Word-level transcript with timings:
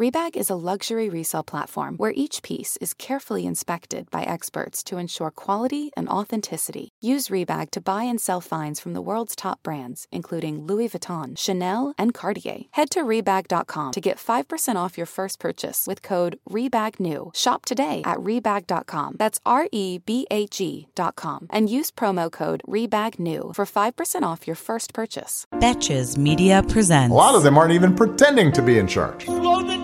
Rebag 0.00 0.34
is 0.34 0.48
a 0.48 0.54
luxury 0.54 1.10
resale 1.10 1.42
platform 1.42 1.98
where 1.98 2.14
each 2.16 2.42
piece 2.42 2.78
is 2.78 2.94
carefully 2.94 3.44
inspected 3.44 4.10
by 4.10 4.22
experts 4.22 4.82
to 4.84 4.96
ensure 4.96 5.30
quality 5.30 5.90
and 5.94 6.08
authenticity. 6.08 6.88
Use 7.02 7.28
Rebag 7.28 7.70
to 7.72 7.82
buy 7.82 8.04
and 8.04 8.18
sell 8.18 8.40
finds 8.40 8.80
from 8.80 8.94
the 8.94 9.02
world's 9.02 9.36
top 9.36 9.62
brands, 9.62 10.06
including 10.10 10.64
Louis 10.64 10.88
Vuitton, 10.88 11.36
Chanel, 11.36 11.92
and 11.98 12.14
Cartier. 12.14 12.60
Head 12.70 12.88
to 12.92 13.02
Rebag.com 13.02 13.92
to 13.92 14.00
get 14.00 14.16
5% 14.16 14.76
off 14.76 14.96
your 14.96 15.04
first 15.04 15.38
purchase 15.38 15.86
with 15.86 16.00
code 16.00 16.38
REBAGNEW. 16.48 17.36
Shop 17.36 17.66
today 17.66 18.00
at 18.06 18.16
Rebag.com. 18.20 19.16
That's 19.18 19.38
R 19.44 19.68
E 19.70 19.98
B 19.98 20.26
A 20.30 20.46
G.com. 20.46 21.46
And 21.50 21.68
use 21.68 21.90
promo 21.90 22.32
code 22.32 22.62
REBAGNEW 22.66 23.54
for 23.54 23.66
5% 23.66 24.22
off 24.22 24.46
your 24.46 24.56
first 24.56 24.94
purchase. 24.94 25.44
Betches 25.56 26.16
Media 26.16 26.62
presents. 26.62 27.12
A 27.12 27.14
lot 27.14 27.34
of 27.34 27.42
them 27.42 27.58
aren't 27.58 27.74
even 27.74 27.94
pretending 27.94 28.50
to 28.52 28.62
be 28.62 28.78
in 28.78 28.86
charge. 28.86 29.26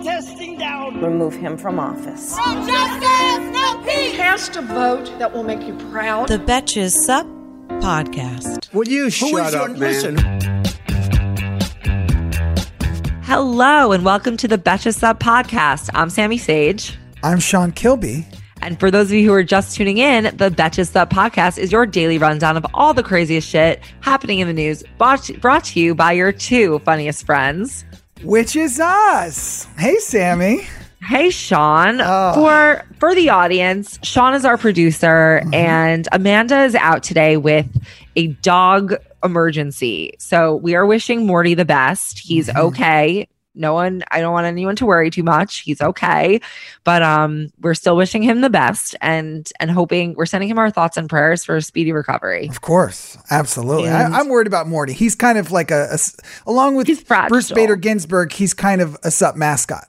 Slow 0.07 0.15
the 0.15 0.25
testing 0.25 0.57
down. 0.57 1.01
Remove 1.01 1.35
him 1.35 1.57
from 1.57 1.79
office. 1.79 2.35
No 2.37 2.65
justice, 2.65 3.53
no 3.53 3.83
peace. 3.85 4.15
Cast 4.15 4.55
a 4.55 4.61
vote 4.61 5.11
that 5.19 5.33
will 5.33 5.43
make 5.43 5.63
you 5.63 5.75
proud. 5.91 6.29
The 6.29 6.39
Betches 6.39 6.91
Sup 6.91 7.27
podcast. 7.81 8.73
Will 8.73 8.87
you 8.87 9.09
shut 9.09 9.53
up, 9.53 9.71
man? 9.71 9.79
Listen, 9.79 10.15
Hello 13.23 13.91
and 13.91 14.05
welcome 14.05 14.37
to 14.37 14.47
the 14.47 14.57
Betches 14.57 14.97
Sup 14.99 15.19
podcast. 15.19 15.89
I'm 15.93 16.09
Sami 16.09 16.37
Sage. 16.37 16.97
I'm 17.21 17.41
Sean 17.41 17.73
Kilby. 17.73 18.25
And 18.61 18.79
for 18.79 18.89
those 18.89 19.07
of 19.07 19.13
you 19.13 19.27
who 19.27 19.33
are 19.33 19.43
just 19.43 19.75
tuning 19.75 19.97
in, 19.97 20.23
the 20.37 20.49
Betches 20.49 20.89
Sup 20.89 21.09
podcast 21.09 21.57
is 21.57 21.71
your 21.71 21.85
daily 21.85 22.17
rundown 22.17 22.55
of 22.55 22.65
all 22.73 22.93
the 22.93 23.03
craziest 23.03 23.47
shit 23.47 23.81
happening 23.99 24.39
in 24.39 24.47
the 24.47 24.53
news, 24.53 24.83
brought, 24.97 25.29
brought 25.41 25.65
to 25.65 25.81
you 25.81 25.93
by 25.93 26.13
your 26.13 26.31
two 26.31 26.79
funniest 26.85 27.25
friends. 27.25 27.83
Which 28.23 28.55
is 28.55 28.79
us. 28.79 29.65
Hey, 29.77 29.95
Sami. 29.99 30.67
Hey, 31.01 31.29
Sean. 31.29 32.01
Oh. 32.01 32.33
For 32.33 32.83
for 32.99 33.13
the 33.15 33.29
audience, 33.29 33.99
Sean 34.03 34.33
is 34.33 34.43
our 34.45 34.57
producer, 34.57 35.41
Mm-hmm. 35.43 35.53
and 35.53 36.07
Amanda 36.11 36.63
is 36.63 36.75
out 36.75 37.03
today 37.03 37.37
with 37.37 37.67
a 38.15 38.27
dog 38.27 38.95
emergency. 39.23 40.13
So 40.19 40.55
we 40.55 40.75
are 40.75 40.85
wishing 40.85 41.25
Morty 41.25 41.53
the 41.53 41.65
best. 41.65 42.19
He's 42.19 42.47
Mm-hmm. 42.49 42.59
okay. 42.67 43.27
No 43.57 43.73
one, 43.73 44.03
I 44.11 44.21
don't 44.21 44.33
want 44.33 44.45
anyone 44.45 44.75
to 44.77 44.85
worry 44.85 45.09
too 45.09 45.23
much. 45.23 45.59
He's 45.59 45.81
okay, 45.81 46.39
but 46.83 47.01
um, 47.01 47.51
we're 47.59 47.73
still 47.73 47.97
wishing 47.97 48.21
him 48.21 48.41
the 48.41 48.49
best, 48.49 48.95
and 49.01 49.49
and 49.59 49.71
hoping 49.71 50.13
we're 50.15 50.25
sending 50.25 50.49
him 50.49 50.59
our 50.59 50.69
thoughts 50.69 50.97
and 50.97 51.09
prayers 51.09 51.43
for 51.43 51.57
a 51.57 51.61
speedy 51.61 51.91
recovery. 51.91 52.47
Of 52.49 52.61
course. 52.61 53.17
Absolutely. 53.29 53.89
And- 53.89 54.15
I, 54.15 54.19
I'm 54.19 54.29
worried 54.29 54.47
about 54.47 54.67
Morty. 54.67 54.93
He's 54.93 55.15
kind 55.15 55.37
of 55.37 55.51
like 55.51 55.71
a, 55.71 55.89
a 55.91 56.49
along 56.49 56.75
with 56.75 56.87
Bruce 57.27 57.51
Bader 57.51 57.75
Ginsburg, 57.75 58.31
he's 58.31 58.53
kind 58.53 58.81
of 58.81 58.97
a 59.03 59.11
sup 59.11 59.35
mascot 59.35 59.87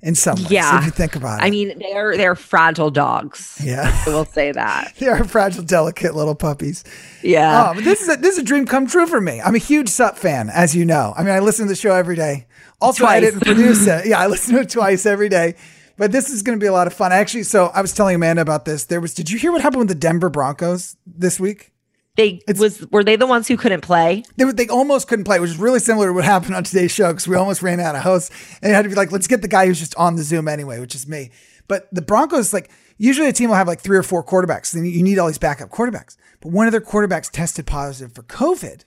in 0.00 0.14
some 0.14 0.36
ways. 0.36 0.50
Yeah. 0.50 0.78
If 0.78 0.84
you 0.84 0.90
think 0.90 1.16
about 1.16 1.40
it. 1.40 1.44
I 1.44 1.50
mean, 1.50 1.78
they're 1.78 2.16
they're 2.16 2.34
fragile 2.36 2.90
dogs. 2.90 3.60
Yeah. 3.62 3.90
I 4.06 4.08
will 4.08 4.24
say 4.24 4.52
that. 4.52 4.94
they 4.98 5.08
are 5.08 5.24
fragile, 5.24 5.64
delicate 5.64 6.14
little 6.14 6.34
puppies. 6.34 6.84
Yeah. 7.22 7.72
Oh, 7.74 7.80
this 7.80 8.02
is 8.02 8.08
a, 8.08 8.16
this 8.16 8.34
is 8.34 8.40
a 8.40 8.44
dream 8.44 8.66
come 8.66 8.86
true 8.86 9.06
for 9.06 9.20
me. 9.20 9.40
I'm 9.40 9.54
a 9.54 9.58
huge 9.58 9.88
Sup 9.88 10.16
fan, 10.16 10.50
as 10.50 10.74
you 10.74 10.84
know. 10.84 11.14
I 11.16 11.22
mean, 11.22 11.34
I 11.34 11.40
listen 11.40 11.66
to 11.66 11.68
the 11.68 11.76
show 11.76 11.94
every 11.94 12.16
day. 12.16 12.46
Also, 12.80 13.04
I 13.04 13.20
Twice. 13.20 13.32
didn't 13.32 13.44
produce 13.44 13.86
it. 13.86 14.06
Yeah, 14.06 14.18
I 14.20 14.26
listen 14.28 14.54
to 14.54 14.60
it 14.60 14.70
twice 14.70 15.04
every 15.06 15.28
day. 15.28 15.54
But 15.96 16.12
this 16.12 16.30
is 16.30 16.42
going 16.44 16.58
to 16.58 16.62
be 16.62 16.68
a 16.68 16.72
lot 16.72 16.86
of 16.86 16.92
fun. 16.94 17.10
Actually, 17.10 17.42
so 17.42 17.66
I 17.74 17.80
was 17.82 17.92
telling 17.92 18.14
Amanda 18.14 18.40
about 18.42 18.64
this. 18.64 18.84
There 18.84 19.00
was. 19.00 19.14
Did 19.14 19.30
you 19.30 19.38
hear 19.38 19.50
what 19.50 19.62
happened 19.62 19.80
with 19.80 19.88
the 19.88 19.94
Denver 19.96 20.30
Broncos 20.30 20.96
this 21.06 21.40
week? 21.40 21.72
They 22.16 22.40
was 22.56 22.84
were 22.90 23.02
they 23.04 23.16
the 23.16 23.26
ones 23.26 23.46
who 23.48 23.56
couldn't 23.56 23.80
play? 23.80 24.22
They, 24.36 24.44
were- 24.44 24.52
they 24.52 24.68
almost 24.68 25.08
couldn't 25.08 25.24
play, 25.24 25.38
which 25.40 25.50
is 25.50 25.56
really 25.56 25.78
similar 25.80 26.08
to 26.08 26.12
what 26.12 26.24
happened 26.24 26.54
on 26.54 26.62
today's 26.64 26.92
show 26.92 27.08
because 27.12 27.26
we 27.28 27.34
almost 27.36 27.62
ran 27.62 27.78
out 27.80 27.94
of 27.96 28.02
hosts. 28.02 28.30
And 28.62 28.70
it 28.70 28.74
had 28.74 28.82
to 28.82 28.88
be 28.88 28.94
like, 28.96 29.10
let's 29.12 29.26
get 29.28 29.42
the 29.42 29.48
guy 29.48 29.66
who's 29.66 29.78
just 29.80 29.94
on 29.96 30.16
the 30.16 30.22
Zoom 30.22 30.46
anyway, 30.48 30.78
which 30.80 30.94
is 30.94 31.06
me. 31.08 31.30
But 31.68 31.88
the 31.92 32.02
Broncos, 32.02 32.52
like, 32.52 32.70
usually 32.96 33.28
a 33.28 33.32
team 33.32 33.50
will 33.50 33.56
have 33.56 33.68
like 33.68 33.80
three 33.80 33.96
or 33.96 34.02
four 34.02 34.24
quarterbacks. 34.24 34.72
Then 34.72 34.84
you 34.84 35.02
need 35.02 35.18
all 35.18 35.26
these 35.28 35.38
backup 35.38 35.70
quarterbacks. 35.70 36.16
But 36.40 36.50
one 36.52 36.66
of 36.66 36.72
their 36.72 36.80
quarterbacks 36.80 37.30
tested 37.30 37.66
positive 37.66 38.14
for 38.14 38.22
COVID. 38.22 38.84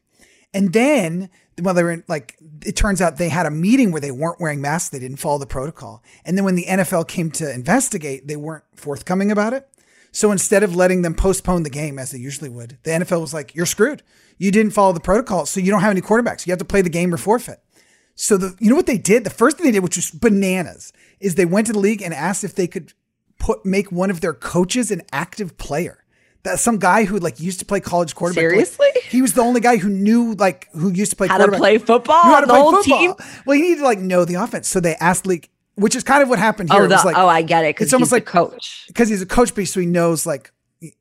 And 0.53 0.73
then, 0.73 1.29
well, 1.61 1.73
they 1.73 1.83
were 1.83 1.91
in, 1.91 2.03
like, 2.07 2.37
it 2.65 2.75
turns 2.75 3.01
out 3.01 3.17
they 3.17 3.29
had 3.29 3.45
a 3.45 3.51
meeting 3.51 3.91
where 3.91 4.01
they 4.01 4.11
weren't 4.11 4.39
wearing 4.39 4.61
masks. 4.61 4.89
They 4.89 4.99
didn't 4.99 5.17
follow 5.17 5.37
the 5.37 5.45
protocol. 5.45 6.03
And 6.25 6.37
then 6.37 6.45
when 6.45 6.55
the 6.55 6.65
NFL 6.65 7.07
came 7.07 7.31
to 7.31 7.53
investigate, 7.53 8.27
they 8.27 8.35
weren't 8.35 8.65
forthcoming 8.75 9.31
about 9.31 9.53
it. 9.53 9.67
So 10.11 10.31
instead 10.31 10.63
of 10.63 10.75
letting 10.75 11.03
them 11.03 11.13
postpone 11.13 11.63
the 11.63 11.69
game 11.69 11.97
as 11.97 12.11
they 12.11 12.17
usually 12.17 12.49
would, 12.49 12.77
the 12.83 12.91
NFL 12.91 13.21
was 13.21 13.33
like, 13.33 13.55
you're 13.55 13.65
screwed. 13.65 14.03
You 14.37 14.51
didn't 14.51 14.73
follow 14.73 14.91
the 14.91 14.99
protocol. 14.99 15.45
So 15.45 15.61
you 15.61 15.71
don't 15.71 15.81
have 15.81 15.91
any 15.91 16.01
quarterbacks. 16.01 16.45
You 16.45 16.51
have 16.51 16.59
to 16.59 16.65
play 16.65 16.81
the 16.81 16.89
game 16.89 17.13
or 17.13 17.17
forfeit. 17.17 17.61
So 18.15 18.35
the, 18.35 18.55
you 18.59 18.69
know 18.69 18.75
what 18.75 18.87
they 18.87 18.97
did? 18.97 19.23
The 19.23 19.29
first 19.29 19.57
thing 19.57 19.65
they 19.65 19.71
did, 19.71 19.83
which 19.83 19.95
was 19.95 20.11
bananas, 20.11 20.91
is 21.21 21.35
they 21.35 21.45
went 21.45 21.67
to 21.67 21.73
the 21.73 21.79
league 21.79 22.01
and 22.01 22.13
asked 22.13 22.43
if 22.43 22.55
they 22.55 22.67
could 22.67 22.93
put, 23.39 23.65
make 23.65 23.91
one 23.91 24.11
of 24.11 24.19
their 24.19 24.33
coaches 24.33 24.91
an 24.91 25.01
active 25.13 25.57
player. 25.57 26.00
That 26.43 26.59
some 26.59 26.77
guy 26.77 27.03
who 27.03 27.19
like 27.19 27.39
used 27.39 27.59
to 27.59 27.65
play 27.65 27.79
college 27.79 28.15
quarterback. 28.15 28.43
like, 28.43 28.65
Seriously? 28.65 28.87
he 29.09 29.21
was 29.21 29.33
the 29.33 29.41
only 29.41 29.61
guy 29.61 29.77
who 29.77 29.89
knew 29.89 30.33
like 30.33 30.69
who 30.71 30.89
used 30.89 31.11
to 31.11 31.15
play 31.15 31.27
How 31.27 31.37
to 31.37 31.51
play 31.51 31.77
football? 31.77 32.23
Knew 32.25 32.31
how 32.31 32.39
to 32.39 32.47
The 32.47 32.53
play 32.53 32.61
whole 32.61 32.83
football. 32.83 33.19
Well, 33.45 33.55
he 33.55 33.61
needed 33.61 33.79
to 33.79 33.85
like 33.85 33.99
know 33.99 34.25
the 34.25 34.35
offense. 34.35 34.67
So 34.67 34.79
they 34.79 34.95
asked 34.95 35.27
league, 35.27 35.49
which 35.75 35.95
is 35.95 36.03
kind 36.03 36.23
of 36.23 36.29
what 36.29 36.39
happened 36.39 36.71
oh, 36.71 36.75
here. 36.75 36.83
Oh, 36.83 36.85
It 36.85 36.89
was 36.89 37.01
the, 37.01 37.07
like, 37.07 37.17
oh, 37.17 37.27
I 37.27 37.43
get 37.43 37.65
it. 37.65 37.79
It's 37.79 37.93
almost 37.93 38.09
the 38.09 38.17
like 38.17 38.25
coach. 38.25 38.85
because 38.87 39.09
he's 39.09 39.21
a 39.21 39.27
coach, 39.27 39.53
but 39.53 39.67
so 39.67 39.79
he 39.79 39.85
knows 39.85 40.25
like 40.25 40.51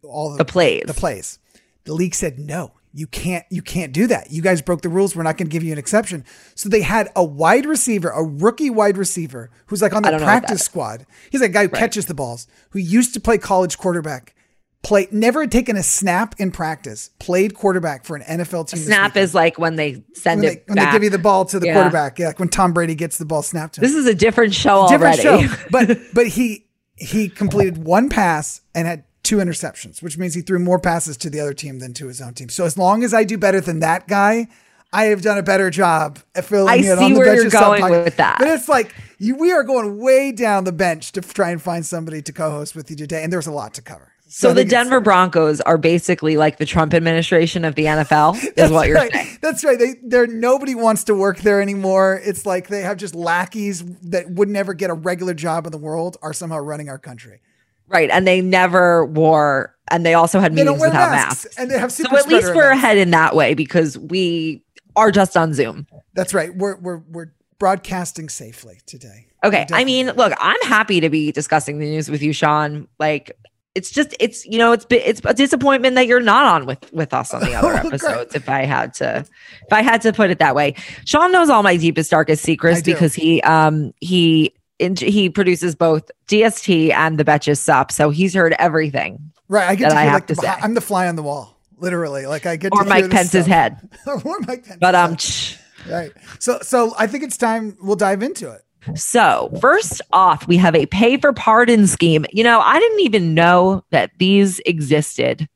all 0.03 0.37
The 0.37 0.45
plays. 0.45 0.85
The 0.87 0.95
plays. 0.95 1.39
The 1.85 1.95
league 1.95 2.15
said 2.15 2.39
no. 2.39 2.73
You 2.93 3.07
can't. 3.07 3.47
You 3.51 3.63
can't 3.63 3.93
do 3.93 4.09
that. 4.09 4.33
You 4.33 4.43
guys 4.43 4.61
broke 4.63 4.83
the 4.83 4.89
rules. 4.89 5.15
We're 5.15 5.23
not 5.23 5.39
going 5.39 5.49
to 5.49 5.53
give 5.53 5.63
you 5.63 5.73
an 5.73 5.79
exception. 5.79 6.25
So 6.57 6.69
they 6.69 6.83
had 6.83 7.09
a 7.15 7.23
wide 7.23 7.65
receiver, 7.65 8.09
a 8.09 8.23
rookie 8.25 8.69
wide 8.69 8.99
receiver, 8.99 9.51
who's 9.67 9.81
like 9.81 9.93
on 9.93 10.03
the 10.03 10.11
don't 10.11 10.21
know 10.21 10.27
what 10.27 10.33
that 10.33 10.41
practice 10.41 10.63
squad. 10.63 11.07
He's 11.31 11.41
like 11.41 11.51
a 11.51 11.53
guy 11.53 11.63
who 11.63 11.69
catches 11.69 12.07
the 12.07 12.15
balls, 12.15 12.49
who 12.71 12.81
used 12.81 13.15
to 13.15 13.21
play 13.21 13.39
college 13.39 13.79
quarterback, 13.79 14.35
play 14.83 15.07
never 15.11 15.43
had 15.43 15.53
taken 15.53 15.77
a 15.77 15.83
snap 15.83 16.35
in 16.39 16.51
practice, 16.51 17.11
played 17.19 17.55
quarterback 17.55 18.05
for 18.05 18.17
an 18.17 18.23
NFL 18.23 18.69
team. 18.69 18.79
this 18.79 18.87
Snap 18.87 19.17
is 19.17 19.35
like 19.35 19.59
when 19.59 19.77
they 19.77 20.03
send 20.15 20.41
when, 20.41 20.53
it 20.53 20.67
they, 20.67 20.73
when 20.75 20.85
they 20.85 20.91
give 20.93 21.03
you 21.03 21.11
the 21.11 21.19
ball 21.19 21.45
to 21.47 21.59
the 21.61 21.67
Yeah. 21.67 21.75
quarterback. 21.75 22.19
Yeah, 22.19 22.29
like 22.29 22.39
when 22.39 22.49
Tom 22.49 22.73
Brady 22.73 22.95
gets 22.95 23.19
the 23.19 23.25
ball 23.27 23.43
snapped 23.43 23.75
to 23.75 23.81
him 23.81 23.83
This 23.87 23.95
is 23.95 24.07
a 24.07 24.15
different 24.15 24.55
show 24.55 24.89
different 24.89 25.25
already. 25.25 25.49
show. 25.49 25.57
But 25.71 25.99
but 26.15 26.27
he 26.29 26.67
he 26.97 27.29
completed 27.29 27.79
one 27.85 28.09
pass 28.09 28.61
and 28.75 28.87
had 28.87 29.05
two 29.23 29.37
interceptions, 29.37 30.03
which 30.03 30.17
means 30.19 30.35
he 30.35 30.41
threw 30.41 30.59
more 30.59 30.79
passes 30.79 31.17
to 31.19 31.31
the 31.31 31.41
other 31.41 31.53
team 31.55 31.79
than 31.79 31.93
to 31.95 32.07
his 32.09 32.21
own 32.21 32.33
team. 32.35 32.49
So 32.49 32.65
as 32.65 32.79
long 32.79 33.05
as 33.05 33.13
I 33.13 33.25
do 33.25 33.37
better 33.37 33.61
than 33.61 33.81
that 33.81 34.09
guy, 34.09 34.49
I 34.93 35.05
have 35.05 35.23
done 35.23 35.39
a 35.39 35.43
better 35.43 35.71
job 35.71 36.19
at 36.35 36.47
filling 36.47 36.69
I 36.73 36.77
it 36.77 36.85
see 36.85 37.05
on 37.05 37.13
the 37.13 37.19
where 37.19 37.27
bench 37.27 37.53
you're 37.53 37.61
going 37.61 37.91
with 38.05 38.17
that. 38.17 38.39
But 38.39 38.49
it's 38.49 38.69
like 38.69 38.95
you, 39.19 39.37
we 39.37 39.53
are 39.53 39.63
going 39.63 39.99
way 39.99 40.33
down 40.33 40.65
the 40.65 40.73
bench 40.73 41.13
to 41.13 41.21
try 41.21 41.51
and 41.51 41.61
find 41.63 41.85
somebody 41.87 42.23
to 42.23 42.33
co-host 42.33 42.75
with 42.75 42.91
you 42.91 42.97
today, 42.97 43.23
and 43.23 43.33
there's 43.33 43.47
a 43.47 43.53
lot 43.53 43.75
to 43.75 43.83
cover. 43.83 44.13
So 44.31 44.51
I 44.51 44.55
the 44.55 44.65
Denver 44.65 45.01
Broncos 45.01 45.61
are 45.63 45.77
basically 45.77 46.37
like 46.37 46.59
the 46.59 46.67
Trump 46.67 46.95
administration 46.95 47.65
of 47.65 47.75
the 47.75 47.85
NFL, 47.87 48.37
is 48.57 48.71
what 48.71 48.87
you're 48.87 48.97
right. 48.97 49.13
saying. 49.13 49.39
That's 49.43 49.65
right. 49.65 49.79
They 49.79 49.95
they're 50.03 50.27
nobody 50.27 50.75
wants 50.75 51.05
to 51.05 51.15
work 51.15 51.39
there 51.41 51.61
anymore. 51.61 52.21
It's 52.25 52.47
like 52.47 52.69
they 52.69 52.83
have 52.83 52.97
just 52.97 53.15
lackeys 53.15 53.85
that 54.03 54.31
would 54.31 54.49
never 54.49 54.73
get 54.75 54.91
a 54.91 54.95
regular 54.95 55.35
job 55.35 55.67
in 55.67 55.73
the 55.73 55.79
world 55.79 56.17
are 56.23 56.33
somehow 56.33 56.59
running 56.59 56.89
our 56.89 56.99
country. 56.99 57.41
Right. 57.89 58.09
And 58.09 58.25
they 58.27 58.41
never 58.41 59.05
wore, 59.05 59.75
and 59.91 60.07
they 60.07 60.15
also 60.15 60.39
had 60.39 60.53
They 60.55 60.63
meetings 60.63 60.81
without 60.81 61.11
masks, 61.11 61.45
masks. 61.47 61.59
and 61.59 61.69
they 61.71 61.79
have 61.79 61.91
So 61.91 62.05
at 62.17 62.29
least 62.29 62.55
we're 62.55 62.67
events. 62.67 62.85
ahead 62.85 62.99
in 62.99 63.11
that 63.11 63.35
way 63.35 63.55
because 63.55 63.99
we 63.99 64.63
are 64.95 65.11
just 65.11 65.37
on 65.37 65.55
Zoom. 65.55 65.89
That's 66.15 66.33
right. 66.33 66.55
We're 66.55 66.77
we're 66.77 66.99
we're 67.09 67.33
broadcasting 67.59 68.29
safely 68.29 68.79
today. 68.87 69.27
Okay. 69.43 69.67
I 69.73 69.85
mean, 69.85 70.07
look, 70.07 70.33
I'm 70.39 70.61
happy 70.63 71.01
to 71.01 71.11
be 71.11 71.33
discussing 71.33 71.79
the 71.79 71.87
news 71.87 72.11
with 72.11 72.23
you, 72.23 72.33
Sean. 72.33 72.87
Like, 72.99 73.37
it's 73.75 73.91
just, 73.91 74.15
it's, 74.19 74.45
you 74.47 74.59
know, 74.59 74.73
it's, 74.73 74.85
it's 74.91 75.21
a 75.25 75.33
disappointment 75.35 75.95
that 75.95 76.07
you're 76.07 76.21
not 76.21 76.45
on 76.47 76.67
with, 76.67 76.93
with 76.93 77.15
us 77.15 77.33
on 77.33 77.41
the 77.43 77.55
other 77.55 77.69
Oh, 77.85 77.87
episodes. 77.89 78.35
If 78.35 78.49
I 78.49 78.65
had 78.65 78.95
to, 78.95 79.19
if 79.19 79.73
I 79.73 79.83
had 79.83 80.03
to 80.03 80.13
put 80.13 80.31
it 80.31 80.39
that 80.41 80.55
way, 80.55 80.75
Sean 81.05 81.31
knows 81.33 81.51
all 81.51 81.63
my 81.63 81.77
deepest, 81.77 82.11
darkest 82.11 82.43
secrets 82.43 82.83
because 82.83 83.15
he, 83.15 83.41
um, 83.43 83.93
he, 84.01 84.55
in, 84.81 84.97
he 84.97 85.31
produces 85.31 85.75
both 85.75 86.11
DST 86.27 86.93
and 86.93 87.19
the 87.19 87.25
Betches 87.25 87.59
Sup. 87.59 87.93
So 87.93 88.11
he's 88.11 88.35
heard 88.35 88.55
everything 88.59 89.31
right. 89.49 89.69
I 89.69 89.75
get 89.75 89.91
to 89.91 89.97
I 89.97 90.03
hear 90.03 90.11
have 90.11 90.21
like 90.21 90.27
to 90.29 90.35
behi- 90.35 90.41
say. 90.41 90.49
I'm 90.63 90.75
the 90.75 90.81
fly 90.81 91.07
on 91.07 91.17
the 91.17 91.23
wall, 91.23 91.57
literally. 91.79 92.27
Like 92.27 92.47
I 92.47 92.57
get 92.57 92.73
or 92.73 92.83
to 92.83 92.89
Mike 92.89 93.11
Pence's 93.11 93.45
stuff. 93.45 93.47
head. 93.47 93.91
or 94.07 94.39
Mike 94.41 94.65
Pence. 94.65 94.79
But, 94.81 94.95
um, 94.95 95.17
tch, 95.17 95.59
right. 95.89 96.11
So 96.39 96.59
so 96.63 96.95
I 96.99 97.07
think 97.07 97.25
it's 97.25 97.37
time 97.37 97.77
we'll 97.83 97.97
dive 97.97 98.23
into 98.23 98.51
it. 98.51 98.63
So, 98.95 99.51
first 99.61 100.01
off, 100.13 100.47
we 100.49 100.57
have 100.57 100.75
a 100.75 100.87
pay 100.87 101.17
for 101.17 101.33
pardon 101.33 101.87
scheme. 101.87 102.25
You 102.33 102.45
know, 102.45 102.61
I 102.61 102.79
didn't 102.79 103.01
even 103.01 103.35
know 103.35 103.85
that 103.91 104.11
these 104.19 104.61
existed. 104.61 105.49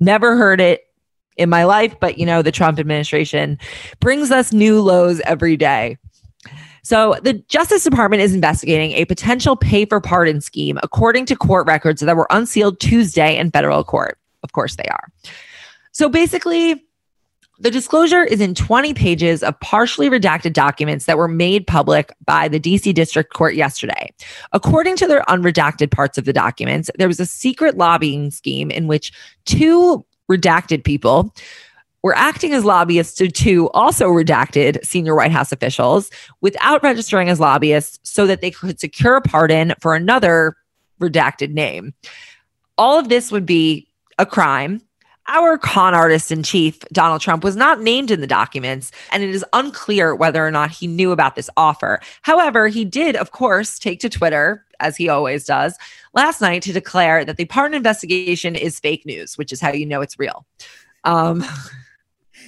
Never 0.00 0.36
heard 0.36 0.60
it 0.60 0.82
in 1.36 1.48
my 1.48 1.64
life, 1.64 1.94
but 2.00 2.18
you 2.18 2.26
know, 2.26 2.42
the 2.42 2.52
Trump 2.52 2.78
administration 2.78 3.58
brings 4.00 4.30
us 4.30 4.52
new 4.52 4.80
lows 4.80 5.20
every 5.20 5.56
day. 5.56 5.96
So, 6.82 7.16
the 7.22 7.34
Justice 7.34 7.84
Department 7.84 8.22
is 8.22 8.34
investigating 8.34 8.92
a 8.92 9.04
potential 9.04 9.56
pay 9.56 9.84
for 9.84 10.00
pardon 10.00 10.40
scheme 10.40 10.78
according 10.82 11.26
to 11.26 11.36
court 11.36 11.66
records 11.66 12.00
that 12.00 12.16
were 12.16 12.26
unsealed 12.30 12.80
Tuesday 12.80 13.36
in 13.36 13.52
federal 13.52 13.84
court. 13.84 14.18
Of 14.42 14.52
course, 14.52 14.74
they 14.74 14.88
are. 14.90 15.12
So, 15.92 16.08
basically, 16.08 16.84
The 17.62 17.70
disclosure 17.70 18.24
is 18.24 18.40
in 18.40 18.56
20 18.56 18.92
pages 18.92 19.44
of 19.44 19.58
partially 19.60 20.10
redacted 20.10 20.52
documents 20.52 21.04
that 21.04 21.16
were 21.16 21.28
made 21.28 21.64
public 21.64 22.12
by 22.24 22.48
the 22.48 22.58
DC 22.58 22.92
District 22.92 23.32
Court 23.32 23.54
yesterday. 23.54 24.12
According 24.52 24.96
to 24.96 25.06
their 25.06 25.22
unredacted 25.28 25.92
parts 25.92 26.18
of 26.18 26.24
the 26.24 26.32
documents, 26.32 26.90
there 26.98 27.06
was 27.06 27.20
a 27.20 27.26
secret 27.26 27.78
lobbying 27.78 28.32
scheme 28.32 28.72
in 28.72 28.88
which 28.88 29.12
two 29.44 30.04
redacted 30.28 30.82
people 30.82 31.32
were 32.02 32.16
acting 32.16 32.52
as 32.52 32.64
lobbyists 32.64 33.14
to 33.18 33.28
two 33.28 33.70
also 33.70 34.08
redacted 34.08 34.84
senior 34.84 35.14
White 35.14 35.30
House 35.30 35.52
officials 35.52 36.10
without 36.40 36.82
registering 36.82 37.28
as 37.28 37.38
lobbyists 37.38 38.00
so 38.02 38.26
that 38.26 38.40
they 38.40 38.50
could 38.50 38.80
secure 38.80 39.14
a 39.14 39.22
pardon 39.22 39.72
for 39.80 39.94
another 39.94 40.56
redacted 41.00 41.52
name. 41.52 41.94
All 42.76 42.98
of 42.98 43.08
this 43.08 43.30
would 43.30 43.46
be 43.46 43.86
a 44.18 44.26
crime. 44.26 44.82
Our 45.28 45.56
con 45.56 45.94
artist 45.94 46.32
in 46.32 46.42
chief, 46.42 46.80
Donald 46.92 47.20
Trump, 47.20 47.44
was 47.44 47.54
not 47.56 47.80
named 47.80 48.10
in 48.10 48.20
the 48.20 48.26
documents, 48.26 48.90
and 49.12 49.22
it 49.22 49.30
is 49.30 49.44
unclear 49.52 50.14
whether 50.14 50.44
or 50.44 50.50
not 50.50 50.70
he 50.70 50.86
knew 50.86 51.12
about 51.12 51.36
this 51.36 51.48
offer. 51.56 52.00
However, 52.22 52.68
he 52.68 52.84
did, 52.84 53.14
of 53.16 53.30
course, 53.30 53.78
take 53.78 54.00
to 54.00 54.08
Twitter, 54.08 54.64
as 54.80 54.96
he 54.96 55.08
always 55.08 55.44
does, 55.44 55.78
last 56.12 56.40
night 56.40 56.62
to 56.62 56.72
declare 56.72 57.24
that 57.24 57.36
the 57.36 57.44
pardon 57.44 57.76
investigation 57.76 58.56
is 58.56 58.80
fake 58.80 59.06
news, 59.06 59.38
which 59.38 59.52
is 59.52 59.60
how 59.60 59.70
you 59.72 59.86
know 59.86 60.00
it's 60.00 60.18
real. 60.18 60.44
Um, 61.04 61.44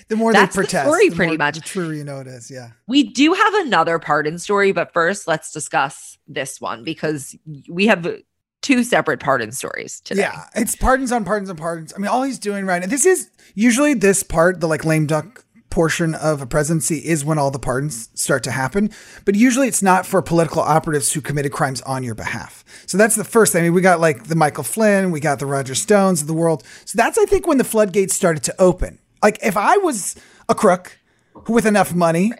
The 0.09 0.17
more 0.17 0.35
That's 0.35 0.55
they 0.55 0.63
the 0.63 0.67
protest, 0.67 0.87
story 0.87 1.09
the 1.09 1.17
pretty 1.17 1.31
more- 1.39 1.47
much. 1.47 1.55
the 1.55 1.61
truer 1.63 1.95
you 1.95 2.05
know 2.05 2.21
it 2.21 2.27
is. 2.27 2.51
Yeah. 2.51 2.71
We 2.87 3.05
do 3.05 3.33
have 3.33 3.55
another 3.55 3.99
pardon 3.99 4.39
story, 4.39 4.71
but 4.73 4.93
first 4.93 5.27
let's 5.27 5.51
discuss 5.51 6.19
this 6.29 6.61
one 6.61 6.85
because 6.85 7.35
we 7.71 7.87
have 7.87 8.07
two 8.65 8.83
separate 8.83 9.21
pardon 9.21 9.53
stories 9.53 10.01
today. 10.01 10.23
Yeah, 10.23 10.47
it's 10.57 10.75
pardons 10.75 11.13
on 11.13 11.25
pardons 11.25 11.51
on 11.51 11.57
pardons. 11.57 11.93
I 11.95 11.99
mean, 11.99 12.09
all 12.09 12.23
he's 12.23 12.39
doing 12.39 12.65
right. 12.65 12.83
And 12.83 12.91
this 12.91 13.05
is 13.05 13.31
usually 13.55 13.95
this 13.95 14.23
part, 14.23 14.61
the 14.61 14.67
like 14.67 14.85
lame 14.85 15.07
duck 15.07 15.45
portion 15.69 16.15
of 16.15 16.41
a 16.41 16.47
presidency, 16.47 16.97
is 16.97 17.25
when 17.25 17.39
all 17.39 17.51
the 17.51 17.59
pardons 17.59 18.09
start 18.15 18.43
to 18.45 18.51
happen. 18.51 18.91
But 19.27 19.35
usually, 19.35 19.69
it's 19.69 19.83
not 19.83 20.07
for 20.07 20.23
political 20.23 20.63
operatives 20.63 21.13
who 21.13 21.21
committed 21.21 21.53
crimes 21.53 21.83
on 21.83 22.03
your 22.03 22.15
behalf. 22.15 22.65
So 22.87 22.97
that's 22.97 23.17
the 23.17 23.25
first 23.25 23.53
thing. 23.53 23.61
I 23.61 23.65
mean, 23.65 23.75
we 23.75 23.83
got 23.83 24.01
like 24.01 24.25
the 24.25 24.37
Michael 24.37 24.65
Flynn, 24.65 25.11
we 25.11 25.21
got 25.21 25.39
the 25.39 25.47
Roger 25.47 25.75
Stones 25.75 26.23
of 26.23 26.27
the 26.27 26.35
world. 26.35 26.65
So 26.87 26.97
that's 26.97 27.19
I 27.19 27.27
think 27.27 27.47
when 27.47 27.59
the 27.59 27.65
floodgates 27.65 28.15
started 28.15 28.43
to 28.45 28.55
open. 28.59 28.99
Like 29.23 29.39
if 29.43 29.59
I 29.59 29.77
was 29.77 30.17
a 30.49 30.55
crook 30.55 30.99
with 31.49 31.67
enough 31.67 31.95
money 31.95 32.33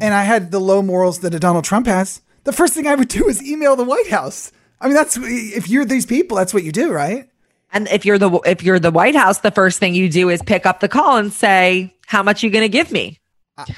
and 0.00 0.14
I 0.14 0.24
had 0.24 0.50
the 0.50 0.60
low 0.60 0.82
morals 0.82 1.20
that 1.20 1.34
a 1.34 1.38
Donald 1.38 1.64
Trump 1.64 1.86
has, 1.86 2.22
the 2.42 2.52
first 2.52 2.74
thing 2.74 2.88
I 2.88 2.96
would 2.96 3.08
do 3.08 3.28
is 3.28 3.40
email 3.42 3.76
the 3.76 3.84
White 3.84 4.08
House. 4.08 4.50
I 4.80 4.86
mean, 4.86 4.94
that's 4.96 5.16
if 5.20 5.68
you're 5.68 5.84
these 5.84 6.06
people, 6.06 6.36
that's 6.36 6.54
what 6.54 6.64
you 6.64 6.72
do, 6.72 6.92
right? 6.92 7.28
And 7.72 7.86
if 7.88 8.04
you're 8.04 8.18
the 8.18 8.30
if 8.46 8.62
you're 8.62 8.78
the 8.80 8.90
White 8.90 9.14
House, 9.14 9.38
the 9.40 9.50
first 9.50 9.78
thing 9.78 9.94
you 9.94 10.08
do 10.08 10.28
is 10.28 10.42
pick 10.42 10.66
up 10.66 10.80
the 10.80 10.88
call 10.88 11.16
and 11.18 11.32
say, 11.32 11.94
"How 12.06 12.22
much 12.22 12.42
you 12.42 12.50
going 12.50 12.64
to 12.64 12.68
give 12.68 12.90
me?" 12.90 13.18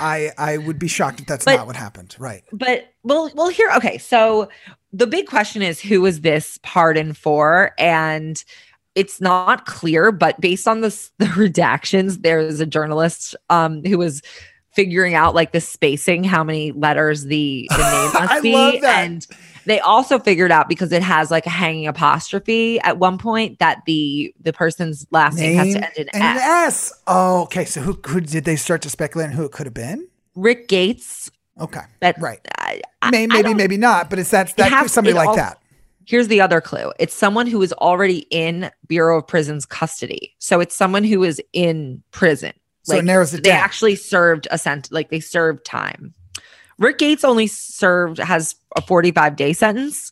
I 0.00 0.30
I 0.38 0.58
would 0.58 0.78
be 0.78 0.88
shocked 0.88 1.20
if 1.20 1.26
that's 1.26 1.44
But- 1.44 1.56
not 1.56 1.66
what 1.66 1.76
happened. 1.76 2.14
Right. 2.18 2.42
But 2.52 2.92
well, 3.02 3.30
well, 3.34 3.48
here, 3.48 3.68
okay. 3.76 3.98
So 3.98 4.48
the 4.92 5.06
big 5.06 5.26
question 5.26 5.60
is, 5.62 5.80
who 5.80 6.06
is 6.06 6.20
this 6.20 6.58
pardon 6.62 7.14
for? 7.14 7.72
And 7.78 8.42
it's 8.94 9.20
not 9.20 9.66
clear, 9.66 10.12
but 10.12 10.40
based 10.40 10.68
on 10.68 10.82
this, 10.82 11.10
the 11.18 11.24
redactions, 11.26 12.22
there's 12.22 12.60
a 12.60 12.66
journalist 12.66 13.34
um, 13.50 13.82
who 13.84 13.98
was 13.98 14.22
figuring 14.74 15.14
out 15.14 15.34
like 15.34 15.52
the 15.52 15.60
spacing, 15.60 16.24
how 16.24 16.44
many 16.44 16.72
letters 16.72 17.24
the, 17.24 17.66
the 17.70 17.76
name 17.76 18.12
must 18.14 18.32
I 18.32 18.40
be, 18.40 18.52
love 18.54 18.80
that. 18.82 19.04
and 19.04 19.26
they 19.66 19.80
also 19.80 20.18
figured 20.18 20.50
out 20.50 20.68
because 20.68 20.92
it 20.92 21.02
has 21.02 21.30
like 21.30 21.46
a 21.46 21.50
hanging 21.50 21.86
apostrophe 21.86 22.80
at 22.80 22.98
one 22.98 23.18
point 23.18 23.58
that 23.58 23.82
the 23.86 24.34
the 24.40 24.52
person's 24.52 25.06
last 25.10 25.36
name, 25.36 25.56
has 25.56 25.74
to 25.74 25.84
end 25.84 25.92
in 25.96 26.08
and 26.14 26.22
S. 26.22 26.36
an 26.36 26.66
S. 26.66 26.92
Oh, 27.06 27.42
okay. 27.42 27.64
So 27.64 27.80
who 27.80 27.98
who 28.06 28.20
did 28.20 28.44
they 28.44 28.56
start 28.56 28.82
to 28.82 28.90
speculate 28.90 29.28
on 29.30 29.36
who 29.36 29.44
it 29.44 29.52
could 29.52 29.66
have 29.66 29.74
been? 29.74 30.06
Rick 30.34 30.68
Gates. 30.68 31.30
Okay. 31.60 31.80
That 32.00 32.18
Right. 32.20 32.40
I, 32.58 32.80
I- 33.02 33.10
May, 33.10 33.24
I 33.24 33.26
maybe, 33.26 33.54
maybe 33.54 33.76
not, 33.76 34.08
but 34.10 34.18
it's 34.18 34.30
that's 34.30 34.52
It 34.52 34.56
that 34.58 34.70
has- 34.72 34.92
somebody 34.92 35.14
like 35.14 35.28
al- 35.28 35.36
that. 35.36 35.58
Here's 36.04 36.26
the 36.28 36.40
other 36.40 36.60
clue. 36.60 36.92
It's 36.98 37.14
someone 37.14 37.46
who 37.46 37.62
is 37.62 37.72
already 37.74 38.26
in 38.30 38.70
Bureau 38.88 39.18
of 39.18 39.26
Prisons 39.28 39.64
custody. 39.64 40.34
So 40.40 40.58
it's 40.60 40.74
someone 40.74 41.04
who 41.04 41.22
is 41.22 41.40
in 41.52 42.02
prison. 42.10 42.52
So 42.82 42.96
it 42.96 43.04
narrows 43.04 43.32
it 43.34 43.44
they 43.44 43.50
down. 43.50 43.60
actually 43.62 43.94
served 43.94 44.48
a 44.50 44.58
sent 44.58 44.90
like 44.90 45.10
they 45.10 45.20
served 45.20 45.64
time. 45.64 46.12
Rick 46.82 46.98
Gates 46.98 47.24
only 47.24 47.46
served 47.46 48.18
has 48.18 48.56
a 48.76 48.82
45 48.82 49.36
day 49.36 49.52
sentence. 49.52 50.10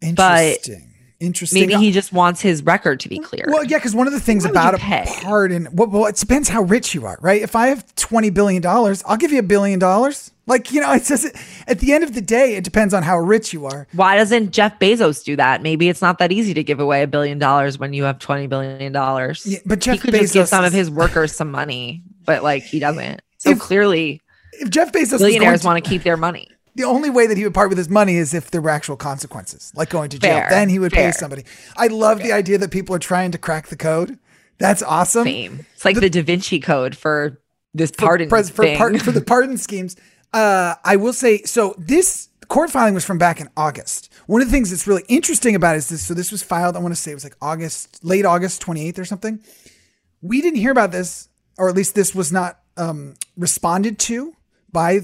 but 0.00 0.44
Interesting. 0.68 0.90
Interesting. 1.20 1.60
Maybe 1.68 1.74
he 1.76 1.90
uh, 1.90 1.92
just 1.92 2.12
wants 2.12 2.40
his 2.40 2.62
record 2.62 3.00
to 3.00 3.08
be 3.08 3.18
clear. 3.18 3.44
Well, 3.48 3.64
yeah, 3.64 3.78
because 3.78 3.94
one 3.94 4.06
of 4.06 4.12
the 4.12 4.20
things 4.20 4.44
about 4.44 4.74
a 4.74 4.78
pardon, 4.78 5.68
well, 5.72 5.88
well, 5.88 6.06
it 6.06 6.16
depends 6.16 6.48
how 6.48 6.62
rich 6.62 6.94
you 6.94 7.06
are, 7.06 7.18
right? 7.22 7.40
If 7.40 7.56
I 7.56 7.68
have 7.68 7.94
twenty 7.94 8.30
billion 8.30 8.60
dollars, 8.60 9.02
I'll 9.06 9.16
give 9.16 9.32
you 9.32 9.38
a 9.38 9.44
billion 9.44 9.78
dollars. 9.78 10.32
Like 10.46 10.72
you 10.72 10.80
know, 10.80 10.92
it's 10.94 11.08
just 11.08 11.26
at 11.66 11.78
the 11.78 11.92
end 11.92 12.04
of 12.04 12.14
the 12.14 12.20
day, 12.20 12.56
it 12.56 12.64
depends 12.64 12.92
on 12.92 13.02
how 13.02 13.16
rich 13.18 13.52
you 13.52 13.64
are. 13.66 13.86
Why 13.92 14.16
doesn't 14.16 14.50
Jeff 14.50 14.78
Bezos 14.78 15.24
do 15.24 15.36
that? 15.36 15.62
Maybe 15.62 15.88
it's 15.88 16.02
not 16.02 16.18
that 16.18 16.32
easy 16.32 16.52
to 16.54 16.64
give 16.64 16.80
away 16.80 17.02
a 17.02 17.06
billion 17.06 17.38
dollars 17.38 17.78
when 17.78 17.92
you 17.92 18.04
have 18.04 18.18
20 18.18 18.48
billion 18.48 18.92
dollars. 18.92 19.46
Yeah, 19.46 19.60
but 19.64 19.80
Jeff 19.80 19.94
he 19.94 19.98
could 20.00 20.14
just 20.14 20.34
give 20.34 20.48
some 20.48 20.64
of 20.64 20.72
his 20.72 20.90
workers 20.90 21.34
some 21.34 21.50
money, 21.50 22.02
but 22.24 22.42
like 22.42 22.64
he 22.64 22.80
doesn't. 22.80 23.22
So 23.38 23.50
If- 23.50 23.58
clearly 23.58 24.22
If 24.60 24.70
Jeff 24.70 24.92
Bezos 24.92 25.18
billionaires 25.18 25.64
want 25.64 25.82
to 25.82 25.88
keep 25.88 26.02
their 26.02 26.16
money. 26.16 26.48
the 26.74 26.84
only 26.84 27.10
way 27.10 27.26
that 27.26 27.36
he 27.36 27.44
would 27.44 27.54
part 27.54 27.68
with 27.68 27.78
his 27.78 27.88
money 27.88 28.16
is 28.16 28.34
if 28.34 28.50
there 28.50 28.60
were 28.60 28.70
actual 28.70 28.96
consequences, 28.96 29.72
like 29.76 29.90
going 29.90 30.10
to 30.10 30.18
jail. 30.18 30.38
Fair, 30.38 30.48
then 30.50 30.68
he 30.68 30.78
would 30.78 30.92
pay 30.92 31.12
somebody. 31.12 31.44
I 31.76 31.86
love 31.88 32.22
the 32.22 32.32
idea 32.32 32.58
that 32.58 32.70
people 32.70 32.94
are 32.94 33.00
trying 33.00 33.30
to 33.32 33.38
crack 33.38 33.68
the 33.68 33.76
code. 33.76 34.18
That's 34.58 34.82
awesome. 34.82 35.24
fame. 35.24 35.66
It's 35.74 35.84
like 35.84 35.98
the, 35.98 36.08
Da 36.08 36.22
Vinci 36.22 36.60
Code 36.60 36.96
for 36.96 37.40
this 37.74 37.90
pardon 37.90 38.28
pres- 38.28 38.50
for, 38.50 38.64
thing. 38.64 38.98
for 38.98 39.10
the 39.12 39.20
pardon 39.26 39.58
schemes. 39.58 39.96
Uh, 40.32 40.74
I 40.84 40.96
will 40.96 41.12
say 41.12 41.42
so. 41.42 41.74
This 41.78 42.28
court 42.48 42.70
filing 42.70 42.94
was 42.94 43.04
from 43.04 43.18
back 43.18 43.40
in 43.40 43.48
August. 43.56 44.12
One 44.26 44.40
of 44.40 44.48
the 44.48 44.52
things 44.52 44.70
that's 44.70 44.86
really 44.86 45.04
interesting 45.08 45.54
about 45.54 45.74
it 45.74 45.78
is 45.78 45.88
this. 45.88 46.06
So 46.06 46.14
this 46.14 46.30
was 46.32 46.42
filed. 46.42 46.76
I 46.76 46.80
want 46.80 46.94
to 46.94 47.00
say 47.00 47.10
it 47.10 47.14
was 47.14 47.24
like 47.24 47.36
August, 47.40 48.04
late 48.04 48.24
August 48.24 48.60
twenty 48.60 48.86
eighth 48.86 48.98
or 48.98 49.04
something. 49.04 49.40
We 50.22 50.40
didn't 50.40 50.60
hear 50.60 50.70
about 50.70 50.92
this, 50.92 51.28
or 51.58 51.68
at 51.68 51.74
least 51.76 51.94
this 51.94 52.14
was 52.14 52.32
not 52.32 52.60
um, 52.76 53.14
responded 53.36 53.98
to 54.00 54.34
by 54.74 55.00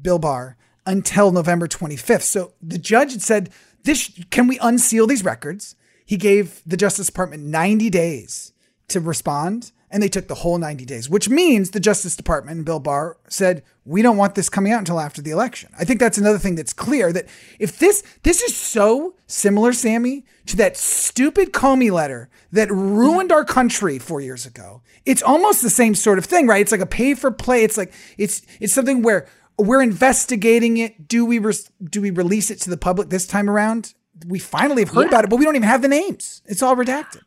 Bill 0.00 0.18
Barr 0.18 0.56
until 0.86 1.30
November 1.30 1.68
25th. 1.68 2.22
So 2.22 2.54
the 2.62 2.78
judge 2.78 3.12
had 3.12 3.20
said, 3.20 3.50
"This 3.84 4.10
can 4.30 4.46
we 4.46 4.58
unseal 4.60 5.06
these 5.06 5.22
records?" 5.22 5.76
He 6.06 6.16
gave 6.16 6.62
the 6.64 6.78
Justice 6.78 7.08
Department 7.08 7.42
90 7.44 7.90
days 7.90 8.54
to 8.88 9.00
respond, 9.00 9.72
and 9.90 10.02
they 10.02 10.08
took 10.08 10.28
the 10.28 10.34
whole 10.36 10.58
90 10.58 10.84
days, 10.84 11.08
which 11.08 11.28
means 11.28 11.70
the 11.70 11.80
Justice 11.80 12.14
Department 12.16 12.56
and 12.56 12.64
Bill 12.66 12.80
Barr 12.80 13.16
said, 13.28 13.62
"We 13.84 14.02
don't 14.02 14.16
want 14.16 14.34
this 14.34 14.48
coming 14.48 14.72
out 14.72 14.80
until 14.80 15.00
after 15.00 15.22
the 15.22 15.30
election." 15.30 15.70
I 15.78 15.84
think 15.84 15.98
that's 16.00 16.18
another 16.18 16.38
thing 16.38 16.54
that's 16.56 16.72
clear 16.72 17.12
that 17.12 17.26
if 17.58 17.78
this 17.78 18.02
this 18.22 18.42
is 18.42 18.54
so 18.54 19.14
similar, 19.26 19.72
Sami, 19.72 20.24
to 20.46 20.56
that 20.56 20.76
stupid 20.76 21.52
Comey 21.52 21.90
letter 21.90 22.28
that 22.52 22.70
ruined 22.70 23.32
our 23.32 23.44
country 23.44 23.98
4 23.98 24.20
years 24.20 24.46
ago. 24.46 24.82
It's 25.06 25.22
almost 25.22 25.62
the 25.62 25.70
same 25.70 25.94
sort 25.94 26.18
of 26.18 26.24
thing, 26.26 26.46
right? 26.46 26.60
It's 26.60 26.72
like 26.72 26.80
a 26.80 26.86
pay 26.86 27.14
for 27.14 27.30
play. 27.30 27.64
It's 27.64 27.76
like 27.76 27.92
it's 28.18 28.42
it's 28.60 28.72
something 28.72 29.02
where 29.02 29.26
we're 29.58 29.82
investigating 29.82 30.76
it. 30.76 31.08
Do 31.08 31.24
we 31.24 31.38
res- 31.38 31.70
do 31.82 32.00
we 32.00 32.10
release 32.10 32.50
it 32.50 32.60
to 32.62 32.70
the 32.70 32.76
public 32.76 33.08
this 33.10 33.26
time 33.26 33.48
around? 33.50 33.94
We 34.26 34.38
finally 34.38 34.82
have 34.82 34.90
heard 34.94 35.02
Yeah. 35.02 35.08
about 35.08 35.24
it, 35.24 35.30
but 35.30 35.38
we 35.38 35.44
don't 35.44 35.56
even 35.56 35.68
have 35.68 35.80
the 35.82 35.88
names. 35.88 36.42
It's 36.46 36.62
all 36.62 36.76
redacted. 36.76 37.20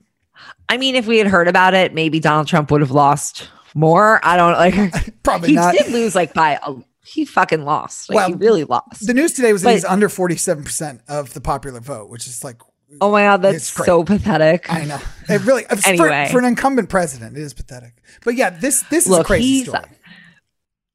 I 0.69 0.77
mean, 0.77 0.95
if 0.95 1.05
we 1.07 1.17
had 1.17 1.27
heard 1.27 1.47
about 1.47 1.73
it, 1.73 1.93
maybe 1.93 2.19
Donald 2.19 2.47
Trump 2.47 2.71
would 2.71 2.81
have 2.81 2.91
lost 2.91 3.49
more. 3.73 4.19
I 4.23 4.37
don't 4.37 4.53
like. 4.53 4.73
Probably 5.23 5.53
not. 5.53 5.73
he 5.73 5.79
not. 5.79 5.85
did 5.85 5.93
lose 5.93 6.15
like 6.15 6.33
by 6.33 6.59
a. 6.65 6.75
He 7.03 7.25
fucking 7.25 7.65
lost. 7.65 8.09
Like 8.09 8.15
Well, 8.15 8.27
he 8.29 8.33
really 8.35 8.63
lost. 8.63 9.05
The 9.05 9.13
news 9.13 9.33
today 9.33 9.51
was 9.51 9.63
that 9.63 9.69
But- 9.69 9.73
he's 9.73 9.85
under 9.85 10.07
47% 10.07 11.01
of 11.07 11.33
the 11.33 11.41
popular 11.41 11.79
vote, 11.79 12.09
which 12.09 12.27
is 12.27 12.43
like, 12.43 12.61
oh 13.01 13.11
my 13.11 13.23
god, 13.23 13.41
that's 13.41 13.65
so 13.65 14.03
pathetic. 14.03 14.71
I 14.71 14.85
know. 14.85 14.99
It 15.27 15.43
really, 15.43 15.65
Anyway. 15.85 16.29
for, 16.31 16.39
an 16.39 16.45
incumbent 16.45 16.89
president, 16.89 17.35
it 17.37 17.41
is 17.41 17.53
pathetic. 17.53 17.93
But 18.23 18.35
yeah, 18.35 18.51
this 18.51 18.83
this 18.83 19.07
is 19.07 19.17
a 19.17 19.23
crazy 19.23 19.63
story. 19.65 19.83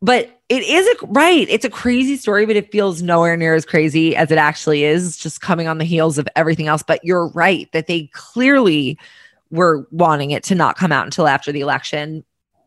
But 0.02 0.40
it 0.48 0.62
is 0.62 0.86
a 0.86 1.06
right. 1.06 1.48
It's 1.48 1.64
a 1.64 1.70
crazy 1.70 2.16
story, 2.16 2.46
but 2.46 2.54
it 2.54 2.70
feels 2.70 3.02
nowhere 3.02 3.36
near 3.36 3.54
as 3.54 3.64
crazy 3.64 4.14
as 4.14 4.30
it 4.30 4.38
actually 4.38 4.84
is, 4.84 5.16
just 5.16 5.40
coming 5.40 5.68
on 5.68 5.78
the 5.78 5.84
heels 5.84 6.18
of 6.18 6.28
everything 6.36 6.68
else. 6.68 6.82
But 6.82 7.02
you're 7.02 7.28
right 7.28 7.70
that 7.72 7.86
they 7.86 8.10
clearly 8.12 8.98
were 9.50 9.86
wanting 9.90 10.30
it 10.30 10.42
to 10.44 10.54
not 10.54 10.76
come 10.76 10.92
out 10.92 11.04
until 11.04 11.26
after 11.28 11.52
the 11.52 11.60
election. 11.60 12.24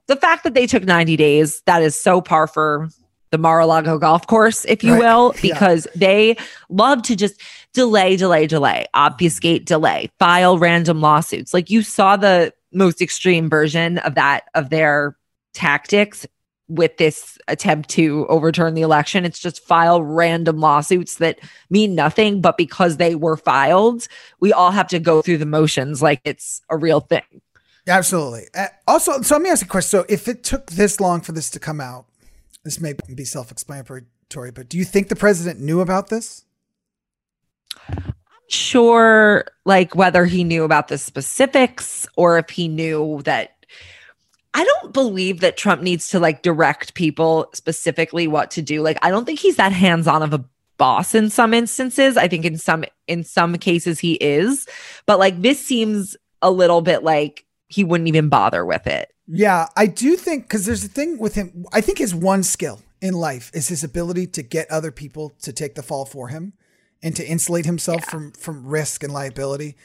The 0.08 0.16
fact 0.16 0.44
that 0.44 0.54
they 0.54 0.66
took 0.66 0.84
90 0.84 1.16
days, 1.18 1.62
that 1.66 1.82
is 1.84 2.00
so 2.00 2.22
par 2.22 2.48
for 2.48 2.90
the 3.32 3.38
Mar-a-Lago 3.38 4.00
golf 4.00 4.26
course, 4.26 4.66
if 4.66 4.84
you 4.84 4.94
Right. 4.94 5.00
will, 5.02 5.34
Yeah. 5.36 5.54
because 5.54 5.88
they 5.96 6.36
love 6.70 7.04
to 7.04 7.16
just 7.16 7.40
delay, 7.74 8.16
delay, 8.16 8.48
delay, 8.48 8.88
obfuscate, 8.96 9.66
delay, 9.66 10.10
file 10.18 10.58
random 10.58 11.00
lawsuits. 11.00 11.54
Like 11.54 11.70
you 11.70 11.84
saw 11.84 12.18
the 12.18 12.52
most 12.74 13.02
extreme 13.02 13.48
version 13.50 14.00
of 14.00 14.16
that 14.16 14.44
of 14.56 14.70
their 14.72 15.16
tactics 15.54 16.26
with 16.70 16.96
this 16.98 17.38
attempt 17.48 17.90
to 17.90 18.26
overturn 18.28 18.76
the 18.76 18.82
election. 18.82 19.26
It's 19.26 19.40
just 19.40 19.66
file 19.66 20.02
random 20.02 20.60
lawsuits 20.60 21.16
that 21.16 21.40
mean 21.70 21.96
nothing, 21.96 22.42
but 22.42 22.58
because 22.58 22.98
they 22.98 23.16
were 23.16 23.36
filed, 23.36 24.08
we 24.40 24.54
all 24.54 24.72
have 24.72 24.88
to 24.90 25.00
go 25.00 25.22
through 25.22 25.40
the 25.40 25.46
motions 25.46 26.02
like 26.02 26.22
it's 26.24 26.62
a 26.70 26.78
real 26.78 27.02
thing. 27.02 27.42
Absolutely. 27.88 28.48
Uh, 28.56 28.68
also, 28.88 29.22
so 29.22 29.36
let 29.36 29.42
me 29.42 29.50
ask 29.50 29.66
a 29.66 29.68
question. 29.68 30.02
So, 30.02 30.06
if 30.08 30.28
it 30.28 30.44
took 30.44 30.68
this 30.68 31.00
long 31.00 31.22
for 31.22 31.32
this 31.32 31.50
to 31.52 31.60
come 31.60 31.82
out, 31.82 32.06
this 32.64 32.80
may 32.80 32.94
be 33.14 33.26
self-explanatory, 33.26 34.04
but 34.52 34.70
do 34.70 34.78
you 34.78 34.86
think 34.86 35.08
the 35.08 35.16
president 35.16 35.60
knew 35.60 35.82
about 35.82 36.10
this? 36.10 36.46
I'm 37.88 38.14
sure, 38.48 39.46
like 39.66 39.96
whether 39.96 40.26
he 40.26 40.44
knew 40.44 40.66
about 40.66 40.90
the 40.90 41.00
specifics 41.00 42.08
or 42.16 42.38
if 42.38 42.50
he 42.52 42.68
knew 42.68 43.22
that. 43.24 43.56
I 44.54 44.64
don't 44.64 44.94
believe 44.94 45.42
that 45.42 45.58
Trump 45.58 45.82
needs 45.82 46.10
to 46.10 46.20
like 46.20 46.42
direct 46.42 46.94
people 46.96 47.50
specifically 47.54 48.28
what 48.28 48.52
to 48.52 48.62
do. 48.62 48.82
Like, 48.82 48.98
I 49.02 49.10
don't 49.10 49.26
think 49.26 49.40
he's 49.40 49.58
that 49.58 49.72
hands-on 49.72 50.24
of 50.24 50.34
a 50.34 50.44
boss 50.78 51.14
in 51.14 51.30
some 51.30 51.54
instances. 51.54 52.18
I 52.18 52.28
think 52.28 52.46
in 52.46 52.58
some 52.58 52.86
in 53.08 53.24
some 53.24 53.56
cases 53.58 54.00
he 54.00 54.14
is, 54.14 54.68
but 55.06 55.20
like 55.20 55.42
this 55.42 55.64
seems 55.64 56.18
a 56.42 56.50
little 56.50 56.82
bit 56.82 57.04
like 57.04 57.46
he 57.68 57.84
wouldn't 57.84 58.08
even 58.08 58.30
bother 58.30 58.66
with 58.66 58.88
it. 58.88 59.14
Yeah, 59.28 59.68
I 59.78 59.86
do 59.86 60.16
think 60.16 60.46
because 60.46 60.66
there's 60.66 60.84
a 60.84 60.88
thing 60.88 61.20
with 61.20 61.36
him. 61.36 61.66
I 61.72 61.82
think 61.82 62.00
his 62.00 62.16
one 62.16 62.42
skill 62.42 62.82
in 63.02 63.14
life 63.14 63.52
is 63.54 63.68
his 63.68 63.84
ability 63.84 64.26
to 64.28 64.42
get 64.42 64.72
other 64.72 64.92
people 64.92 65.34
to 65.44 65.54
take 65.54 65.76
the 65.76 65.84
fall 65.84 66.06
for 66.06 66.30
him 66.30 66.54
and 67.04 67.16
to 67.16 67.28
insulate 67.28 67.66
himself 67.66 68.02
yeah. 68.06 68.10
from 68.10 68.32
from 68.32 68.66
risk 68.66 69.04
and 69.04 69.14
liability. 69.14 69.76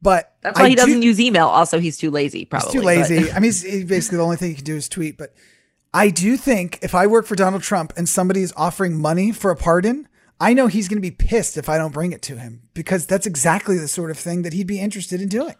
But 0.00 0.34
that's 0.42 0.58
why 0.58 0.66
I 0.66 0.68
he 0.68 0.74
doesn't 0.74 1.00
do, 1.00 1.06
use 1.06 1.20
email. 1.20 1.48
Also, 1.48 1.80
he's 1.80 1.98
too 1.98 2.10
lazy. 2.10 2.44
Probably 2.44 2.66
he's 2.66 2.72
too 2.72 2.82
lazy. 2.82 3.24
But. 3.24 3.30
I 3.32 3.34
mean, 3.34 3.44
he's, 3.44 3.62
he's 3.62 3.84
basically 3.84 4.18
the 4.18 4.24
only 4.24 4.36
thing 4.36 4.50
he 4.50 4.54
can 4.54 4.64
do 4.64 4.76
is 4.76 4.88
tweet. 4.88 5.18
But 5.18 5.34
I 5.92 6.10
do 6.10 6.36
think 6.36 6.78
if 6.82 6.94
I 6.94 7.06
work 7.06 7.26
for 7.26 7.34
Donald 7.34 7.62
Trump 7.62 7.92
and 7.96 8.08
somebody 8.08 8.42
is 8.42 8.52
offering 8.56 9.00
money 9.00 9.32
for 9.32 9.50
a 9.50 9.56
pardon, 9.56 10.08
I 10.40 10.54
know 10.54 10.68
he's 10.68 10.88
going 10.88 10.98
to 10.98 11.02
be 11.02 11.10
pissed 11.10 11.56
if 11.56 11.68
I 11.68 11.78
don't 11.78 11.92
bring 11.92 12.12
it 12.12 12.22
to 12.22 12.36
him 12.36 12.62
because 12.74 13.06
that's 13.06 13.26
exactly 13.26 13.76
the 13.78 13.88
sort 13.88 14.10
of 14.10 14.18
thing 14.18 14.42
that 14.42 14.52
he'd 14.52 14.66
be 14.66 14.80
interested 14.80 15.20
in 15.20 15.28
doing. 15.28 15.54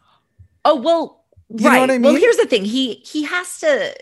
Oh 0.65 0.77
well, 0.77 1.25
you 1.49 1.67
right. 1.67 1.91
I 1.91 1.95
mean? 1.95 2.03
Well, 2.03 2.15
here's 2.15 2.37
the 2.37 2.47
thing. 2.47 2.65
He 2.65 2.95
he 2.95 3.25
has 3.25 3.59
to 3.61 3.95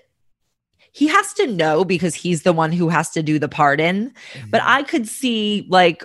he 0.92 1.08
has 1.08 1.32
to 1.34 1.46
know 1.46 1.84
because 1.84 2.14
he's 2.14 2.42
the 2.42 2.52
one 2.52 2.72
who 2.72 2.88
has 2.88 3.10
to 3.10 3.22
do 3.22 3.38
the 3.38 3.48
pardon. 3.48 4.12
Mm-hmm. 4.32 4.50
But 4.50 4.62
I 4.64 4.82
could 4.82 5.08
see 5.08 5.66
like 5.70 6.04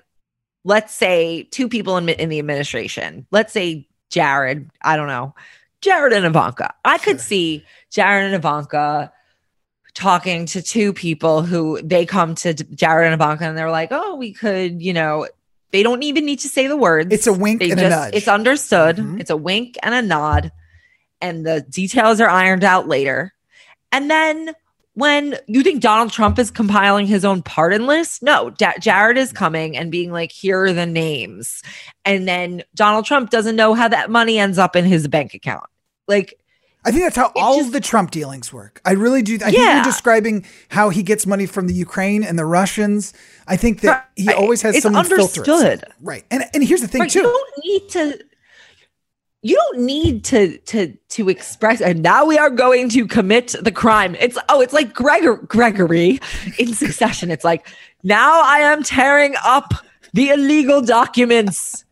let's 0.64 0.94
say 0.94 1.44
two 1.52 1.68
people 1.68 1.98
in 1.98 2.08
in 2.10 2.30
the 2.30 2.40
administration. 2.40 3.26
Let's 3.32 3.52
say 3.52 3.88
Jared, 4.12 4.70
I 4.82 4.96
don't 4.96 5.08
know. 5.08 5.34
Jared 5.82 6.14
and 6.14 6.26
Ivanka. 6.26 6.76
I 6.86 7.00
could 7.00 7.20
see 7.20 7.66
Jared 7.90 8.26
and 8.26 8.36
Ivanka 8.36 9.12
talking 9.96 10.46
to 10.46 10.62
two 10.62 10.94
people 10.94 11.42
who 11.42 11.82
they 11.82 12.06
come 12.06 12.36
to 12.36 12.54
Jared 12.54 13.12
and 13.12 13.14
Ivanka 13.16 13.46
and 13.46 13.58
they're 13.58 13.72
like, 13.72 13.90
oh, 13.92 14.16
we 14.16 14.32
could, 14.32 14.82
you 14.82 14.94
know, 14.94 15.28
they 15.72 15.84
don't 15.84 16.04
even 16.04 16.26
need 16.26 16.40
to 16.40 16.50
say 16.50 16.68
the 16.68 16.78
words. 16.78 17.14
It's 17.14 17.28
a 17.28 17.34
wink 17.34 17.60
they 17.60 17.72
and 17.72 17.80
just, 17.80 17.94
a 17.94 17.96
nudge. 17.96 18.14
It's 18.14 18.28
understood. 18.28 18.98
Mm-hmm. 18.98 19.22
It's 19.22 19.30
a 19.30 19.38
wink 19.38 19.78
and 19.82 19.96
a 19.96 20.02
nod. 20.02 20.52
And 21.20 21.46
the 21.46 21.62
details 21.62 22.20
are 22.20 22.30
ironed 22.30 22.64
out 22.64 22.88
later. 22.88 23.34
And 23.92 24.10
then 24.10 24.54
when 24.94 25.38
you 25.48 25.64
think 25.64 25.82
Donald 25.82 26.12
Trump 26.12 26.38
is 26.38 26.52
compiling 26.52 27.08
his 27.08 27.24
own 27.24 27.42
pardon 27.42 27.88
list, 27.88 28.22
no, 28.22 28.50
da- 28.50 28.78
Jared 28.80 29.18
is 29.18 29.32
coming 29.32 29.78
and 29.78 29.92
being 29.92 30.12
like, 30.12 30.32
here 30.32 30.64
are 30.64 30.74
the 30.74 30.86
names. 30.86 31.62
And 32.04 32.28
then 32.28 32.64
Donald 32.76 33.06
Trump 33.06 33.30
doesn't 33.30 33.56
know 33.56 33.74
how 33.74 33.88
that 33.88 34.10
money 34.10 34.38
ends 34.38 34.58
up 34.58 34.76
in 34.76 34.84
his 34.84 35.08
bank 35.08 35.34
account. 35.34 35.66
Like, 36.08 36.38
I 36.84 36.92
think 36.92 37.04
that's 37.04 37.16
how 37.16 37.32
all 37.36 37.58
just, 37.58 37.68
of 37.68 37.74
the 37.74 37.80
Trump 37.80 38.12
dealings 38.12 38.52
work. 38.52 38.82
I 38.84 38.94
really 38.94 39.22
do. 39.22 39.36
I 39.36 39.50
yeah. 39.50 39.52
think 39.52 39.76
you're 39.76 39.84
describing 39.84 40.46
how 40.70 40.90
he 40.90 41.04
gets 41.04 41.28
money 41.28 41.46
from 41.46 41.68
the 41.68 41.74
Ukraine 41.74 42.24
and 42.24 42.40
the 42.40 42.46
Russians. 42.46 43.14
I 43.48 43.56
think 43.56 43.82
that 43.82 44.10
he 44.16 44.34
always 44.34 44.64
has 44.64 44.82
some 44.82 44.96
understood. 44.96 45.84
Right. 46.02 46.26
And 46.32 46.44
and 46.56 46.64
here's 46.64 46.82
the 46.82 46.88
thing 46.88 47.02
right. 47.02 47.12
too. 47.12 47.20
You 47.20 47.24
don't 47.24 47.66
need 47.66 47.90
to 47.90 48.26
you 49.42 49.56
don't 49.56 49.80
need 49.80 50.24
to 50.26 50.58
to 50.60 50.96
to 51.10 51.30
express 51.30 51.82
and 51.82 52.04
now 52.04 52.26
we 52.26 52.38
are 52.38 52.50
going 52.50 52.90
to 52.90 53.08
commit 53.08 53.56
the 53.62 53.72
crime. 53.72 54.16
It's 54.20 54.38
oh, 54.50 54.62
it's 54.62 54.74
like 54.74 54.94
Gregor 54.94 55.38
Gregory 55.38 56.20
in 56.60 56.74
succession. 56.74 57.32
It's 57.32 57.44
like 57.44 57.68
now 58.04 58.42
I 58.44 58.60
am 58.60 58.84
tearing 58.84 59.36
up 59.44 59.74
the 60.14 60.30
illegal 60.30 60.82
documents 60.82 61.86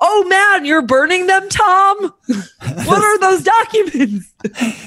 Oh 0.00 0.24
man, 0.28 0.64
you're 0.64 0.82
burning 0.82 1.26
them, 1.26 1.48
Tom? 1.50 2.14
what 2.26 3.02
are 3.02 3.18
those 3.18 3.42
documents? 3.42 4.32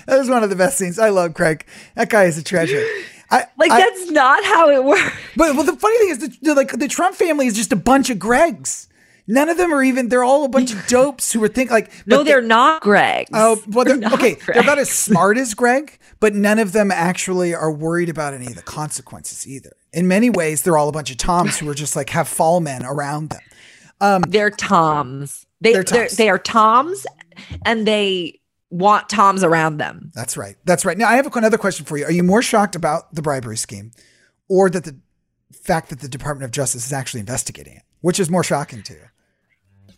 that 0.07 0.17
was 0.17 0.29
one 0.29 0.43
of 0.43 0.49
the 0.49 0.55
best 0.55 0.77
scenes. 0.77 0.97
I 0.97 1.09
love 1.09 1.35
Craig. 1.35 1.65
That 1.95 2.09
guy 2.09 2.23
is 2.23 2.37
a 2.37 2.43
treasure. 2.43 2.83
I, 3.29 3.45
like 3.57 3.71
I, 3.71 3.79
that's 3.79 4.09
not 4.09 4.43
how 4.43 4.69
it 4.69 4.83
works. 4.83 5.11
But 5.35 5.55
well, 5.55 5.63
the 5.63 5.75
funny 5.75 5.97
thing 5.99 6.09
is, 6.09 6.17
the, 6.19 6.37
the, 6.41 6.55
like 6.55 6.71
the 6.71 6.87
Trump 6.87 7.15
family 7.15 7.45
is 7.45 7.55
just 7.55 7.71
a 7.71 7.75
bunch 7.75 8.09
of 8.09 8.17
Gregs. 8.17 8.87
None 9.27 9.49
of 9.49 9.57
them 9.57 9.73
are 9.73 9.83
even. 9.83 10.09
They're 10.09 10.23
all 10.23 10.43
a 10.43 10.49
bunch 10.49 10.73
of 10.73 10.85
dopes 10.87 11.31
who 11.31 11.43
are 11.43 11.47
think 11.47 11.71
like. 11.71 11.91
No, 12.05 12.17
they're, 12.17 12.41
they're 12.41 12.47
not 12.47 12.81
Greg. 12.81 13.27
Oh, 13.33 13.61
well, 13.67 13.85
they're, 13.85 13.97
they're 13.99 14.13
okay. 14.13 14.35
Greg. 14.35 14.55
They're 14.55 14.63
about 14.63 14.79
as 14.79 14.89
smart 14.89 15.37
as 15.37 15.53
Greg, 15.55 15.97
but 16.19 16.33
none 16.33 16.59
of 16.59 16.73
them 16.73 16.91
actually 16.91 17.53
are 17.53 17.71
worried 17.71 18.09
about 18.09 18.33
any 18.33 18.47
of 18.47 18.55
the 18.55 18.61
consequences 18.61 19.47
either. 19.47 19.75
In 19.93 20.07
many 20.07 20.29
ways, 20.29 20.63
they're 20.63 20.77
all 20.77 20.89
a 20.89 20.93
bunch 20.93 21.11
of 21.11 21.17
Toms 21.17 21.57
who 21.57 21.69
are 21.69 21.75
just 21.75 21.95
like 21.95 22.09
have 22.09 22.27
fall 22.27 22.59
men 22.59 22.85
around 22.85 23.29
them. 23.29 23.41
Um, 24.01 24.21
they're 24.27 24.49
Toms. 24.49 25.45
They, 25.61 25.71
they're 25.71 25.83
toms. 25.83 26.17
They're, 26.17 26.25
they 26.25 26.29
are 26.29 26.39
Toms, 26.39 27.05
and 27.65 27.87
they 27.87 28.41
want 28.69 29.07
Toms 29.07 29.43
around 29.45 29.77
them. 29.77 30.11
That's 30.13 30.35
right. 30.35 30.57
That's 30.65 30.83
right. 30.83 30.97
Now, 30.97 31.07
I 31.07 31.15
have 31.15 31.33
another 31.33 31.57
question 31.57 31.85
for 31.85 31.97
you. 31.97 32.03
Are 32.03 32.11
you 32.11 32.23
more 32.23 32.41
shocked 32.41 32.75
about 32.75 33.15
the 33.15 33.21
bribery 33.21 33.55
scheme, 33.55 33.91
or 34.49 34.69
that 34.69 34.83
the 34.83 34.99
fact 35.53 35.89
that 35.89 36.01
the 36.01 36.09
Department 36.09 36.43
of 36.43 36.51
Justice 36.51 36.85
is 36.85 36.91
actually 36.91 37.21
investigating 37.21 37.75
it? 37.75 37.83
Which 38.01 38.19
is 38.19 38.29
more 38.29 38.43
shocking 38.43 38.83
to 38.83 38.93
you? 38.93 39.05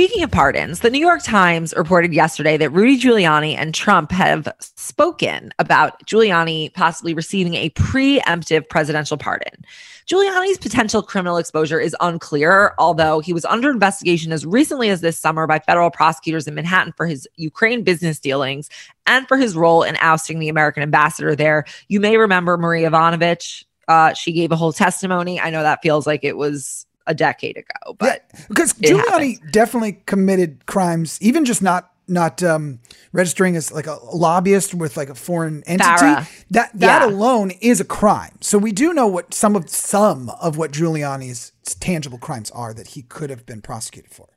Speaking 0.00 0.22
of 0.22 0.30
pardons, 0.30 0.80
the 0.80 0.88
New 0.88 1.00
York 1.00 1.22
Times 1.22 1.74
reported 1.76 2.14
yesterday 2.14 2.56
that 2.56 2.70
Rudy 2.70 2.98
Giuliani 2.98 3.54
and 3.54 3.74
Trump 3.74 4.10
have 4.12 4.48
spoken 4.60 5.52
about 5.58 6.06
Giuliani 6.06 6.72
possibly 6.72 7.12
receiving 7.12 7.54
a 7.54 7.70
preemptive 7.70 8.68
presidential 8.68 9.16
pardon. 9.18 9.64
Giuliani's 10.06 10.58
potential 10.58 11.02
criminal 11.02 11.36
exposure 11.36 11.78
is 11.78 11.94
unclear, 12.00 12.72
although 12.78 13.20
he 13.20 13.32
was 13.32 13.44
under 13.44 13.70
investigation 13.70 14.32
as 14.32 14.46
recently 14.46 14.88
as 14.88 15.02
this 15.02 15.18
summer 15.18 15.46
by 15.46 15.58
federal 15.58 15.90
prosecutors 15.90 16.48
in 16.48 16.54
Manhattan 16.54 16.94
for 16.96 17.06
his 17.06 17.28
Ukraine 17.36 17.82
business 17.82 18.18
dealings 18.18 18.70
and 19.06 19.28
for 19.28 19.36
his 19.36 19.54
role 19.54 19.82
in 19.82 19.96
ousting 20.00 20.38
the 20.38 20.48
American 20.48 20.82
ambassador 20.82 21.36
there. 21.36 21.64
You 21.88 22.00
may 22.00 22.16
remember 22.16 22.56
Marie 22.56 22.84
Yovanovitch. 22.84 23.64
Uh, 23.86 24.14
she 24.14 24.32
gave 24.32 24.50
a 24.50 24.56
whole 24.56 24.72
testimony. 24.72 25.38
I 25.38 25.50
know 25.50 25.62
that 25.62 25.82
feels 25.82 26.06
like 26.06 26.24
it 26.24 26.36
was 26.36 26.86
a 27.10 27.14
decade 27.14 27.56
ago, 27.56 27.94
but 27.98 28.24
yeah, 28.32 28.40
because 28.48 28.72
Giuliani 28.74 29.34
happened. 29.34 29.52
definitely 29.52 29.92
committed 30.06 30.64
crimes, 30.66 31.18
even 31.20 31.44
just 31.44 31.60
not 31.62 31.90
not 32.08 32.42
um, 32.42 32.80
registering 33.12 33.54
as 33.56 33.70
like 33.70 33.86
a 33.86 33.96
lobbyist 34.12 34.74
with 34.74 34.96
like 34.96 35.08
a 35.10 35.14
foreign 35.14 35.62
entity. 35.66 36.26
That 36.50 36.70
that 36.74 37.02
Yeah. 37.02 37.06
alone 37.06 37.52
is 37.60 37.80
a 37.80 37.84
crime. 37.84 38.36
So 38.40 38.58
we 38.58 38.72
do 38.72 38.92
know 38.92 39.06
what 39.06 39.32
some 39.34 39.54
of 39.56 39.68
some 39.70 40.30
of 40.40 40.56
what 40.56 40.72
Giuliani's 40.72 41.52
tangible 41.78 42.18
crimes 42.18 42.50
are 42.50 42.74
that 42.74 42.88
he 42.88 43.02
could 43.02 43.30
have 43.30 43.44
been 43.46 43.60
prosecuted 43.62 44.10
for. 44.12 44.28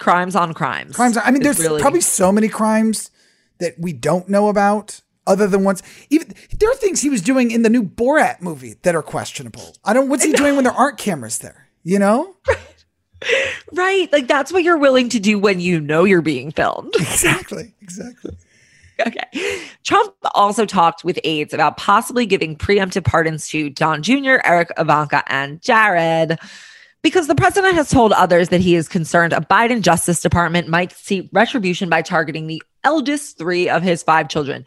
crimes 0.00 0.34
on 0.34 0.52
crimes. 0.54 0.96
Crimes. 0.96 1.16
I 1.16 1.30
mean, 1.30 1.42
there's 1.42 1.60
really- 1.60 1.80
probably 1.80 2.00
so 2.00 2.32
many 2.32 2.48
crimes 2.48 3.10
that 3.58 3.74
we 3.78 3.92
don't 3.92 4.28
know 4.28 4.48
about. 4.48 5.00
Other 5.26 5.46
than 5.46 5.64
ones, 5.64 5.82
even 6.10 6.34
there 6.58 6.68
are 6.70 6.74
things 6.74 7.00
he 7.00 7.08
was 7.08 7.22
doing 7.22 7.50
in 7.50 7.62
the 7.62 7.70
new 7.70 7.82
Borat 7.82 8.42
movie 8.42 8.74
that 8.82 8.94
are 8.94 9.02
questionable. 9.02 9.74
I 9.82 9.94
don't. 9.94 10.08
What's 10.10 10.22
he 10.24 10.32
doing 10.42 10.54
when 10.56 10.64
there 10.64 10.72
aren't 10.74 10.98
cameras 10.98 11.38
there? 11.38 11.63
You 11.84 11.98
know? 11.98 12.34
right. 13.72 14.12
Like 14.12 14.26
that's 14.26 14.52
what 14.52 14.64
you're 14.64 14.78
willing 14.78 15.08
to 15.10 15.20
do 15.20 15.38
when 15.38 15.60
you 15.60 15.80
know 15.80 16.04
you're 16.04 16.22
being 16.22 16.50
filmed. 16.50 16.94
exactly. 16.98 17.74
Exactly. 17.80 18.36
Okay. 19.00 19.60
Trump 19.82 20.14
also 20.34 20.64
talked 20.64 21.04
with 21.04 21.18
aides 21.24 21.52
about 21.52 21.76
possibly 21.76 22.26
giving 22.26 22.56
preemptive 22.56 23.04
pardons 23.04 23.48
to 23.48 23.68
Don 23.70 24.02
Jr., 24.02 24.36
Eric, 24.44 24.70
Ivanka, 24.78 25.24
and 25.26 25.60
Jared. 25.60 26.38
Because 27.02 27.26
the 27.26 27.34
president 27.34 27.74
has 27.74 27.90
told 27.90 28.12
others 28.12 28.48
that 28.48 28.60
he 28.60 28.76
is 28.76 28.88
concerned 28.88 29.34
a 29.34 29.40
Biden 29.40 29.82
Justice 29.82 30.22
Department 30.22 30.68
might 30.68 30.92
see 30.92 31.28
retribution 31.32 31.90
by 31.90 32.00
targeting 32.00 32.46
the 32.46 32.62
eldest 32.82 33.36
three 33.36 33.68
of 33.68 33.82
his 33.82 34.02
five 34.02 34.28
children. 34.28 34.64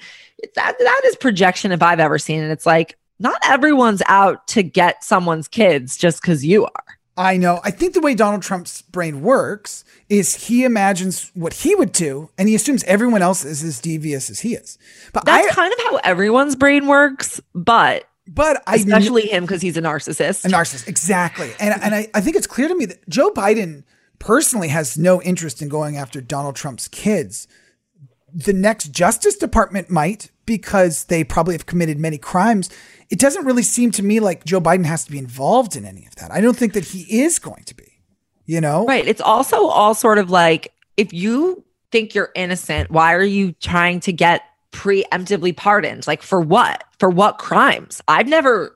That, 0.55 0.77
that 0.77 1.01
is 1.05 1.15
projection 1.15 1.71
if 1.71 1.81
I've 1.81 1.99
ever 1.99 2.19
seen 2.19 2.43
it. 2.43 2.51
It's 2.51 2.65
like, 2.65 2.95
not 3.19 3.39
everyone's 3.43 4.03
out 4.05 4.47
to 4.49 4.61
get 4.61 5.03
someone's 5.03 5.47
kids 5.47 5.97
just 5.97 6.21
because 6.21 6.45
you 6.45 6.65
are. 6.65 6.96
I 7.17 7.37
know. 7.37 7.59
I 7.63 7.71
think 7.71 7.93
the 7.93 8.01
way 8.01 8.13
Donald 8.13 8.43
Trump's 8.43 8.83
brain 8.83 9.21
works 9.21 9.83
is 10.07 10.47
he 10.47 10.63
imagines 10.63 11.31
what 11.33 11.53
he 11.53 11.73
would 11.73 11.91
do, 11.91 12.29
and 12.37 12.47
he 12.47 12.53
assumes 12.53 12.83
everyone 12.83 13.23
else 13.23 13.43
is 13.43 13.63
as 13.63 13.81
devious 13.81 14.29
as 14.29 14.41
he 14.41 14.53
is. 14.53 14.77
But 15.13 15.25
That's 15.25 15.47
I, 15.47 15.51
kind 15.51 15.73
of 15.73 15.79
how 15.79 15.95
everyone's 15.97 16.55
brain 16.55 16.85
works, 16.85 17.41
but 17.55 18.05
but 18.27 18.61
I 18.67 18.75
especially 18.75 19.27
him 19.27 19.45
because 19.45 19.61
he's 19.61 19.77
a 19.77 19.81
narcissist. 19.81 20.45
a 20.45 20.49
narcissist, 20.49 20.87
exactly. 20.87 21.51
And 21.59 21.81
and 21.81 21.95
I, 21.95 22.07
I 22.13 22.21
think 22.21 22.35
it's 22.35 22.47
clear 22.47 22.67
to 22.67 22.75
me 22.75 22.85
that 22.85 23.07
Joe 23.09 23.31
Biden 23.31 23.83
personally 24.19 24.67
has 24.67 24.97
no 24.97 25.21
interest 25.21 25.61
in 25.61 25.69
going 25.69 25.97
after 25.97 26.21
Donald 26.21 26.55
Trump's 26.55 26.87
kids. 26.87 27.47
The 28.33 28.53
next 28.53 28.91
Justice 28.91 29.37
Department 29.37 29.89
might 29.89 30.29
because 30.45 31.05
they 31.05 31.23
probably 31.23 31.55
have 31.55 31.65
committed 31.65 31.99
many 31.99 32.17
crimes. 32.17 32.69
It 33.09 33.19
doesn't 33.19 33.45
really 33.45 33.63
seem 33.63 33.91
to 33.91 34.03
me 34.03 34.19
like 34.19 34.43
Joe 34.45 34.59
Biden 34.61 34.85
has 34.85 35.05
to 35.05 35.11
be 35.11 35.17
involved 35.17 35.75
in 35.75 35.85
any 35.85 36.05
of 36.05 36.15
that. 36.15 36.31
I 36.31 36.41
don't 36.41 36.57
think 36.57 36.73
that 36.73 36.85
he 36.85 37.21
is 37.21 37.39
going 37.39 37.63
to 37.65 37.75
be. 37.75 37.83
You 38.45 38.61
know, 38.61 38.85
Right. 38.85 39.05
It's 39.05 39.19
also 39.21 39.65
all 39.67 39.93
sort 39.93 40.17
of 40.19 40.29
like 40.29 40.71
if 40.95 41.11
you 41.13 41.63
think 41.91 42.15
you're 42.15 42.31
innocent, 42.35 42.89
why 42.89 43.13
are 43.13 43.21
you 43.23 43.51
trying 43.53 43.99
to 44.01 44.13
get 44.13 44.41
preemptively 44.71 45.55
pardoned? 45.55 46.07
Like 46.07 46.21
for 46.21 46.39
what? 46.39 46.83
For 46.99 47.09
what 47.09 47.37
crimes? 47.37 48.01
I've 48.07 48.27
never 48.27 48.73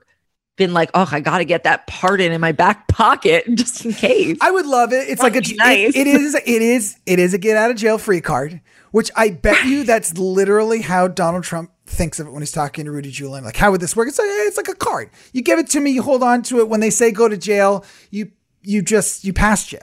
been 0.56 0.74
like, 0.74 0.90
oh, 0.94 1.08
I 1.10 1.20
got 1.20 1.38
to 1.38 1.44
get 1.46 1.64
that 1.64 1.86
pardon 1.86 2.32
in 2.32 2.40
my 2.40 2.52
back 2.52 2.86
pocket 2.88 3.46
just 3.54 3.84
in 3.86 3.92
case. 3.94 4.36
I 4.42 4.50
would 4.50 4.66
love 4.66 4.92
it. 4.92 5.08
It's 5.08 5.22
like 5.22 5.36
a 5.36 5.40
That'd 5.40 5.56
nice. 5.56 5.96
it- 5.96 6.06
it 6.06 6.06
is 6.06 6.34
it 6.34 6.62
is 6.62 6.96
it 7.06 7.18
is 7.18 7.32
a 7.34 7.38
get 7.38 7.56
out 7.56 7.70
of 7.70 7.76
jail 7.78 7.96
free 7.98 8.20
card, 8.20 8.60
which 8.90 9.10
I 9.16 9.30
bet 9.30 9.64
you 9.64 9.84
that's 9.84 10.16
literally 10.18 10.82
how 10.82 11.08
Donald 11.08 11.44
Trump 11.44 11.71
thinks 11.92 12.18
of 12.18 12.26
it 12.26 12.30
when 12.30 12.42
he's 12.42 12.52
talking 12.52 12.84
to 12.86 12.90
Rudy 12.90 13.12
Giuliani. 13.12 13.44
Like, 13.44 13.56
how 13.56 13.70
would 13.70 13.80
this 13.80 13.94
work? 13.94 14.08
It's 14.08 14.18
like 14.18 14.28
it's 14.28 14.56
like 14.56 14.68
a 14.68 14.74
card. 14.74 15.10
You 15.32 15.42
give 15.42 15.58
it 15.58 15.68
to 15.70 15.80
me, 15.80 15.90
you 15.90 16.02
hold 16.02 16.22
on 16.22 16.42
to 16.44 16.60
it. 16.60 16.68
When 16.68 16.80
they 16.80 16.90
say 16.90 17.10
go 17.10 17.28
to 17.28 17.36
jail, 17.36 17.84
you 18.10 18.30
you 18.62 18.82
just 18.82 19.24
you 19.24 19.32
pass 19.32 19.66
jail. 19.66 19.82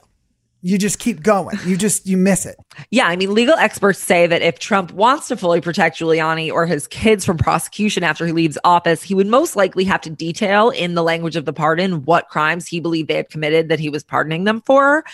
You 0.62 0.78
just 0.78 1.00
keep 1.00 1.24
going. 1.24 1.58
You 1.66 1.78
just 1.78 2.06
you 2.06 2.18
miss 2.18 2.46
it. 2.46 2.58
Yeah, 2.92 3.08
I 3.08 3.16
mean, 3.16 3.34
legal 3.34 3.56
experts 3.56 4.00
say 4.00 4.28
that 4.28 4.42
if 4.42 4.60
Trump 4.60 4.92
wants 4.92 5.30
to 5.30 5.38
fully 5.38 5.62
protect 5.62 5.98
Giuliani 5.98 6.52
or 6.52 6.66
his 6.66 6.86
kids 6.86 7.24
from 7.24 7.38
prosecution 7.38 8.04
after 8.04 8.26
he 8.26 8.34
leaves 8.34 8.58
office, 8.66 9.02
he 9.02 9.16
would 9.16 9.28
most 9.28 9.56
likely 9.56 9.86
have 9.86 10.02
to 10.02 10.10
detail 10.10 10.70
in 10.70 10.96
the 10.96 11.04
language 11.04 11.38
of 11.38 11.46
the 11.46 11.54
pardon 11.54 12.04
what 12.04 12.28
crimes 12.28 12.68
he 12.68 12.82
believed 12.82 13.08
they 13.08 13.16
had 13.16 13.30
committed 13.30 13.70
that 13.70 13.80
he 13.80 13.90
was 13.90 14.04
pardoning 14.04 14.44
them 14.44 14.60
for. 14.62 15.06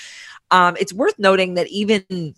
Um, 0.49 0.75
it's 0.79 0.93
worth 0.93 1.17
noting 1.19 1.53
that 1.55 1.67
even 1.67 2.33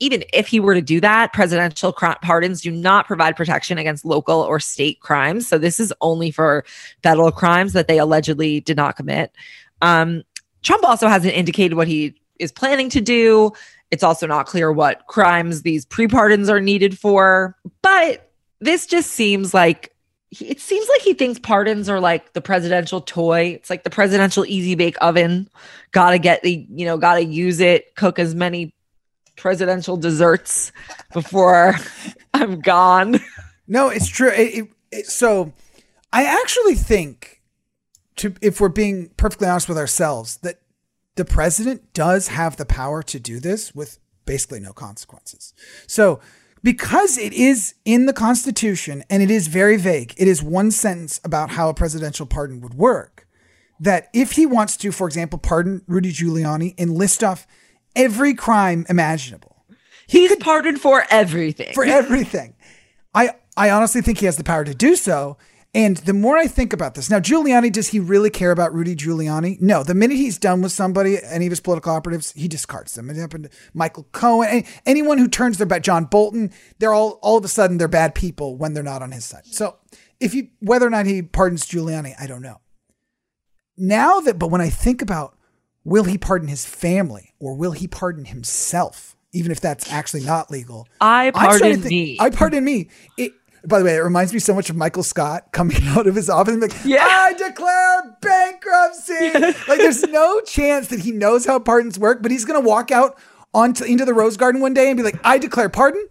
even 0.00 0.24
if 0.32 0.46
he 0.46 0.60
were 0.60 0.74
to 0.74 0.82
do 0.82 1.00
that, 1.00 1.32
presidential 1.32 1.92
pardons 1.92 2.60
do 2.60 2.70
not 2.70 3.06
provide 3.06 3.36
protection 3.36 3.78
against 3.78 4.04
local 4.04 4.40
or 4.40 4.60
state 4.60 5.00
crimes. 5.00 5.46
So 5.46 5.58
this 5.58 5.80
is 5.80 5.92
only 6.00 6.30
for 6.30 6.64
federal 7.02 7.32
crimes 7.32 7.72
that 7.72 7.88
they 7.88 7.98
allegedly 7.98 8.60
did 8.60 8.76
not 8.76 8.96
commit. 8.96 9.32
Um, 9.82 10.22
Trump 10.62 10.84
also 10.84 11.08
hasn't 11.08 11.34
indicated 11.34 11.74
what 11.74 11.88
he 11.88 12.14
is 12.38 12.52
planning 12.52 12.88
to 12.90 13.00
do. 13.00 13.52
It's 13.90 14.02
also 14.02 14.26
not 14.26 14.46
clear 14.46 14.72
what 14.72 15.06
crimes 15.06 15.62
these 15.62 15.84
pre 15.84 16.08
pardons 16.08 16.48
are 16.48 16.60
needed 16.60 16.98
for. 16.98 17.56
But 17.82 18.30
this 18.60 18.86
just 18.86 19.12
seems 19.12 19.54
like 19.54 19.92
it 20.40 20.60
seems 20.60 20.88
like 20.88 21.02
he 21.02 21.14
thinks 21.14 21.38
pardons 21.38 21.88
are 21.88 22.00
like 22.00 22.32
the 22.32 22.40
presidential 22.40 23.00
toy. 23.00 23.54
It's 23.54 23.70
like 23.70 23.84
the 23.84 23.90
presidential 23.90 24.44
easy 24.44 24.74
bake 24.74 24.96
oven. 25.00 25.48
Gotta 25.92 26.18
get 26.18 26.42
the, 26.42 26.66
you 26.68 26.84
know, 26.84 26.98
gotta 26.98 27.24
use 27.24 27.60
it, 27.60 27.94
cook 27.94 28.18
as 28.18 28.34
many 28.34 28.74
presidential 29.36 29.96
desserts 29.96 30.72
before 31.12 31.74
I'm 32.34 32.60
gone. 32.60 33.20
No, 33.66 33.88
it's 33.88 34.08
true. 34.08 34.30
It, 34.30 34.54
it, 34.54 34.68
it- 34.92 35.06
so 35.06 35.52
I 36.12 36.24
actually 36.24 36.74
think, 36.76 37.42
to 38.16 38.34
if 38.40 38.60
we're 38.60 38.68
being 38.68 39.10
perfectly 39.16 39.48
honest 39.48 39.68
with 39.68 39.78
ourselves, 39.78 40.38
that 40.38 40.60
the 41.16 41.24
president 41.24 41.92
does 41.92 42.28
have 42.28 42.56
the 42.56 42.64
power 42.66 43.02
to 43.02 43.18
do 43.18 43.40
this 43.40 43.74
with 43.74 43.98
basically 44.24 44.60
no 44.60 44.72
consequences. 44.72 45.52
So 45.86 46.20
because 46.62 47.16
it 47.18 47.32
is 47.32 47.74
in 47.84 48.06
the 48.06 48.12
Constitution 48.12 49.04
and 49.10 49.22
it 49.22 49.30
is 49.30 49.46
very 49.48 49.76
vague, 49.76 50.14
it 50.16 50.28
is 50.28 50.42
one 50.42 50.70
sentence 50.70 51.20
about 51.24 51.50
how 51.50 51.68
a 51.68 51.74
presidential 51.74 52.26
pardon 52.26 52.60
would 52.60 52.74
work. 52.74 53.26
That 53.78 54.08
if 54.14 54.32
he 54.32 54.46
wants 54.46 54.76
to, 54.78 54.90
for 54.90 55.06
example, 55.06 55.38
pardon 55.38 55.82
Rudy 55.86 56.10
Giuliani 56.12 56.74
and 56.78 56.92
list 56.94 57.22
off 57.22 57.46
every 57.96 58.34
crime 58.34 58.86
imaginable, 58.88 59.64
He 60.06 60.28
He's 60.28 60.36
pardoned 60.36 60.80
for 60.80 61.04
everything. 61.10 61.74
for 61.74 61.84
everything. 61.84 62.54
I 63.14 63.30
I 63.56 63.70
honestly 63.70 64.02
think 64.02 64.18
he 64.18 64.26
has 64.26 64.36
the 64.36 64.44
power 64.44 64.64
to 64.64 64.74
do 64.74 64.94
so. 64.94 65.36
And 65.74 65.98
the 65.98 66.14
more 66.14 66.38
I 66.38 66.46
think 66.46 66.72
about 66.72 66.94
this, 66.94 67.10
now 67.10 67.18
Giuliani, 67.20 67.70
does 67.70 67.88
he 67.88 68.00
really 68.00 68.30
care 68.30 68.50
about 68.50 68.72
Rudy 68.72 68.96
Giuliani? 68.96 69.60
No. 69.60 69.82
The 69.82 69.94
minute 69.94 70.16
he's 70.16 70.38
done 70.38 70.62
with 70.62 70.72
somebody, 70.72 71.18
any 71.22 71.46
of 71.46 71.50
his 71.50 71.60
political 71.60 71.92
operatives, 71.92 72.32
he 72.32 72.48
discards 72.48 72.94
them. 72.94 73.10
It 73.10 73.16
happened 73.16 73.44
to 73.44 73.50
Michael 73.74 74.04
Cohen, 74.12 74.48
any, 74.48 74.66
anyone 74.86 75.18
who 75.18 75.28
turns 75.28 75.58
their 75.58 75.66
back, 75.66 75.82
John 75.82 76.04
Bolton, 76.06 76.50
they're 76.78 76.94
all 76.94 77.18
all 77.20 77.36
of 77.36 77.44
a 77.44 77.48
sudden 77.48 77.76
they're 77.76 77.88
bad 77.88 78.14
people 78.14 78.56
when 78.56 78.72
they're 78.72 78.82
not 78.82 79.02
on 79.02 79.12
his 79.12 79.24
side. 79.26 79.44
So 79.44 79.76
if 80.18 80.32
you 80.34 80.48
whether 80.60 80.86
or 80.86 80.90
not 80.90 81.04
he 81.04 81.20
pardons 81.20 81.66
Giuliani, 81.66 82.14
I 82.18 82.26
don't 82.26 82.42
know. 82.42 82.60
Now 83.76 84.20
that, 84.20 84.38
but 84.38 84.50
when 84.50 84.62
I 84.62 84.70
think 84.70 85.02
about 85.02 85.35
will 85.86 86.04
he 86.04 86.18
pardon 86.18 86.48
his 86.48 86.66
family 86.66 87.32
or 87.38 87.54
will 87.54 87.70
he 87.72 87.86
pardon 87.86 88.24
himself, 88.24 89.16
even 89.32 89.52
if 89.52 89.60
that's 89.60 89.90
actually 89.92 90.24
not 90.24 90.50
legal? 90.50 90.88
I 91.00 91.30
pardon 91.30 91.80
think- 91.80 91.84
me. 91.86 92.16
I 92.20 92.30
pardon 92.30 92.64
me. 92.64 92.88
It, 93.16 93.32
by 93.64 93.78
the 93.78 93.84
way, 93.84 93.94
it 93.96 94.00
reminds 94.00 94.32
me 94.32 94.38
so 94.40 94.52
much 94.54 94.68
of 94.68 94.76
Michael 94.76 95.02
Scott 95.04 95.52
coming 95.52 95.76
out 95.86 96.06
of 96.06 96.14
his 96.16 96.28
office 96.28 96.52
and 96.54 96.62
like, 96.62 96.74
Yeah. 96.84 97.06
I 97.06 97.32
declare 97.34 98.16
bankruptcy. 98.20 99.30
like, 99.68 99.78
there's 99.78 100.02
no 100.04 100.40
chance 100.40 100.88
that 100.88 101.00
he 101.00 101.12
knows 101.12 101.46
how 101.46 101.58
pardons 101.60 101.98
work, 101.98 102.20
but 102.22 102.30
he's 102.30 102.44
going 102.44 102.60
to 102.60 102.66
walk 102.68 102.90
out 102.90 103.16
onto 103.54 103.84
into 103.84 104.04
the 104.04 104.12
Rose 104.14 104.36
Garden 104.36 104.60
one 104.60 104.74
day 104.74 104.88
and 104.88 104.96
be 104.96 105.02
like, 105.02 105.18
I 105.24 105.38
declare 105.38 105.68
pardon. 105.68 106.06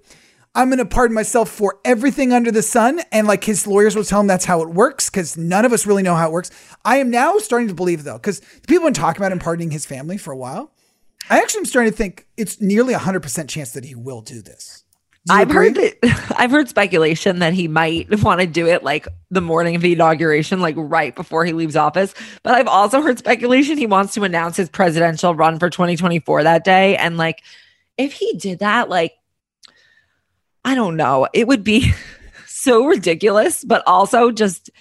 I'm 0.56 0.70
going 0.70 0.80
to 0.80 0.86
pardon 0.86 1.14
myself 1.14 1.50
for 1.50 1.80
everything 1.84 2.32
under 2.32 2.50
the 2.50 2.62
sun. 2.62 3.02
And 3.12 3.28
like 3.28 3.44
his 3.44 3.68
lawyers 3.68 3.96
will 3.96 4.06
tell 4.06 4.22
him 4.22 4.28
that's 4.28 4.46
how 4.46 4.62
it 4.62 4.70
works 4.70 5.10
because 5.10 5.36
none 5.38 5.66
of 5.66 5.74
us 5.74 5.86
really 5.86 6.02
know 6.02 6.16
how 6.16 6.30
it 6.30 6.32
works. 6.32 6.50
I 6.86 6.98
am 6.98 7.12
now 7.12 7.38
starting 7.40 7.68
to 7.68 7.74
believe, 7.74 8.06
though, 8.06 8.18
because 8.18 8.42
people 8.66 8.86
have 8.86 8.94
been 8.94 9.02
talking 9.02 9.22
about 9.22 9.34
him 9.34 9.40
pardoning 9.40 9.72
his 9.72 9.86
family 9.86 10.18
for 10.18 10.32
a 10.32 10.38
while. 10.38 10.72
I 11.30 11.40
actually 11.40 11.60
am 11.60 11.66
starting 11.66 11.92
to 11.92 11.98
think 11.98 12.28
it's 12.38 12.62
nearly 12.62 12.94
a 12.94 13.00
100% 13.00 13.50
chance 13.50 13.72
that 13.72 13.84
he 13.84 13.96
will 13.96 14.22
do 14.22 14.42
this. 14.42 14.84
Do 15.26 15.34
I've 15.34 15.50
agree? 15.50 15.66
heard 15.66 15.76
that 15.76 16.36
I've 16.38 16.52
heard 16.52 16.70
speculation 16.70 17.40
that 17.40 17.54
he 17.54 17.68
might 17.68 18.08
want 18.24 18.42
to 18.42 18.48
do 18.48 18.68
it 18.68 18.84
like 18.84 19.08
the 19.32 19.42
morning 19.42 19.76
of 19.76 19.82
the 19.82 19.94
inauguration, 19.94 20.62
like 20.62 20.76
right 20.78 21.16
before 21.16 21.44
he 21.46 21.52
leaves 21.52 21.76
office. 21.76 22.14
But 22.44 22.54
I've 22.54 22.68
also 22.68 23.02
heard 23.02 23.18
speculation 23.18 23.78
he 23.78 23.88
wants 23.88 24.14
to 24.14 24.24
announce 24.24 24.56
his 24.56 24.70
presidential 24.70 25.34
run 25.34 25.58
for 25.58 25.70
2024 25.70 26.44
that 26.44 26.64
day. 26.64 26.96
And 26.96 27.18
like, 27.18 27.42
if 27.98 28.14
he 28.14 28.34
did 28.38 28.60
that, 28.60 28.88
like, 28.88 29.14
I 30.66 30.76
don't 30.76 30.98
know, 30.98 31.28
it 31.32 31.48
would 31.48 31.64
be 31.64 31.94
so 32.48 32.86
ridiculous, 32.86 33.64
but 33.64 33.84
also 33.86 34.32
just 34.32 34.72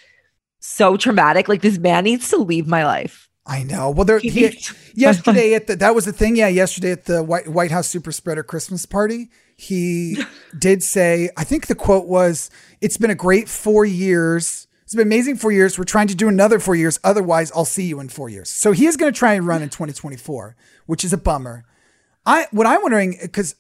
so 0.58 0.96
traumatic. 0.96 1.46
Like, 1.48 1.60
this 1.60 1.78
man 1.78 2.04
needs 2.04 2.30
to 2.30 2.38
leave 2.38 2.66
my 2.66 2.84
life. 2.84 3.28
I 3.46 3.62
know. 3.62 3.90
Well, 3.90 4.06
there 4.06 4.18
He 4.18 4.58
yesterday 4.94 5.54
at 5.54 5.66
the 5.66 5.76
that 5.76 5.94
was 5.94 6.06
the 6.06 6.12
thing. 6.12 6.36
Yeah, 6.36 6.48
yesterday 6.48 6.92
at 6.92 7.04
the 7.04 7.22
White 7.22 7.48
White 7.48 7.70
House 7.70 7.88
Super 7.88 8.10
Spreader 8.10 8.42
Christmas 8.42 8.86
party, 8.86 9.28
he 9.56 10.16
did 10.58 10.82
say. 10.82 11.28
I 11.36 11.44
think 11.44 11.66
the 11.66 11.74
quote 11.74 12.06
was, 12.06 12.50
"It's 12.80 12.96
been 12.96 13.10
a 13.10 13.14
great 13.14 13.48
four 13.48 13.84
years. 13.84 14.66
It's 14.84 14.94
been 14.94 15.06
amazing 15.06 15.36
four 15.36 15.52
years. 15.52 15.78
We're 15.78 15.84
trying 15.84 16.06
to 16.08 16.14
do 16.14 16.28
another 16.28 16.58
four 16.58 16.74
years. 16.74 16.98
Otherwise, 17.04 17.52
I'll 17.54 17.66
see 17.66 17.84
you 17.84 18.00
in 18.00 18.08
four 18.08 18.30
years." 18.30 18.48
So 18.48 18.72
he 18.72 18.86
is 18.86 18.96
going 18.96 19.12
to 19.12 19.18
try 19.18 19.34
and 19.34 19.46
run 19.46 19.60
in 19.60 19.68
2024, 19.68 20.56
which 20.86 21.04
is 21.04 21.12
a 21.12 21.18
bummer. 21.18 21.66
I 22.24 22.46
what 22.50 22.66
I'm 22.66 22.80
wondering 22.80 23.18
because 23.20 23.56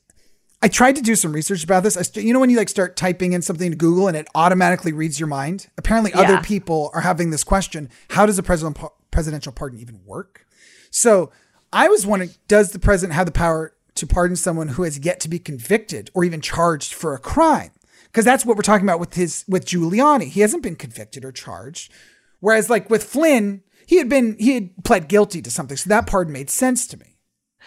I 0.64 0.68
tried 0.68 0.96
to 0.96 1.02
do 1.02 1.14
some 1.14 1.34
research 1.34 1.62
about 1.62 1.82
this. 1.82 1.94
I 1.94 2.00
st- 2.00 2.24
you 2.24 2.32
know 2.32 2.40
when 2.40 2.48
you 2.48 2.56
like 2.56 2.70
start 2.70 2.96
typing 2.96 3.34
in 3.34 3.42
something 3.42 3.70
to 3.70 3.76
Google 3.76 4.08
and 4.08 4.16
it 4.16 4.26
automatically 4.34 4.94
reads 4.94 5.20
your 5.20 5.26
mind. 5.26 5.66
Apparently, 5.76 6.10
other 6.14 6.40
people 6.40 6.90
are 6.94 7.02
having 7.02 7.28
this 7.28 7.44
question: 7.44 7.90
How 8.08 8.24
does 8.24 8.38
a 8.38 8.42
president 8.42 8.78
presidential 9.10 9.52
pardon 9.52 9.78
even 9.78 10.00
work? 10.06 10.46
So 10.90 11.30
I 11.70 11.88
was 11.88 12.06
wondering: 12.06 12.30
Does 12.48 12.70
the 12.70 12.78
president 12.78 13.12
have 13.12 13.26
the 13.26 13.32
power 13.32 13.74
to 13.94 14.06
pardon 14.06 14.36
someone 14.36 14.68
who 14.68 14.84
has 14.84 14.98
yet 15.00 15.20
to 15.20 15.28
be 15.28 15.38
convicted 15.38 16.10
or 16.14 16.24
even 16.24 16.40
charged 16.40 16.94
for 16.94 17.12
a 17.12 17.18
crime? 17.18 17.72
Because 18.04 18.24
that's 18.24 18.46
what 18.46 18.56
we're 18.56 18.62
talking 18.62 18.86
about 18.86 19.00
with 19.00 19.12
his 19.12 19.44
with 19.46 19.66
Giuliani. 19.66 20.28
He 20.28 20.40
hasn't 20.40 20.62
been 20.62 20.76
convicted 20.76 21.26
or 21.26 21.32
charged, 21.32 21.92
whereas 22.40 22.70
like 22.70 22.88
with 22.88 23.04
Flynn, 23.04 23.62
he 23.86 23.98
had 23.98 24.08
been 24.08 24.34
he 24.38 24.54
had 24.54 24.82
pled 24.82 25.08
guilty 25.08 25.42
to 25.42 25.50
something, 25.50 25.76
so 25.76 25.90
that 25.90 26.06
pardon 26.06 26.32
made 26.32 26.48
sense 26.48 26.86
to 26.86 26.98
me. 26.98 27.13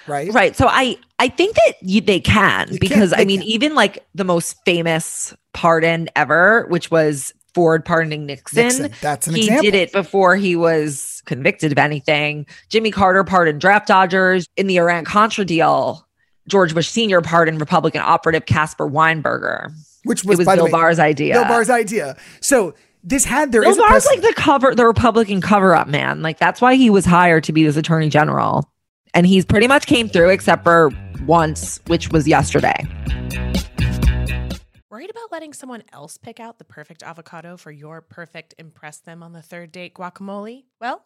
Right. 0.06 0.32
Right. 0.34 0.56
So 0.56 0.68
I 0.70 0.98
I 1.20 1.30
think 1.30 1.56
that 1.56 1.74
you, 1.82 2.02
they 2.02 2.20
can 2.20 2.70
They 2.72 2.78
because 2.78 3.14
I 3.14 3.26
mean 3.26 3.40
can. 3.40 3.50
even 3.50 3.76
like 3.76 4.06
the 4.14 4.24
most 4.24 4.58
famous 4.66 5.36
pardon 5.54 6.10
ever, 6.16 6.66
which 6.70 6.92
was 6.92 7.34
Ford 7.54 7.84
pardoning 7.84 8.26
Nixon. 8.28 8.64
Nixon, 8.66 8.92
that's 9.02 9.28
an 9.28 9.34
he 9.36 9.42
example. 9.42 9.64
did 9.64 9.76
it 9.76 9.92
before 9.92 10.36
he 10.36 10.56
was 10.56 11.24
convicted 11.26 11.72
of 11.72 11.78
anything. 11.80 12.46
Jimmy 12.70 12.92
Carter 12.92 13.24
pardoned 13.24 13.60
draft 13.60 13.88
dodgers 13.88 14.48
in 14.56 14.68
the 14.68 14.78
Iran 14.78 15.06
Contra 15.06 15.44
deal. 15.44 16.08
George 16.48 16.74
Bush 16.74 16.88
Sr. 16.88 17.22
pardoned 17.22 17.60
Republican 17.60 18.02
operative 18.02 18.46
Caspar 18.46 18.88
Weinberger. 18.88 19.72
Which 20.04 20.24
was 20.24 20.40
it 20.40 20.46
was 20.46 20.56
Bill 20.56 20.66
way, 20.66 20.72
Barr's 20.72 21.00
idea. 21.00 21.34
Bill 21.34 21.44
Barr's 21.46 21.70
idea. 21.70 22.16
So 22.40 22.76
this 23.04 23.26
had 23.26 23.52
there 23.52 23.62
Bill 23.62 23.72
is 23.72 23.78
Barr's 23.78 24.06
like 24.06 24.22
the 24.22 24.34
cover, 24.36 24.74
the 24.76 24.86
Republican 24.86 25.42
cover 25.42 25.76
up 25.76 25.88
man. 25.88 26.22
Like 26.22 26.38
that's 26.40 26.62
why 26.62 26.76
he 26.76 26.90
was 26.90 27.06
hired 27.06 27.44
to 27.46 27.52
be 27.52 27.64
this 27.64 27.76
attorney 27.76 28.10
general. 28.10 28.72
And 29.14 29.26
he's 29.26 29.46
pretty 29.46 29.68
much 29.68 29.86
came 29.86 30.10
through 30.10 30.30
except 30.30 30.64
for 30.64 30.92
once, 31.26 31.80
which 31.88 32.10
was 32.12 32.28
yesterday. 32.28 32.86
Worried 34.90 35.10
about 35.10 35.32
letting 35.32 35.54
someone 35.54 35.84
else 35.92 36.18
pick 36.18 36.40
out 36.40 36.58
the 36.58 36.66
perfect 36.66 37.04
avocado 37.04 37.58
for 37.58 37.72
your 37.72 38.02
perfect 38.02 38.56
impress 38.58 38.98
them 38.98 39.22
on 39.22 39.34
the 39.34 39.42
third 39.42 39.72
date 39.72 39.94
guacamole? 39.94 40.64
Well, 40.80 41.06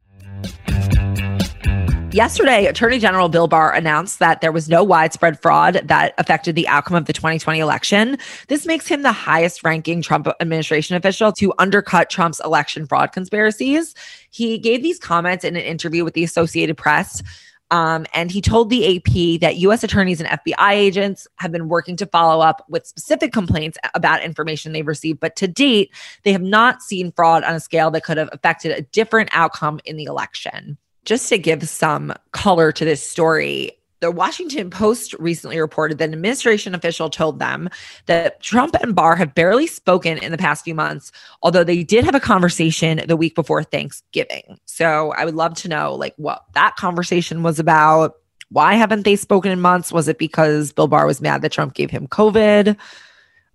Yesterday, 2.13 2.65
Attorney 2.65 2.99
General 2.99 3.29
Bill 3.29 3.47
Barr 3.47 3.73
announced 3.73 4.19
that 4.19 4.41
there 4.41 4.51
was 4.51 4.67
no 4.67 4.83
widespread 4.83 5.41
fraud 5.41 5.81
that 5.85 6.13
affected 6.17 6.55
the 6.55 6.67
outcome 6.67 6.97
of 6.97 7.05
the 7.05 7.13
2020 7.13 7.59
election. 7.59 8.17
This 8.49 8.65
makes 8.65 8.85
him 8.85 9.01
the 9.01 9.13
highest 9.13 9.63
ranking 9.63 10.01
Trump 10.01 10.27
administration 10.41 10.97
official 10.97 11.31
to 11.31 11.53
undercut 11.57 12.09
Trump's 12.09 12.41
election 12.43 12.85
fraud 12.85 13.13
conspiracies. 13.13 13.95
He 14.29 14.57
gave 14.57 14.83
these 14.83 14.99
comments 14.99 15.45
in 15.45 15.55
an 15.55 15.61
interview 15.61 16.03
with 16.03 16.13
the 16.13 16.25
Associated 16.25 16.75
Press. 16.75 17.23
Um, 17.71 18.05
and 18.13 18.29
he 18.29 18.41
told 18.41 18.69
the 18.69 18.97
AP 18.97 19.39
that 19.39 19.55
U.S. 19.57 19.83
attorneys 19.83 20.21
and 20.21 20.29
FBI 20.29 20.71
agents 20.71 21.25
have 21.37 21.51
been 21.51 21.69
working 21.69 21.95
to 21.97 22.05
follow 22.05 22.43
up 22.43 22.65
with 22.69 22.85
specific 22.85 23.31
complaints 23.31 23.77
about 23.95 24.21
information 24.21 24.73
they've 24.73 24.85
received. 24.85 25.21
But 25.21 25.37
to 25.37 25.47
date, 25.47 25.91
they 26.23 26.33
have 26.33 26.41
not 26.41 26.81
seen 26.81 27.13
fraud 27.13 27.43
on 27.45 27.55
a 27.55 27.59
scale 27.61 27.89
that 27.91 28.03
could 28.03 28.17
have 28.17 28.29
affected 28.33 28.71
a 28.73 28.81
different 28.81 29.29
outcome 29.33 29.79
in 29.85 29.95
the 29.95 30.03
election. 30.03 30.77
Just 31.05 31.29
to 31.29 31.39
give 31.39 31.67
some 31.67 32.13
color 32.31 32.71
to 32.73 32.85
this 32.85 33.01
story, 33.01 33.71
the 34.01 34.11
Washington 34.11 34.69
Post 34.69 35.13
recently 35.19 35.59
reported 35.59 35.99
that 35.99 36.05
an 36.09 36.13
administration 36.13 36.73
official 36.75 37.09
told 37.09 37.39
them 37.39 37.69
that 38.07 38.41
Trump 38.41 38.75
and 38.81 38.95
Barr 38.95 39.15
have 39.15 39.35
barely 39.35 39.67
spoken 39.67 40.17
in 40.17 40.31
the 40.31 40.37
past 40.37 40.65
few 40.65 40.73
months, 40.75 41.11
although 41.43 41.63
they 41.63 41.83
did 41.83 42.03
have 42.03 42.15
a 42.15 42.19
conversation 42.19 43.01
the 43.07 43.15
week 43.15 43.35
before 43.35 43.63
Thanksgiving. 43.63 44.57
So 44.65 45.13
I 45.15 45.23
would 45.23 45.35
love 45.35 45.53
to 45.57 45.69
know 45.69 45.93
like 45.95 46.15
what 46.17 46.43
that 46.55 46.75
conversation 46.75 47.43
was 47.43 47.59
about. 47.59 48.15
Why 48.49 48.73
haven't 48.73 49.03
they 49.03 49.15
spoken 49.15 49.51
in 49.51 49.61
months? 49.61 49.93
Was 49.93 50.07
it 50.07 50.17
because 50.17 50.73
Bill 50.73 50.87
Barr 50.87 51.05
was 51.05 51.21
mad 51.21 51.41
that 51.43 51.51
Trump 51.51 51.73
gave 51.75 51.91
him 51.91 52.07
COVID? 52.07 52.75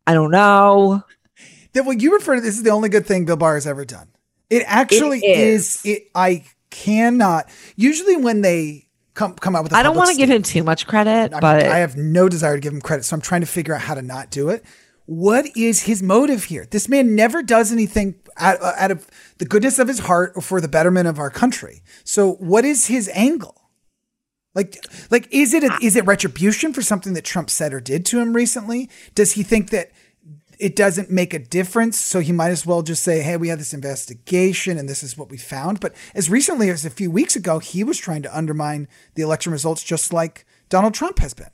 I 0.06 0.14
don't 0.14 0.30
know. 0.30 1.02
that 1.72 1.84
when 1.84 1.98
you 2.00 2.14
refer 2.14 2.36
to 2.36 2.40
this 2.40 2.56
is 2.56 2.62
the 2.62 2.70
only 2.70 2.88
good 2.88 3.04
thing 3.04 3.24
Bill 3.24 3.36
Barr 3.36 3.54
has 3.54 3.66
ever 3.66 3.84
done. 3.84 4.08
It 4.48 4.62
actually 4.66 5.18
It 5.18 5.38
is. 5.38 5.76
is. 5.76 5.86
It 5.86 6.02
I 6.14 6.44
cannot. 6.70 7.50
Usually 7.74 8.16
when 8.16 8.42
they 8.42 8.85
come 9.16 9.34
come 9.34 9.56
out 9.56 9.64
with, 9.64 9.72
I 9.72 9.80
I 9.80 9.82
don't 9.82 9.96
want 9.96 10.10
to 10.10 10.16
give 10.16 10.30
him 10.30 10.42
too 10.42 10.62
much 10.62 10.86
credit, 10.86 11.32
I'm- 11.32 11.40
but 11.40 11.64
I 11.64 11.78
have 11.78 11.96
no 11.96 12.28
desire 12.28 12.54
to 12.54 12.60
give 12.60 12.72
him 12.72 12.80
credit, 12.80 13.04
so 13.04 13.16
I'm 13.16 13.20
trying 13.22 13.40
to 13.40 13.46
figure 13.46 13.74
out 13.74 13.80
how 13.80 13.94
to 13.94 14.02
not 14.02 14.30
do 14.30 14.50
it. 14.50 14.64
What 15.06 15.46
is 15.56 15.82
his 15.82 16.02
motive 16.02 16.44
here? 16.44 16.66
This 16.70 16.88
man 16.88 17.14
never 17.14 17.42
does 17.42 17.72
anything 17.72 18.16
out, 18.36 18.60
uh, 18.60 18.72
out 18.76 18.90
of 18.90 19.06
the 19.38 19.44
goodness 19.44 19.78
of 19.78 19.88
his 19.88 20.00
heart 20.00 20.32
or 20.36 20.42
for 20.42 20.60
the 20.60 20.68
betterment 20.68 21.06
of 21.08 21.18
our 21.18 21.30
country. 21.30 21.82
So, 22.04 22.32
what 22.34 22.64
is 22.64 22.86
his 22.86 23.08
angle? 23.14 23.70
Like, 24.54 24.78
like 25.10 25.28
is 25.30 25.54
it 25.54 25.62
a, 25.62 25.76
is 25.82 25.96
it 25.96 26.06
retribution 26.06 26.72
for 26.72 26.82
something 26.82 27.12
that 27.14 27.24
Trump 27.24 27.50
said 27.50 27.72
or 27.72 27.80
did 27.80 28.04
to 28.06 28.18
him 28.18 28.32
recently? 28.34 28.88
Does 29.14 29.32
he 29.32 29.42
think 29.42 29.70
that 29.70 29.90
it 30.58 30.76
doesn't 30.76 31.10
make 31.10 31.34
a 31.34 31.38
difference, 31.38 31.98
so 31.98 32.20
he 32.20 32.32
might 32.32 32.50
as 32.50 32.64
well 32.66 32.82
just 32.82 33.02
say, 33.02 33.20
"Hey, 33.22 33.36
we 33.36 33.48
had 33.48 33.58
this 33.60 33.74
investigation, 33.74 34.78
and 34.78 34.88
this 34.88 35.02
is 35.02 35.16
what 35.16 35.30
we 35.30 35.36
found." 35.36 35.80
But 35.80 35.94
as 36.14 36.30
recently 36.30 36.70
as 36.70 36.84
a 36.84 36.90
few 36.90 37.10
weeks 37.10 37.36
ago, 37.36 37.58
he 37.58 37.84
was 37.84 37.98
trying 37.98 38.22
to 38.22 38.36
undermine 38.36 38.88
the 39.14 39.22
election 39.22 39.52
results, 39.52 39.82
just 39.82 40.12
like 40.12 40.46
Donald 40.68 40.94
Trump 40.94 41.18
has 41.18 41.34
been. 41.34 41.50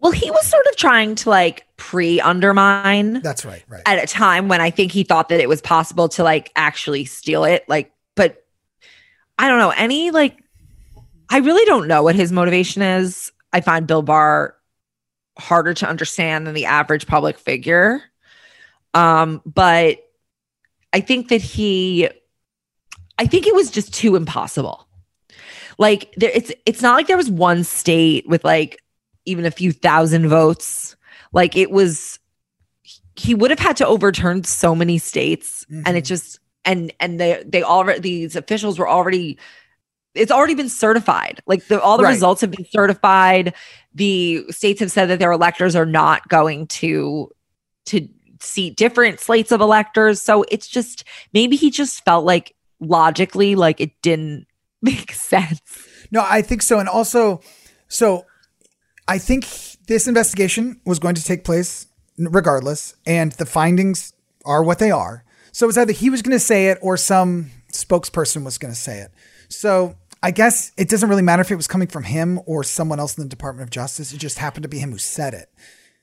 well, 0.00 0.12
he 0.12 0.30
was 0.30 0.46
sort 0.46 0.66
of 0.66 0.76
trying 0.76 1.14
to 1.14 1.28
like 1.30 1.66
pre 1.76 2.20
undermine 2.20 3.20
That's 3.20 3.44
right, 3.44 3.62
right. 3.68 3.82
at 3.84 4.02
a 4.02 4.06
time 4.06 4.48
when 4.48 4.60
I 4.60 4.70
think 4.70 4.92
he 4.92 5.02
thought 5.04 5.28
that 5.28 5.40
it 5.40 5.48
was 5.48 5.60
possible 5.60 6.08
to 6.10 6.22
like 6.24 6.50
actually 6.56 7.04
steal 7.04 7.44
it. 7.44 7.68
Like, 7.68 7.92
but 8.14 8.46
I 9.38 9.48
don't 9.48 9.58
know 9.58 9.74
any 9.76 10.10
like, 10.10 10.42
I 11.28 11.38
really 11.38 11.64
don't 11.66 11.86
know 11.86 12.02
what 12.02 12.14
his 12.14 12.32
motivation 12.32 12.80
is. 12.82 13.30
I 13.52 13.60
find 13.60 13.86
Bill 13.86 14.02
Barr 14.02 14.56
harder 15.38 15.74
to 15.74 15.88
understand 15.88 16.46
than 16.46 16.54
the 16.54 16.66
average 16.66 17.06
public 17.06 17.38
figure. 17.38 18.02
Um, 18.94 19.42
but 19.46 19.98
I 20.92 21.00
think 21.00 21.28
that 21.28 21.40
he, 21.40 22.08
I 23.18 23.26
think 23.26 23.46
it 23.46 23.54
was 23.54 23.70
just 23.70 23.94
too 23.94 24.16
impossible. 24.16 24.86
Like 25.78 26.12
there, 26.16 26.30
it's 26.34 26.52
it's 26.66 26.82
not 26.82 26.94
like 26.94 27.06
there 27.06 27.16
was 27.16 27.30
one 27.30 27.64
state 27.64 28.28
with 28.28 28.44
like 28.44 28.78
even 29.24 29.46
a 29.46 29.50
few 29.50 29.72
thousand 29.72 30.28
votes. 30.28 30.96
Like 31.32 31.56
it 31.56 31.70
was 31.70 32.18
he 33.16 33.34
would 33.34 33.50
have 33.50 33.58
had 33.60 33.76
to 33.76 33.86
overturn 33.86 34.44
so 34.44 34.74
many 34.74 34.98
states 34.98 35.66
Mm-hmm. 35.70 35.82
and 35.86 35.96
it 35.96 36.04
just 36.04 36.40
and 36.64 36.92
and 37.00 37.20
they 37.20 37.42
they 37.46 37.62
already 37.62 38.00
these 38.00 38.34
officials 38.36 38.78
were 38.78 38.88
already 38.88 39.38
it's 40.14 40.32
already 40.32 40.54
been 40.54 40.68
certified 40.68 41.40
like 41.46 41.64
the, 41.68 41.80
all 41.80 41.96
the 41.96 42.02
Right. 42.04 42.10
results 42.12 42.40
have 42.40 42.50
been 42.50 42.66
certified 42.70 43.54
the 43.94 44.44
states 44.50 44.80
have 44.80 44.90
said 44.90 45.06
that 45.06 45.18
their 45.18 45.32
electors 45.32 45.76
are 45.76 45.86
not 45.86 46.28
going 46.28 46.66
to 46.66 47.30
to 47.86 48.08
seat 48.42 48.76
different 48.76 49.20
slates 49.20 49.52
of 49.52 49.60
electors 49.60 50.20
so 50.20 50.44
it's 50.50 50.66
just 50.66 51.04
maybe 51.32 51.56
he 51.56 51.70
just 51.70 52.04
felt 52.04 52.24
like 52.24 52.54
logically 52.80 53.54
like 53.54 53.80
it 53.80 53.92
didn't 54.02 54.46
make 54.82 55.12
sense 55.12 55.60
No, 56.10 56.24
I 56.28 56.42
think 56.42 56.62
so. 56.62 56.78
And 56.78 56.88
also, 56.88 57.40
so 57.88 58.26
I 59.06 59.18
think 59.18 59.46
this 59.86 60.06
investigation 60.06 60.80
was 60.84 60.98
going 60.98 61.14
to 61.14 61.24
take 61.24 61.44
place 61.44 61.86
regardless, 62.18 62.94
and 63.06 63.32
the 63.32 63.46
findings 63.46 64.12
are 64.44 64.62
what 64.62 64.78
they 64.78 64.90
are. 64.90 65.24
So 65.52 65.68
it's 65.68 65.78
either 65.78 65.92
he 65.92 66.10
was 66.10 66.22
going 66.22 66.36
to 66.36 66.44
say 66.44 66.68
it 66.68 66.78
or 66.80 66.96
some 66.96 67.50
spokesperson 67.72 68.44
was 68.44 68.58
going 68.58 68.72
to 68.72 68.78
say 68.78 69.00
it. 69.00 69.10
So 69.48 69.96
I 70.22 70.30
guess 70.30 70.72
it 70.76 70.88
doesn't 70.88 71.08
really 71.08 71.22
matter 71.22 71.40
if 71.40 71.50
it 71.50 71.56
was 71.56 71.66
coming 71.66 71.88
from 71.88 72.04
him 72.04 72.40
or 72.46 72.62
someone 72.62 73.00
else 73.00 73.16
in 73.16 73.24
the 73.24 73.28
Department 73.28 73.64
of 73.64 73.70
Justice. 73.70 74.12
It 74.12 74.18
just 74.18 74.38
happened 74.38 74.62
to 74.62 74.68
be 74.68 74.78
him 74.78 74.92
who 74.92 74.98
said 74.98 75.34
it. 75.34 75.48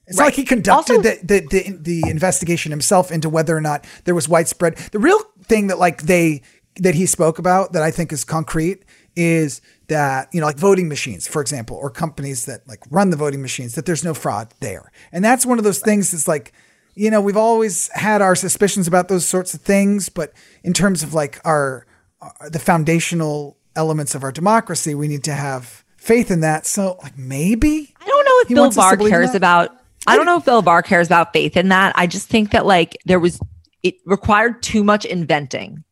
It's 0.08 0.18
not 0.18 0.26
like 0.26 0.36
he 0.36 0.44
conducted 0.46 0.98
Also- 0.98 1.02
the, 1.02 1.20
the, 1.24 1.48
the 1.50 1.78
the 2.02 2.10
investigation 2.10 2.72
himself 2.72 3.12
into 3.12 3.30
whether 3.30 3.56
or 3.56 3.62
not 3.62 3.86
there 4.06 4.16
was 4.16 4.28
widespread. 4.30 4.78
The 4.92 5.00
real 5.00 5.20
thing 5.44 5.68
that 5.68 5.80
like 5.80 6.04
they 6.04 6.42
that 6.78 6.96
he 6.96 7.06
spoke 7.06 7.40
about 7.40 7.74
that 7.74 7.84
I 7.84 7.92
think 7.92 8.12
is 8.14 8.24
concrete 8.24 8.84
is 9.16 9.62
that 9.88 10.30
you 10.34 10.40
know 10.40 10.46
like 10.48 10.58
voting 10.58 10.88
machines, 10.88 11.28
for 11.28 11.42
example, 11.42 11.76
or 11.76 11.90
companies 11.90 12.46
that 12.46 12.68
like 12.68 12.84
run 12.90 13.10
the 13.10 13.18
voting 13.18 13.42
machines 13.42 13.76
that 13.76 13.86
there's 13.86 14.04
no 14.04 14.14
fraud 14.14 14.54
there, 14.60 14.92
and 15.12 15.24
that's 15.26 15.46
one 15.46 15.58
of 15.58 15.64
those 15.64 15.80
things 15.80 16.12
that's 16.12 16.28
like 16.28 16.54
you 16.96 17.12
know 17.12 17.20
we've 17.20 17.38
always 17.38 17.90
had 17.94 18.22
our 18.22 18.36
suspicions 18.36 18.88
about 18.88 19.08
those 19.10 19.26
sorts 19.26 19.54
of 19.54 19.62
things, 19.62 20.08
but 20.10 20.34
in 20.64 20.72
terms 20.74 21.04
of 21.04 21.14
like 21.14 21.40
our 21.44 21.86
uh, 22.22 22.30
the 22.50 22.60
foundational 22.60 23.58
elements 23.76 24.16
of 24.16 24.24
our 24.24 24.32
democracy, 24.32 24.96
we 24.96 25.08
need 25.08 25.24
to 25.24 25.34
have 25.34 25.84
faith 25.98 26.32
in 26.32 26.40
that. 26.42 26.66
So 26.66 26.98
like 27.04 27.18
maybe 27.18 27.94
I 28.00 28.06
don't 28.06 28.26
know 28.26 28.40
if 28.42 28.48
He 28.48 28.54
Bill 28.54 28.72
Barr 28.72 28.98
cares 28.98 29.36
about. 29.36 29.76
I 30.08 30.16
don't 30.16 30.26
know 30.26 30.38
if 30.38 30.46
Bill 30.46 30.62
Barr 30.62 30.82
cares 30.82 31.08
about 31.08 31.34
faith 31.34 31.56
in 31.58 31.70
that. 31.70 31.94
I 31.98 32.08
just 32.08 32.28
think 32.30 32.52
that 32.52 32.66
like 32.66 32.98
there 33.06 33.20
was 33.20 33.40
it 33.84 33.96
required 34.06 34.64
too 34.64 34.84
much 34.84 35.06
inventing. 35.06 35.84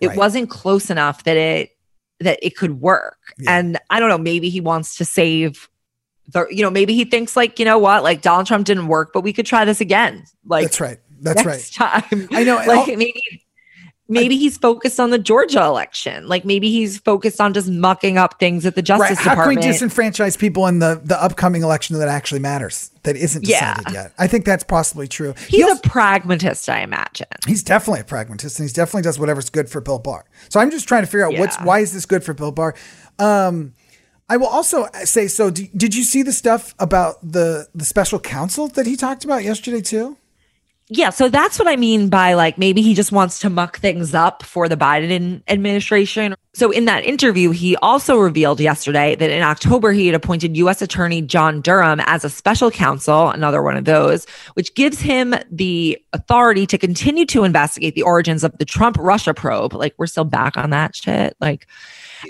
It 0.00 0.08
Right. 0.08 0.16
wasn't 0.16 0.50
close 0.50 0.90
enough 0.90 1.24
that 1.24 1.36
it 1.36 1.70
that 2.20 2.38
it 2.42 2.56
could 2.56 2.80
work. 2.80 3.18
Yeah. 3.38 3.58
And 3.58 3.78
I 3.90 4.00
don't 4.00 4.08
know, 4.08 4.18
maybe 4.18 4.48
he 4.50 4.60
wants 4.60 4.96
to 4.96 5.04
save 5.04 5.68
the 6.28 6.46
you 6.50 6.62
know, 6.62 6.70
maybe 6.70 6.94
he 6.94 7.04
thinks 7.04 7.36
like, 7.36 7.58
you 7.58 7.64
know 7.64 7.78
what, 7.78 8.02
like 8.02 8.20
Donald 8.20 8.46
Trump 8.46 8.66
didn't 8.66 8.88
work, 8.88 9.12
but 9.14 9.20
we 9.22 9.32
could 9.32 9.46
try 9.46 9.64
this 9.64 9.80
again. 9.80 10.24
Like 10.44 10.64
that's 10.64 10.80
right. 10.80 10.98
That's 11.20 11.44
right. 11.44 11.52
next 11.52 11.74
time. 11.74 12.28
I 12.32 12.44
know, 12.44 12.56
Like 12.66 12.68
I'll- 12.70 12.86
maybe 12.96 13.22
maybe 14.08 14.36
he's 14.36 14.56
focused 14.56 15.00
on 15.00 15.10
the 15.10 15.18
Georgia 15.18 15.62
election. 15.64 16.28
Like 16.28 16.44
maybe 16.44 16.70
he's 16.70 16.98
focused 16.98 17.40
on 17.40 17.52
just 17.54 17.68
mucking 17.68 18.18
up 18.18 18.38
things 18.38 18.64
at 18.64 18.74
the 18.74 18.82
Justice 18.82 19.18
Right. 19.18 19.18
How 19.18 19.34
can 19.34 19.48
we 19.48 19.56
disenfranchise 19.56 20.38
people 20.38 20.66
in 20.68 20.78
the, 20.78 21.00
the 21.04 21.20
upcoming 21.22 21.62
election 21.62 21.98
that 21.98 22.08
actually 22.08 22.40
matters, 22.40 22.90
that 23.02 23.16
isn't 23.16 23.46
Yeah. 23.46 23.74
decided 23.74 23.92
yet? 23.94 24.12
I 24.18 24.26
think 24.28 24.44
that's 24.44 24.64
possibly 24.64 25.08
true. 25.08 25.34
he's 25.48 25.56
He 25.58 25.62
also- 25.62 25.78
a 25.78 25.88
pragmatist, 25.88 26.68
I 26.68 26.80
imagine. 26.80 27.26
he's 27.46 27.62
definitely 27.62 28.00
a 28.00 28.04
pragmatist 28.04 28.58
and 28.58 28.64
he's 28.64 28.72
definitely 28.72 29.02
does 29.02 29.18
whatever's 29.18 29.50
good 29.50 29.68
for 29.68 29.80
Bill 29.80 29.98
Barr. 29.98 30.24
So 30.48 30.60
I'm 30.60 30.70
just 30.70 30.86
trying 30.86 31.02
to 31.02 31.06
figure 31.06 31.26
out 31.26 31.36
what's 31.38 31.56
why 31.62 31.80
is 31.80 31.92
this 31.92 32.06
good 32.06 32.22
for 32.22 32.32
Bill 32.34 32.52
Barr? 32.52 32.74
Um, 33.18 33.72
I 34.28 34.36
will 34.36 34.48
also 34.48 34.88
say 35.04 35.28
so. 35.28 35.50
d 35.50 35.70
did 35.76 35.94
you 35.94 36.02
see 36.02 36.22
the 36.22 36.32
stuff 36.32 36.74
about 36.80 37.16
the 37.22 37.68
the 37.74 37.84
special 37.84 38.18
counsel 38.18 38.66
that 38.68 38.84
he 38.86 38.96
talked 38.96 39.24
about 39.24 39.44
yesterday 39.44 39.80
too? 39.80 40.16
Yeah, 40.88 41.10
so 41.10 41.28
that's 41.28 41.58
what 41.58 41.66
I 41.66 41.74
mean 41.76 42.08
by 42.10 42.34
like 42.34 42.58
maybe 42.58 42.80
he 42.80 42.94
just 42.94 43.10
wants 43.10 43.40
to 43.40 43.50
muck 43.50 43.78
things 43.78 44.14
up 44.14 44.44
for 44.44 44.68
the 44.68 44.76
Biden 44.76 45.42
administration. 45.48 46.36
So 46.56 46.70
in 46.70 46.86
that 46.86 47.04
interview, 47.04 47.50
he 47.50 47.76
also 47.76 48.16
revealed 48.16 48.60
yesterday 48.60 49.14
that 49.14 49.30
in 49.30 49.42
October 49.42 49.92
he 49.92 50.06
had 50.06 50.14
appointed 50.14 50.56
US 50.56 50.80
Attorney 50.80 51.20
John 51.20 51.60
Durham 51.60 52.00
as 52.06 52.24
a 52.24 52.30
special 52.30 52.70
counsel, 52.70 53.28
another 53.28 53.62
one 53.62 53.76
of 53.76 53.84
those, 53.84 54.26
which 54.54 54.74
gives 54.74 54.98
him 54.98 55.34
the 55.50 56.02
authority 56.14 56.66
to 56.68 56.78
continue 56.78 57.26
to 57.26 57.44
investigate 57.44 57.94
the 57.94 58.00
origins 58.00 58.42
of 58.42 58.56
the 58.56 58.64
Trump 58.64 58.96
Russia 58.98 59.34
probe. 59.34 59.74
Like 59.74 59.92
we're 59.98 60.06
still 60.06 60.24
back 60.24 60.56
on 60.56 60.70
that 60.70 60.96
shit. 60.96 61.36
Like 61.40 61.66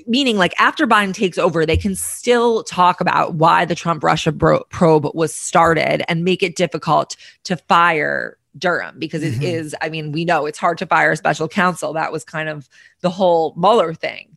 meaning 0.09 0.37
like 0.37 0.61
after 0.61 0.89
Biden 0.89 1.15
takes 1.15 1.39
over, 1.39 1.65
they 1.65 1.77
can 1.77 1.95
still 1.95 2.65
talk 2.65 3.01
about 3.01 3.35
why 3.35 3.65
the 3.65 3.77
Trump 3.77 4.03
Russia 4.03 4.33
bro- 4.33 4.65
probe 4.71 5.07
was 5.15 5.33
started 5.33 6.03
and 6.11 6.25
make 6.25 6.43
it 6.43 6.57
difficult 6.57 7.17
to 7.45 7.57
fire 7.57 8.39
Durham 8.59 8.99
because 8.99 9.23
it 9.23 9.35
mm-hmm. 9.35 9.43
is. 9.43 9.77
I 9.81 9.89
mean, 9.89 10.13
we 10.13 10.25
know 10.25 10.47
it's 10.47 10.59
hard 10.59 10.79
to 10.79 10.87
fire 10.87 11.13
a 11.13 11.17
special 11.17 11.49
counsel. 11.49 11.93
That 11.93 12.13
was 12.13 12.25
kind 12.25 12.49
of 12.49 12.69
the 13.01 13.11
whole 13.11 13.55
Mueller 13.57 13.95
thing. 13.95 14.37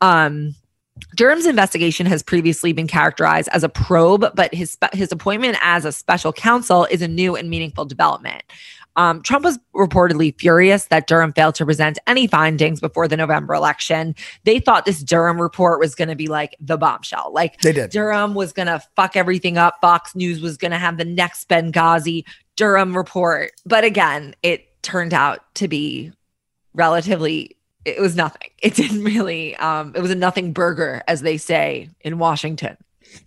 Um, 0.00 0.54
Durham's 1.16 1.46
investigation 1.46 2.06
has 2.06 2.22
previously 2.22 2.72
been 2.72 2.86
characterized 2.86 3.48
as 3.52 3.64
a 3.64 3.68
probe, 3.68 4.26
but 4.34 4.54
his 4.54 4.76
his 4.92 5.12
appointment 5.12 5.56
as 5.62 5.84
a 5.84 5.92
special 5.92 6.32
counsel 6.32 6.86
is 6.90 7.02
a 7.02 7.08
new 7.08 7.36
and 7.36 7.48
meaningful 7.48 7.84
development. 7.84 8.42
Um, 8.96 9.22
Trump 9.22 9.44
was 9.44 9.58
reportedly 9.74 10.38
furious 10.38 10.86
that 10.86 11.06
Durham 11.06 11.32
failed 11.32 11.54
to 11.56 11.64
present 11.64 11.98
any 12.06 12.26
findings 12.26 12.80
before 12.80 13.06
the 13.06 13.16
November 13.16 13.54
election. 13.54 14.14
They 14.44 14.58
thought 14.58 14.84
this 14.84 15.02
Durham 15.02 15.40
report 15.40 15.78
was 15.78 15.94
going 15.94 16.08
to 16.08 16.16
be 16.16 16.26
like 16.26 16.56
the 16.60 16.76
bombshell. 16.76 17.32
Like 17.32 17.60
They 17.60 17.72
did. 17.72 17.90
Durham 17.90 18.34
was 18.34 18.52
going 18.52 18.66
to 18.66 18.82
fuck 18.96 19.16
everything 19.16 19.56
up. 19.56 19.76
Fox 19.80 20.14
News 20.16 20.40
was 20.40 20.56
going 20.56 20.72
to 20.72 20.78
have 20.78 20.98
the 20.98 21.04
next 21.04 21.48
Benghazi 21.48 22.24
Durham 22.56 22.96
report. 22.96 23.52
But 23.64 23.84
again, 23.84 24.34
it 24.42 24.82
turned 24.82 25.14
out 25.14 25.54
to 25.54 25.68
be 25.68 26.12
relatively 26.74 27.56
it 27.84 28.00
was 28.00 28.16
nothing. 28.16 28.50
It 28.58 28.74
didn't 28.74 29.04
really 29.04 29.56
um 29.56 29.92
it 29.94 30.00
was 30.00 30.10
a 30.10 30.14
nothing 30.16 30.52
burger 30.52 31.02
as 31.08 31.22
they 31.22 31.36
say 31.36 31.90
in 32.02 32.18
Washington. 32.18 32.76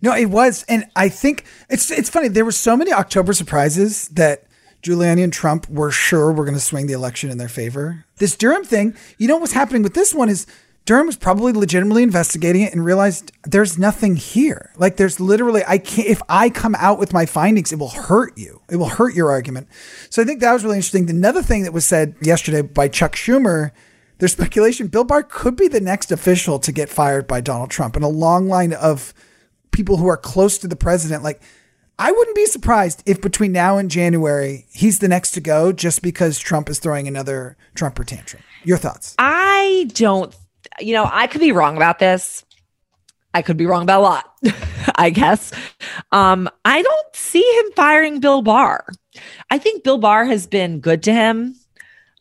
No, 0.00 0.14
it 0.14 0.30
was, 0.30 0.64
and 0.68 0.84
I 0.96 1.08
think 1.08 1.44
it's 1.68 1.90
it's 1.90 2.08
funny. 2.08 2.28
There 2.28 2.44
were 2.44 2.52
so 2.52 2.76
many 2.76 2.92
October 2.92 3.32
surprises 3.32 4.08
that 4.08 4.44
Giuliani 4.82 5.22
and 5.24 5.32
Trump 5.32 5.68
were 5.68 5.90
sure 5.90 6.32
were 6.32 6.44
going 6.44 6.56
to 6.56 6.60
swing 6.60 6.86
the 6.86 6.92
election 6.92 7.30
in 7.30 7.38
their 7.38 7.48
favor. 7.48 8.04
This 8.18 8.36
Durham 8.36 8.64
thing, 8.64 8.94
you 9.18 9.26
know, 9.26 9.38
what's 9.38 9.52
happening 9.52 9.82
with 9.82 9.94
this 9.94 10.14
one 10.14 10.28
is 10.28 10.46
Durham 10.84 11.06
was 11.06 11.16
probably 11.16 11.52
legitimately 11.52 12.02
investigating 12.02 12.62
it 12.62 12.74
and 12.74 12.84
realized 12.84 13.32
there's 13.44 13.78
nothing 13.78 14.16
here. 14.16 14.70
Like 14.76 14.96
there's 14.96 15.18
literally, 15.18 15.62
I 15.66 15.78
can't. 15.78 16.08
If 16.08 16.20
I 16.28 16.50
come 16.50 16.74
out 16.74 16.98
with 16.98 17.14
my 17.14 17.24
findings, 17.24 17.72
it 17.72 17.78
will 17.78 17.88
hurt 17.88 18.36
you. 18.36 18.60
It 18.68 18.76
will 18.76 18.90
hurt 18.90 19.14
your 19.14 19.30
argument. 19.30 19.68
So 20.10 20.20
I 20.20 20.26
think 20.26 20.40
that 20.40 20.52
was 20.52 20.62
really 20.62 20.76
interesting. 20.76 21.08
Another 21.08 21.42
thing 21.42 21.62
that 21.62 21.72
was 21.72 21.86
said 21.86 22.14
yesterday 22.20 22.60
by 22.60 22.88
Chuck 22.88 23.16
Schumer. 23.16 23.70
There's 24.18 24.32
speculation 24.32 24.86
Bill 24.86 25.04
Barr 25.04 25.22
could 25.22 25.56
be 25.56 25.68
the 25.68 25.80
next 25.80 26.12
official 26.12 26.58
to 26.60 26.72
get 26.72 26.88
fired 26.88 27.26
by 27.26 27.40
Donald 27.40 27.70
Trump, 27.70 27.96
and 27.96 28.04
a 28.04 28.08
long 28.08 28.48
line 28.48 28.72
of 28.72 29.12
people 29.70 29.96
who 29.96 30.06
are 30.06 30.16
close 30.16 30.58
to 30.58 30.68
the 30.68 30.76
president. 30.76 31.22
Like, 31.22 31.42
I 31.98 32.12
wouldn't 32.12 32.36
be 32.36 32.46
surprised 32.46 33.02
if 33.06 33.20
between 33.20 33.52
now 33.52 33.76
and 33.78 33.90
January 33.90 34.66
he's 34.72 34.98
the 34.98 35.08
next 35.08 35.32
to 35.32 35.40
go, 35.40 35.72
just 35.72 36.02
because 36.02 36.38
Trump 36.38 36.68
is 36.68 36.78
throwing 36.78 37.08
another 37.08 37.56
Trumper 37.74 38.04
tantrum. 38.04 38.42
Your 38.64 38.78
thoughts? 38.78 39.14
I 39.18 39.90
don't 39.94 40.34
you 40.80 40.94
know, 40.94 41.08
I 41.10 41.26
could 41.26 41.40
be 41.40 41.52
wrong 41.52 41.76
about 41.76 41.98
this. 41.98 42.44
I 43.32 43.42
could 43.42 43.56
be 43.56 43.66
wrong 43.66 43.82
about 43.82 44.00
a 44.00 44.02
lot, 44.02 44.32
I 44.94 45.10
guess. 45.10 45.52
Um, 46.12 46.48
I 46.64 46.82
don't 46.82 47.16
see 47.16 47.42
him 47.42 47.72
firing 47.74 48.20
Bill 48.20 48.42
Barr. 48.42 48.86
I 49.50 49.58
think 49.58 49.82
Bill 49.82 49.98
Barr 49.98 50.24
has 50.24 50.46
been 50.46 50.80
good 50.80 51.02
to 51.04 51.12
him. 51.12 51.56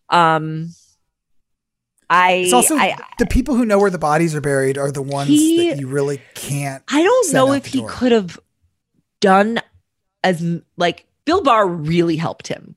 Um 0.10 0.70
I 2.14 2.32
It's 2.34 2.54
also 2.54 2.76
I 2.78 2.96
the 3.18 3.26
people 3.26 3.56
who 3.56 3.66
know 3.66 3.80
where 3.80 3.90
the 3.90 3.98
bodies 3.98 4.36
are 4.36 4.42
buried 4.42 4.78
are 4.78 4.92
the 4.92 5.02
ones 5.02 5.30
He- 5.30 5.70
that 5.70 5.80
you 5.80 5.88
really 5.88 6.22
can't. 6.36 6.84
I 6.88 7.02
don't 7.02 7.34
know 7.34 7.54
if 7.54 7.66
he 7.66 7.84
could 7.88 8.12
have 8.12 8.40
done 9.20 9.60
as 10.24 10.44
like 10.78 11.08
Bill 11.26 11.42
Barr 11.42 11.68
really 11.68 12.16
helped 12.16 12.48
him. 12.48 12.76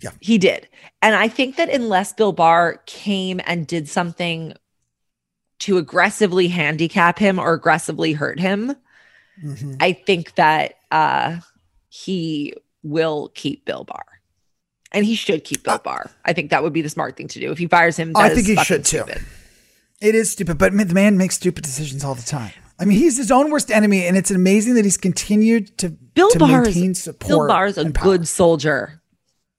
Yeah. 0.00 0.10
He 0.20 0.38
did. 0.38 0.68
And 1.02 1.16
I 1.16 1.26
think 1.26 1.56
that 1.56 1.68
unless 1.68 2.12
Bill 2.12 2.30
Barr 2.32 2.80
came 2.86 3.40
and 3.44 3.66
did 3.66 3.88
something 3.88 4.54
to 5.60 5.76
aggressively 5.78 6.46
handicap 6.46 7.18
him 7.18 7.40
or 7.40 7.52
aggressively 7.54 8.12
hurt 8.12 8.38
him, 8.38 8.76
Mhm. 9.44 9.76
I 9.80 9.92
think 9.94 10.36
that 10.36 10.74
uh 10.92 11.38
he 11.88 12.54
will 12.84 13.32
keep 13.34 13.64
Bill 13.64 13.82
Barr. 13.82 14.04
And 14.92 15.04
he 15.04 15.14
should 15.14 15.44
keep 15.44 15.64
Bill 15.64 15.78
Barr. 15.78 16.10
I 16.24 16.32
think 16.32 16.50
that 16.50 16.62
would 16.62 16.72
be 16.72 16.80
the 16.82 16.88
smart 16.88 17.16
thing 17.16 17.28
to 17.28 17.40
do. 17.40 17.52
If 17.52 17.58
he 17.58 17.66
fires 17.66 17.96
him, 17.96 18.12
Uh, 18.16 18.20
I 18.20 18.28
think 18.30 18.46
he 18.46 18.56
should 18.56 18.84
too. 18.84 18.98
stupid. 19.02 19.22
It 20.00 20.14
is 20.14 20.30
stupid, 20.30 20.56
but 20.58 20.72
the 20.76 20.94
man 20.94 21.18
makes 21.18 21.34
stupid 21.34 21.64
decisions 21.64 22.04
all 22.04 22.14
the 22.14 22.22
time. 22.22 22.52
I 22.80 22.84
mean, 22.84 22.96
he's 22.98 23.16
his 23.16 23.30
own 23.32 23.50
worst 23.50 23.70
enemy, 23.70 24.06
and 24.06 24.16
it's 24.16 24.30
amazing 24.30 24.74
that 24.74 24.84
he's 24.84 24.96
continued 24.96 25.76
to 25.78 25.90
Bill 25.90 26.30
to 26.30 26.38
Barr 26.38 26.62
maintain 26.62 26.92
is 26.92 27.02
support. 27.02 27.28
Bill 27.28 27.48
Barr 27.48 27.66
is 27.66 27.76
a 27.76 27.84
good 27.86 28.28
soldier. 28.28 29.02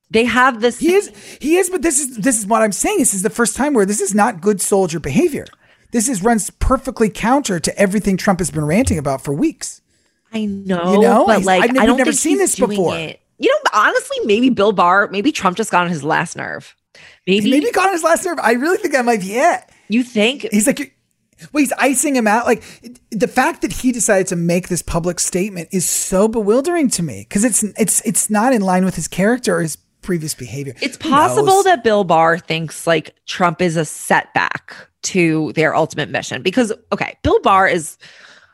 They 0.10 0.24
have 0.26 0.62
this. 0.62 0.80
He 0.80 0.94
is. 0.94 1.12
He 1.40 1.58
is. 1.58 1.70
But 1.70 1.82
this 1.84 2.00
is 2.00 2.18
this 2.18 2.40
is 2.40 2.48
what 2.48 2.62
I'm 2.64 2.72
saying. 2.72 2.98
This 3.00 3.14
is 3.14 3.22
the 3.22 3.30
first 3.30 3.56
time 3.56 3.74
where 3.74 3.86
this 3.86 4.00
is 4.02 4.16
not 4.16 4.42
good 4.42 4.62
soldier 4.62 5.00
behavior. 5.00 5.46
This 5.92 6.08
is 6.10 6.24
runs 6.24 6.50
perfectly 6.50 7.10
counter 7.10 7.60
to 7.60 7.78
everything 7.78 8.16
Trump 8.18 8.40
has 8.40 8.50
been 8.50 8.66
ranting 8.66 8.98
about 8.98 9.24
for 9.24 9.34
weeks. 9.34 9.82
I 10.34 10.46
know, 10.46 10.94
You 10.94 11.02
know? 11.02 11.26
but 11.28 11.44
like 11.44 11.64
I've 11.64 11.74
never- 11.74 11.84
I 11.84 11.86
don't 11.88 11.98
never 11.98 12.14
seen 12.14 12.38
this 12.38 12.56
before. 12.56 12.96
It. 12.98 13.20
You 13.40 13.50
know, 13.50 13.72
honestly, 13.74 14.18
maybe 14.26 14.50
Bill 14.50 14.72
Barr, 14.72 15.08
maybe 15.10 15.32
Trump 15.32 15.58
just 15.58 15.72
got 15.72 15.84
on 15.84 15.90
his 15.90 16.04
last 16.04 16.36
nerve. 16.36 16.76
Maybe 17.26 17.50
maybe 17.50 17.72
got 17.72 17.88
on 17.88 17.94
his 17.94 18.04
last 18.04 18.26
nerve. 18.26 18.40
I 18.42 18.54
really 18.54 18.78
think 18.78 18.94
that 18.94 19.06
might 19.06 19.22
be 19.22 19.34
it. 19.34 19.62
You 19.88 20.04
think 20.04 20.48
he's 20.52 20.68
like 20.68 20.96
well, 21.54 21.62
he's 21.62 21.72
icing 21.74 22.16
him 22.16 22.28
out. 22.28 22.46
Like 22.46 22.64
the 23.12 23.28
fact 23.28 23.62
that 23.62 23.72
he 23.72 23.92
decided 23.92 24.28
to 24.28 24.36
make 24.36 24.68
this 24.68 24.82
public 24.82 25.20
statement 25.20 25.70
is 25.72 25.90
so 25.90 26.28
bewildering 26.28 26.90
to 26.92 27.04
me 27.04 27.26
because 27.28 27.44
it's 27.44 27.64
it's 27.64 28.02
it's 28.02 28.30
not 28.30 28.54
in 28.54 28.62
line 28.62 28.86
with 28.86 28.96
his 28.96 29.08
character 29.08 29.58
or 29.58 29.62
his 29.62 29.78
previous 30.02 30.34
behavior. 30.34 30.76
It's 30.82 30.98
possible 30.98 31.64
that 31.64 31.84
Bill 31.84 32.04
Barr 32.04 32.38
thinks 32.38 32.86
like 32.88 33.16
Trump 33.26 33.62
is 33.62 33.78
a 33.78 33.86
setback 33.86 34.76
to 35.02 35.54
their 35.54 35.76
ultimate 35.76 36.10
mission 36.10 36.42
because 36.42 36.74
okay, 36.92 37.18
Bill 37.24 37.40
Barr 37.42 37.68
is 37.68 37.98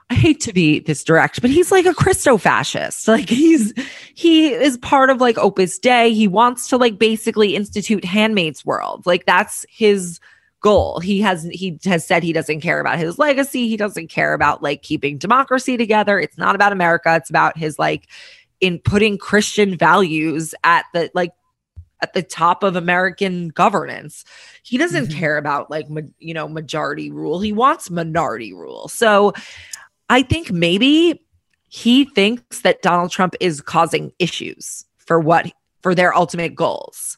I 0.09 0.15
hate 0.15 0.39
to 0.41 0.53
be 0.53 0.79
this 0.79 1.03
direct, 1.03 1.41
but 1.41 1.49
he's 1.49 1.71
like 1.71 1.85
a 1.85 1.93
Christo 1.93 2.37
fascist. 2.37 3.07
Like 3.15 3.29
he's 3.29 3.73
he 4.13 4.53
is 4.53 4.77
part 4.77 5.09
of 5.09 5.21
like 5.21 5.37
Opus 5.37 5.79
Dei. 5.79 6.13
He 6.13 6.27
wants 6.27 6.67
to 6.69 6.77
like 6.77 6.99
basically 6.99 7.55
institute 7.55 8.05
Handmaid's 8.05 8.65
World. 8.65 9.05
Like 9.05 9.25
that's 9.25 9.65
his 9.69 10.19
goal. 10.61 10.99
He 10.99 11.21
has 11.21 11.43
he 11.45 11.79
has 11.85 12.05
said 12.05 12.23
he 12.23 12.33
doesn't 12.33 12.61
care 12.61 12.79
about 12.79 12.99
his 12.99 13.17
legacy. 13.17 13.67
He 13.67 13.77
doesn't 13.77 14.09
care 14.09 14.33
about 14.33 14.61
like 14.61 14.81
keeping 14.81 15.17
democracy 15.17 15.77
together. 15.77 16.19
It's 16.19 16.37
not 16.37 16.55
about 16.55 16.71
America. 16.71 17.15
It's 17.15 17.29
about 17.29 17.57
his 17.57 17.79
like 17.79 18.07
in 18.61 18.79
putting 18.79 19.17
Christian 19.17 19.77
values 19.77 20.53
at 20.63 20.85
the 20.93 21.09
like 21.13 21.31
at 22.01 22.13
the 22.13 22.23
top 22.23 22.63
of 22.63 22.75
American 22.75 23.49
governance. 23.49 24.25
He 24.63 24.77
doesn't 24.77 25.05
mm-hmm. 25.05 25.19
care 25.19 25.37
about 25.37 25.69
like 25.69 25.89
ma- 25.89 26.01
you 26.19 26.33
know 26.33 26.47
majority 26.47 27.11
rule. 27.11 27.39
He 27.39 27.53
wants 27.53 27.89
minority 27.89 28.53
rule. 28.53 28.87
So 28.87 29.33
I 30.09 30.21
think 30.21 30.51
maybe 30.51 31.25
he 31.67 32.05
thinks 32.05 32.61
that 32.61 32.81
Donald 32.81 33.11
Trump 33.11 33.35
is 33.39 33.61
causing 33.61 34.11
issues 34.19 34.85
for 34.97 35.19
what 35.19 35.51
for 35.81 35.95
their 35.95 36.15
ultimate 36.15 36.55
goals. 36.55 37.17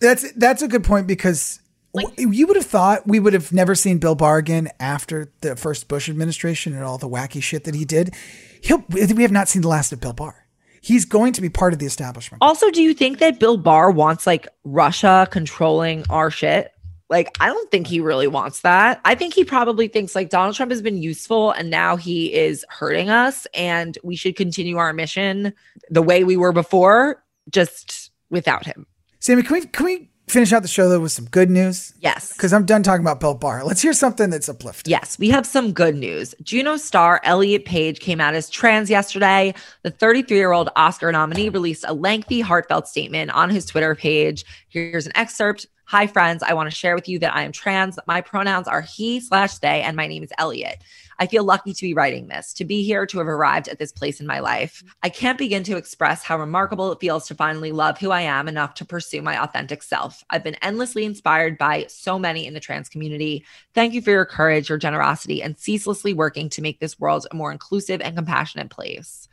That's 0.00 0.32
that's 0.32 0.62
a 0.62 0.68
good 0.68 0.84
point 0.84 1.06
because 1.06 1.60
like, 1.94 2.06
you 2.18 2.46
would 2.48 2.56
have 2.56 2.66
thought 2.66 3.06
we 3.06 3.20
would 3.20 3.32
have 3.32 3.52
never 3.52 3.74
seen 3.76 3.98
Bill 3.98 4.16
Barr 4.16 4.38
again 4.38 4.68
after 4.80 5.32
the 5.40 5.54
first 5.54 5.86
Bush 5.86 6.08
administration 6.08 6.74
and 6.74 6.82
all 6.82 6.98
the 6.98 7.08
wacky 7.08 7.40
shit 7.42 7.64
that 7.64 7.74
he 7.74 7.84
did. 7.84 8.14
He'll, 8.60 8.84
we 8.88 9.22
have 9.22 9.30
not 9.30 9.48
seen 9.48 9.62
the 9.62 9.68
last 9.68 9.92
of 9.92 10.00
Bill 10.00 10.12
Barr. 10.12 10.46
He's 10.80 11.04
going 11.04 11.32
to 11.34 11.40
be 11.40 11.48
part 11.48 11.72
of 11.72 11.78
the 11.78 11.86
establishment. 11.86 12.42
Also, 12.42 12.70
do 12.70 12.82
you 12.82 12.94
think 12.94 13.18
that 13.18 13.38
Bill 13.38 13.56
Barr 13.56 13.90
wants 13.90 14.26
like 14.26 14.48
Russia 14.64 15.28
controlling 15.30 16.04
our 16.10 16.30
shit? 16.30 16.73
Like, 17.14 17.36
I 17.38 17.46
don't 17.46 17.70
think 17.70 17.86
he 17.86 18.00
really 18.00 18.26
wants 18.26 18.62
that. 18.62 19.00
I 19.04 19.14
think 19.14 19.34
he 19.34 19.44
probably 19.44 19.86
thinks 19.86 20.16
like 20.16 20.30
Donald 20.30 20.56
Trump 20.56 20.72
has 20.72 20.82
been 20.82 21.00
useful 21.00 21.52
and 21.52 21.70
now 21.70 21.94
he 21.94 22.34
is 22.34 22.64
hurting 22.68 23.08
us 23.08 23.46
and 23.54 23.96
we 24.02 24.16
should 24.16 24.34
continue 24.34 24.78
our 24.78 24.92
mission 24.92 25.54
the 25.90 26.02
way 26.02 26.24
we 26.24 26.36
were 26.36 26.50
before, 26.50 27.22
just 27.48 28.10
without 28.30 28.66
him. 28.66 28.84
Sami, 29.20 29.44
can 29.44 29.52
we 29.52 29.60
can 29.66 29.86
we 29.86 30.10
finish 30.26 30.52
out 30.52 30.62
the 30.62 30.68
show 30.68 30.88
though 30.88 30.98
with 30.98 31.12
some 31.12 31.26
good 31.26 31.50
news? 31.50 31.94
Yes. 32.00 32.32
Because 32.32 32.52
I'm 32.52 32.66
done 32.66 32.82
talking 32.82 33.04
about 33.04 33.20
Bill 33.20 33.34
Barr. 33.34 33.62
Let's 33.62 33.80
hear 33.80 33.92
something 33.92 34.30
that's 34.30 34.48
uplifting. 34.48 34.90
Yes, 34.90 35.16
we 35.16 35.30
have 35.30 35.46
some 35.46 35.72
good 35.72 35.94
news. 35.94 36.34
Juno 36.42 36.76
star 36.76 37.20
Elliot 37.22 37.64
Page 37.64 38.00
came 38.00 38.20
out 38.20 38.34
as 38.34 38.50
trans 38.50 38.90
yesterday. 38.90 39.54
The 39.84 39.92
33 39.92 40.36
year 40.36 40.50
old 40.50 40.68
Oscar 40.74 41.12
nominee 41.12 41.48
released 41.48 41.84
a 41.86 41.94
lengthy, 41.94 42.40
heartfelt 42.40 42.88
statement 42.88 43.30
on 43.30 43.50
his 43.50 43.66
Twitter 43.66 43.94
page. 43.94 44.44
Here's 44.68 45.06
an 45.06 45.12
excerpt. 45.14 45.68
Hi, 45.86 46.06
friends. 46.06 46.42
I 46.42 46.54
want 46.54 46.70
to 46.70 46.74
share 46.74 46.94
with 46.94 47.10
you 47.10 47.18
that 47.18 47.36
I 47.36 47.42
am 47.42 47.52
trans. 47.52 47.98
My 48.06 48.22
pronouns 48.22 48.66
are 48.66 48.80
he 48.80 49.20
slash 49.20 49.58
they, 49.58 49.82
and 49.82 49.94
my 49.96 50.06
name 50.06 50.22
is 50.22 50.32
Elliot. 50.38 50.82
I 51.18 51.26
feel 51.26 51.44
lucky 51.44 51.74
to 51.74 51.80
be 51.82 51.92
writing 51.92 52.26
this, 52.26 52.54
to 52.54 52.64
be 52.64 52.82
here, 52.82 53.04
to 53.06 53.18
have 53.18 53.28
arrived 53.28 53.68
at 53.68 53.78
this 53.78 53.92
place 53.92 54.18
in 54.18 54.26
my 54.26 54.40
life. 54.40 54.82
I 55.02 55.10
can't 55.10 55.36
begin 55.36 55.62
to 55.64 55.76
express 55.76 56.24
how 56.24 56.38
remarkable 56.38 56.90
it 56.90 57.00
feels 57.00 57.26
to 57.28 57.34
finally 57.34 57.70
love 57.70 57.98
who 57.98 58.10
I 58.10 58.22
am 58.22 58.48
enough 58.48 58.72
to 58.74 58.86
pursue 58.86 59.20
my 59.20 59.40
authentic 59.40 59.82
self. 59.82 60.24
I've 60.30 60.42
been 60.42 60.56
endlessly 60.62 61.04
inspired 61.04 61.58
by 61.58 61.84
so 61.88 62.18
many 62.18 62.46
in 62.46 62.54
the 62.54 62.60
trans 62.60 62.88
community. 62.88 63.44
Thank 63.74 63.92
you 63.92 64.00
for 64.00 64.10
your 64.10 64.24
courage, 64.24 64.70
your 64.70 64.78
generosity, 64.78 65.42
and 65.42 65.58
ceaselessly 65.58 66.14
working 66.14 66.48
to 66.48 66.62
make 66.62 66.80
this 66.80 66.98
world 66.98 67.26
a 67.30 67.36
more 67.36 67.52
inclusive 67.52 68.00
and 68.00 68.16
compassionate 68.16 68.70
place. 68.70 69.28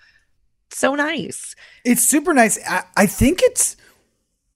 So 0.70 0.96
nice. 0.96 1.56
It's 1.86 2.06
super 2.06 2.34
nice. 2.34 2.60
I, 2.68 2.84
I 2.98 3.06
think 3.06 3.40
it's 3.42 3.78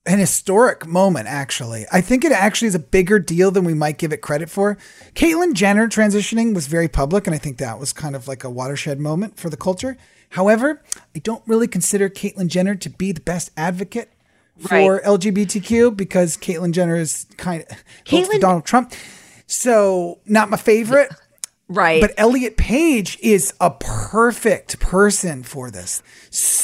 an 0.05 0.19
historic 0.19 0.85
moment, 0.85 1.27
actually. 1.27 1.85
I 1.91 2.01
think 2.01 2.23
it 2.23 2.31
actually 2.31 2.67
is 2.67 2.75
a 2.75 2.79
bigger 2.79 3.17
deal 3.19 3.51
than 3.51 3.63
we 3.63 3.73
might 3.73 3.97
give 3.97 4.13
it 4.13 4.21
credit 4.21 4.49
for. 4.49 4.77
Caitlyn 5.15 5.53
Jenner 5.53 5.87
transitioning 5.87 6.53
was 6.53 6.67
very 6.67 6.87
public, 6.87 7.25
and 7.25 7.35
I 7.35 7.39
think 7.39 7.57
that 7.57 7.79
was 7.79 7.91
kind 7.91 8.15
of 8.15 8.27
like 8.27 8.43
a 8.43 8.49
watershed 8.49 8.99
moment 8.99 9.39
for 9.39 9.49
the 9.49 9.57
culture. 9.57 9.97
However, 10.29 10.81
I 11.15 11.19
don't 11.19 11.43
really 11.47 11.67
consider 11.67 12.09
Caitlyn 12.09 12.47
Jenner 12.47 12.75
to 12.75 12.89
be 12.89 13.11
the 13.11 13.21
best 13.21 13.51
advocate 13.57 14.11
for 14.59 14.95
right. 14.95 15.03
LGBTQ 15.03 15.95
because 15.95 16.37
Caitlyn 16.37 16.71
Jenner 16.71 16.95
is 16.95 17.25
kind 17.37 17.65
of 17.69 17.77
Caitlyn- 18.05 18.39
Donald 18.39 18.65
Trump. 18.65 18.93
So, 19.47 20.19
not 20.25 20.49
my 20.49 20.57
favorite. 20.57 21.11
Right. 21.67 21.99
But 21.99 22.13
Elliot 22.17 22.57
Page 22.57 23.17
is 23.21 23.53
a 23.59 23.71
perfect 23.71 24.79
person 24.79 25.41
for 25.41 25.71
this. 25.71 26.03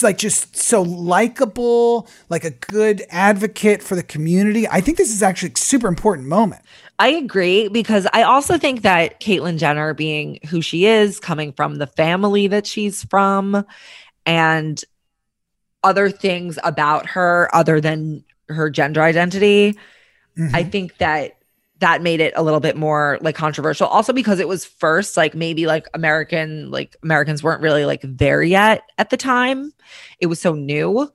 like 0.04 0.20
just 0.20 0.56
so 0.56 0.84
likable, 0.84 2.08
like 2.30 2.44
a 2.44 2.52
good 2.52 3.04
advocate 3.10 3.82
for 3.82 3.96
the 3.96 4.04
community. 4.04 4.68
I 4.68 4.80
think 4.82 4.98
this 4.98 5.12
is 5.12 5.24
actually 5.24 5.54
a 5.56 5.58
super 5.58 5.88
important 5.88 6.28
moment. 6.28 6.62
I 7.00 7.10
agree 7.10 7.68
because 7.68 8.06
I 8.14 8.22
also 8.22 8.60
think 8.60 8.84
that 8.84 9.20
Caitlyn 9.20 9.58
Jenner 9.58 9.96
being 9.96 10.38
who 10.50 10.62
she 10.62 10.86
is, 10.86 11.20
coming 11.20 11.52
from 11.54 11.76
the 11.76 11.88
family 11.88 12.46
that 12.48 12.68
she's 12.68 13.04
from, 13.06 13.66
and 14.28 14.84
other 15.84 16.12
things 16.12 16.60
about 16.64 17.08
her 17.08 17.50
other 17.56 17.82
than 17.82 18.24
her 18.50 18.70
gender 18.70 19.02
identity, 19.02 19.74
mm-hmm. 20.38 20.56
I 20.56 20.64
think 20.64 20.98
that 21.00 21.41
that 21.82 22.02
made 22.02 22.22
it 22.22 22.32
a 22.36 22.44
little 22.44 22.60
bit 22.60 22.78
more 22.78 23.18
like 23.22 23.36
controversial. 23.36 23.88
Also 23.88 24.14
because 24.14 24.40
it 24.40 24.48
was 24.48 24.64
first 24.64 25.18
like 25.18 25.36
maybe 25.36 25.66
like 25.66 25.88
american 25.94 26.72
like 26.72 26.96
americans 27.04 27.44
weren't 27.44 27.62
really 27.62 27.86
like 27.86 28.02
there 28.04 28.42
yet 28.42 28.84
at 28.98 29.10
the 29.10 29.18
time. 29.18 29.74
It 30.20 30.28
was 30.28 30.40
so 30.40 30.54
new. 30.54 31.12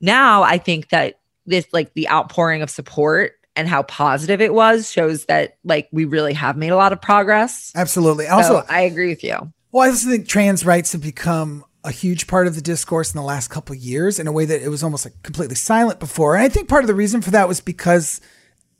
Now 0.00 0.42
i 0.42 0.58
think 0.58 0.88
that 0.88 1.20
this 1.46 1.66
like 1.72 1.94
the 1.94 2.08
outpouring 2.08 2.62
of 2.62 2.70
support 2.70 3.32
and 3.54 3.68
how 3.68 3.82
positive 3.84 4.40
it 4.40 4.52
was 4.52 4.90
shows 4.90 5.26
that 5.26 5.56
like 5.64 5.88
we 5.92 6.04
really 6.04 6.34
have 6.34 6.56
made 6.56 6.70
a 6.70 6.76
lot 6.76 6.92
of 6.92 7.00
progress. 7.00 7.72
Absolutely. 7.74 8.26
Also 8.26 8.60
so 8.60 8.66
i 8.68 8.80
agree 8.82 9.08
with 9.08 9.22
you. 9.22 9.36
well 9.70 9.86
i 9.86 9.90
also 9.90 10.10
think 10.10 10.26
trans 10.26 10.64
rights 10.64 10.92
have 10.92 11.02
become 11.02 11.64
a 11.84 11.92
huge 11.92 12.26
part 12.26 12.48
of 12.48 12.56
the 12.56 12.60
discourse 12.60 13.14
in 13.14 13.18
the 13.18 13.24
last 13.24 13.48
couple 13.48 13.72
years 13.74 14.18
in 14.18 14.26
a 14.26 14.32
way 14.32 14.44
that 14.44 14.60
it 14.60 14.68
was 14.68 14.82
almost 14.82 15.04
like 15.06 15.14
completely 15.22 15.54
silent 15.54 16.00
before. 16.00 16.34
And 16.34 16.42
i 16.44 16.48
think 16.48 16.68
part 16.68 16.82
of 16.82 16.88
the 16.88 16.94
reason 16.94 17.20
for 17.22 17.30
that 17.30 17.46
was 17.46 17.60
because 17.60 18.20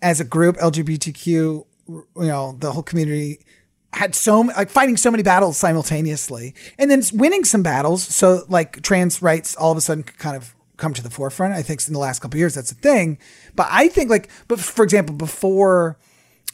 as 0.02 0.20
a 0.20 0.24
group, 0.24 0.56
LGBTQ, 0.56 1.26
you 1.28 1.66
know, 2.16 2.56
the 2.58 2.72
whole 2.72 2.82
community 2.82 3.40
had 3.92 4.14
so 4.14 4.40
like 4.40 4.68
fighting 4.68 4.96
so 4.96 5.10
many 5.10 5.22
battles 5.22 5.56
simultaneously 5.56 6.54
and 6.78 6.90
then 6.90 7.02
winning 7.14 7.44
some 7.44 7.62
battles. 7.62 8.02
So 8.02 8.42
like 8.48 8.82
trans 8.82 9.22
rights 9.22 9.56
all 9.56 9.72
of 9.72 9.78
a 9.78 9.80
sudden 9.80 10.04
kind 10.04 10.36
of 10.36 10.54
come 10.76 10.92
to 10.92 11.02
the 11.02 11.10
forefront. 11.10 11.54
I 11.54 11.62
think 11.62 11.86
in 11.86 11.94
the 11.94 11.98
last 11.98 12.20
couple 12.20 12.38
years 12.38 12.54
that's 12.54 12.70
a 12.70 12.74
thing. 12.74 13.18
But 13.54 13.68
I 13.70 13.88
think 13.88 14.10
like, 14.10 14.30
but 14.48 14.60
for 14.60 14.82
example, 14.82 15.14
before 15.14 15.98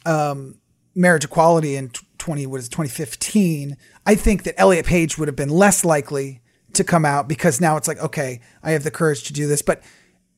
um, 0.05 0.59
marriage 0.95 1.25
equality 1.25 1.75
in 1.75 1.91
20 2.17 2.47
was 2.47 2.69
2015, 2.69 3.75
I 4.05 4.15
think 4.15 4.43
that 4.43 4.55
Elliot 4.57 4.85
Page 4.85 5.17
would 5.17 5.27
have 5.27 5.35
been 5.35 5.49
less 5.49 5.83
likely 5.83 6.41
to 6.73 6.83
come 6.83 7.05
out 7.05 7.27
because 7.27 7.59
now 7.59 7.77
it's 7.77 7.87
like, 7.87 7.99
okay, 7.99 8.39
I 8.63 8.71
have 8.71 8.83
the 8.83 8.91
courage 8.91 9.23
to 9.23 9.33
do 9.33 9.47
this. 9.47 9.61
But 9.61 9.83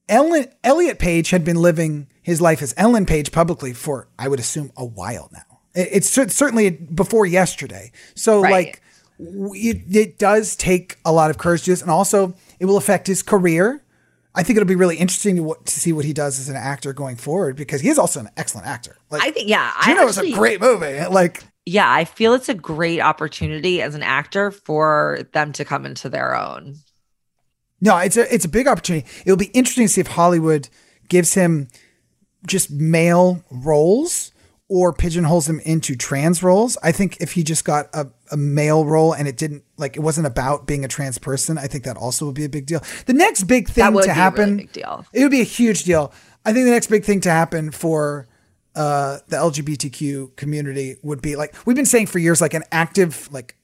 Ellen 0.08 0.48
Elliot 0.63 1.00
Page 1.00 1.30
had 1.30 1.44
been 1.44 1.58
living 1.58 2.08
his 2.22 2.41
life 2.41 2.62
as 2.62 2.74
Ellen 2.78 3.06
Page 3.06 3.32
publicly 3.32 3.74
for, 3.74 4.08
I 4.18 4.28
would 4.28 4.39
assume, 4.39 4.72
a 4.76 4.86
while 4.86 5.30
now. 5.32 5.60
It's 5.74 6.10
certainly 6.10 6.70
before 6.70 7.26
yesterday. 7.26 7.91
So, 8.15 8.41
right. 8.41 8.52
like, 8.52 8.82
it, 9.20 9.84
it 9.96 10.18
does 10.18 10.56
take 10.56 10.98
a 11.04 11.12
lot 11.12 11.30
of 11.30 11.38
courage 11.38 11.62
to 11.62 11.65
do 11.65 11.72
this. 11.74 11.82
And 11.82 11.91
also, 11.91 12.34
it 12.60 12.65
will 12.65 12.78
affect 12.78 13.08
his 13.08 13.22
career. 13.22 13.84
I 14.34 14.44
think 14.44 14.58
it'll 14.58 14.68
be 14.68 14.76
really 14.76 14.98
interesting 14.98 15.38
to, 15.38 15.56
to, 15.63 15.80
see 15.80 15.94
what 15.94 16.06
he 16.06 16.13
does 16.13 16.39
as 16.39 16.50
an 16.50 16.56
actor 16.56 16.94
going 16.94 17.15
forward 17.15 17.56
because 17.56 17.82
he 17.82 17.89
is 17.89 17.98
also 17.98 18.20
an 18.20 18.30
excellent 18.36 18.68
actor. 18.68 18.98
Like, 19.10 19.24
I 19.24 19.32
think, 19.32 19.50
yeah, 19.50 19.72
Juno 19.84 20.02
I 20.02 20.06
was 20.06 20.18
a 20.18 20.32
great 20.32 20.60
movie. 20.60 21.06
Like, 21.06 21.44
yeah, 21.65 21.91
I 21.91 22.06
feel 22.06 22.34
it's 22.34 22.50
a 22.50 22.54
great 22.54 23.00
opportunity 23.00 23.82
as 23.82 23.96
an 23.96 24.04
actor 24.04 24.52
for 24.52 25.20
them 25.32 25.51
to 25.53 25.66
come 25.66 25.86
into 25.86 26.10
their 26.10 26.36
own. 26.36 26.76
No, 27.82 27.97
it's 27.97 28.17
a 28.17 28.34
it's 28.34 28.45
a 28.45 28.49
big 28.49 28.67
opportunity. 28.67 29.05
It'll 29.26 29.38
be 29.38 29.47
interesting 29.47 29.86
to 29.86 29.89
see 29.93 30.01
if 30.01 30.07
Hollywood 30.07 30.69
gives 31.09 31.34
him 31.34 31.67
just 32.47 32.71
male 32.71 33.43
roles 33.51 34.32
or 34.67 34.93
pigeonholes 34.93 35.47
him 35.47 35.59
into 35.59 35.95
trans 35.95 36.41
roles. 36.41 36.78
I 36.82 36.91
think 36.91 37.17
if 37.21 37.34
he 37.34 37.43
just 37.43 37.65
got 37.65 37.88
a, 37.93 38.07
a 38.32 38.38
male 38.38 38.84
role 38.86 39.13
and 39.13 39.28
it 39.28 39.38
didn't 39.38 39.63
like 39.78 39.95
it 39.95 39.99
wasn't 39.99 40.26
about 40.28 40.65
being 40.65 40.84
a 40.84 40.88
trans 40.88 41.17
person, 41.17 41.57
I 41.57 41.67
think 41.67 41.84
that 41.84 41.97
also 41.97 42.26
would 42.26 42.36
be 42.36 42.45
a 42.45 42.49
big 42.49 42.65
deal. 42.65 42.82
The 43.05 43.13
next 43.13 43.43
big 43.43 43.67
thing 43.69 43.93
to 44.01 44.13
happen, 44.13 44.57
really 44.57 44.69
deal. 44.71 45.05
it 45.13 45.21
would 45.21 45.32
be 45.32 45.41
a 45.41 45.45
huge 45.45 45.84
deal. 45.84 46.11
I 46.45 46.53
think 46.53 46.65
the 46.65 46.71
next 46.71 46.88
big 46.88 47.03
thing 47.03 47.21
to 47.21 47.30
happen 47.30 47.71
for 47.71 48.28
uh, 48.76 49.19
the 49.28 49.38
LGBTQ 49.38 50.36
community 50.36 50.97
would 51.03 51.21
be 51.21 51.36
like 51.36 51.55
we've 51.65 51.76
been 51.76 51.86
saying 51.86 52.07
for 52.07 52.19
years, 52.19 52.41
like 52.41 52.53
an 52.53 52.63
active 52.71 53.30
like 53.32 53.55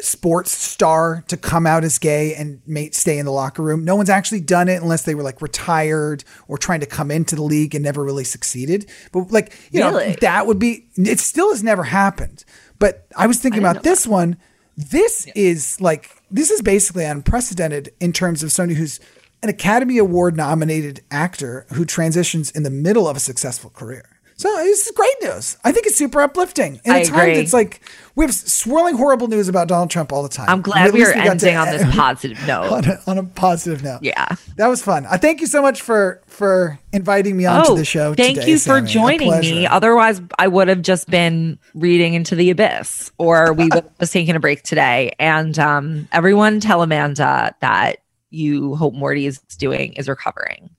sports 0.00 0.52
star 0.52 1.24
to 1.26 1.36
come 1.36 1.66
out 1.66 1.82
as 1.82 1.98
gay 1.98 2.34
and 2.34 2.60
stay 2.94 3.18
in 3.18 3.26
the 3.26 3.32
locker 3.32 3.62
room. 3.62 3.84
No 3.84 3.96
one's 3.96 4.10
actually 4.10 4.40
done 4.40 4.68
it 4.68 4.80
unless 4.80 5.02
they 5.02 5.14
were 5.14 5.24
like 5.24 5.42
retired 5.42 6.22
or 6.46 6.56
trying 6.56 6.80
to 6.80 6.86
come 6.86 7.10
into 7.10 7.34
the 7.34 7.42
league 7.42 7.74
and 7.74 7.82
never 7.82 8.04
really 8.04 8.24
succeeded. 8.24 8.88
But 9.10 9.32
like, 9.32 9.52
you 9.72 9.82
Really? 9.82 10.10
know, 10.10 10.14
that 10.20 10.46
would 10.46 10.58
be 10.58 10.86
it 10.96 11.18
still 11.18 11.50
has 11.50 11.64
never 11.64 11.82
happened. 11.84 12.44
But 12.78 13.06
I 13.16 13.26
was 13.26 13.38
thinking 13.40 13.60
about 13.60 13.82
this 13.82 14.06
one. 14.06 14.36
This 14.76 15.26
is 15.34 15.80
like 15.80 16.10
this 16.30 16.50
is 16.52 16.62
basically 16.62 17.04
unprecedented 17.04 17.92
in 17.98 18.12
terms 18.12 18.44
of 18.44 18.52
somebody 18.52 18.78
who's 18.78 19.00
an 19.42 19.48
Academy 19.48 19.98
Award 19.98 20.36
nominated 20.36 21.00
actor 21.10 21.66
who 21.72 21.84
transitions 21.84 22.50
in 22.52 22.62
the 22.62 22.70
middle 22.70 23.08
of 23.08 23.16
a 23.16 23.20
successful 23.20 23.70
career. 23.70 24.17
So 24.38 24.48
this 24.58 24.86
is 24.86 24.92
great 24.92 25.16
news. 25.20 25.56
I 25.64 25.72
think 25.72 25.86
it's 25.88 25.96
super 25.96 26.20
uplifting. 26.20 26.80
In 26.84 26.92
I 26.92 27.02
time 27.02 27.18
agree. 27.18 27.34
that's 27.34 27.52
like 27.52 27.80
we 28.14 28.24
have 28.24 28.32
swirling 28.32 28.96
horrible 28.96 29.26
news 29.26 29.48
about 29.48 29.66
Donald 29.66 29.90
Trump 29.90 30.12
all 30.12 30.22
the 30.22 30.28
time. 30.28 30.48
I'm 30.48 30.62
glad 30.62 30.92
we 30.92 31.04
are 31.04 31.12
to 31.12 31.18
ending 31.18 31.56
on 31.56 31.66
this 31.66 31.82
positive 31.92 32.38
note. 32.46 32.70
on 32.70 32.84
a, 32.84 33.00
on 33.08 33.18
a 33.18 33.24
positive 33.24 33.82
note. 33.82 33.98
Yeah. 34.02 34.28
That 34.56 34.68
was 34.68 34.80
fun. 34.80 35.06
I 35.06 35.16
thank 35.16 35.40
you 35.40 35.48
so 35.48 35.60
much 35.60 35.82
for 35.82 36.22
for 36.26 36.78
inviting 36.92 37.36
me 37.36 37.46
onto 37.46 37.74
the 37.74 37.84
show. 37.84 38.10
Oh, 38.10 38.14
Thank 38.14 38.36
today, 38.36 38.52
you 38.52 38.58
for 38.58 38.78
Sami. 38.78 38.88
Joining 38.88 39.40
me. 39.40 39.66
Otherwise, 39.66 40.22
I 40.38 40.46
would 40.46 40.68
have 40.68 40.82
just 40.82 41.10
been 41.10 41.58
reading 41.74 42.14
into 42.14 42.36
the 42.36 42.50
abyss, 42.50 43.10
or 43.18 43.52
we 43.52 43.64
would 43.64 43.74
have 43.74 43.98
just 43.98 44.12
taken 44.12 44.36
a 44.36 44.40
break 44.40 44.62
today. 44.62 45.16
And 45.18 45.58
um, 45.58 46.06
everyone, 46.12 46.60
tell 46.60 46.82
Amanda 46.82 47.56
that 47.60 48.02
you 48.30 48.76
hope 48.76 48.94
Morty 48.94 49.26
is 49.26 49.40
doing 49.58 49.94
is 49.94 50.08
recovering. 50.08 50.70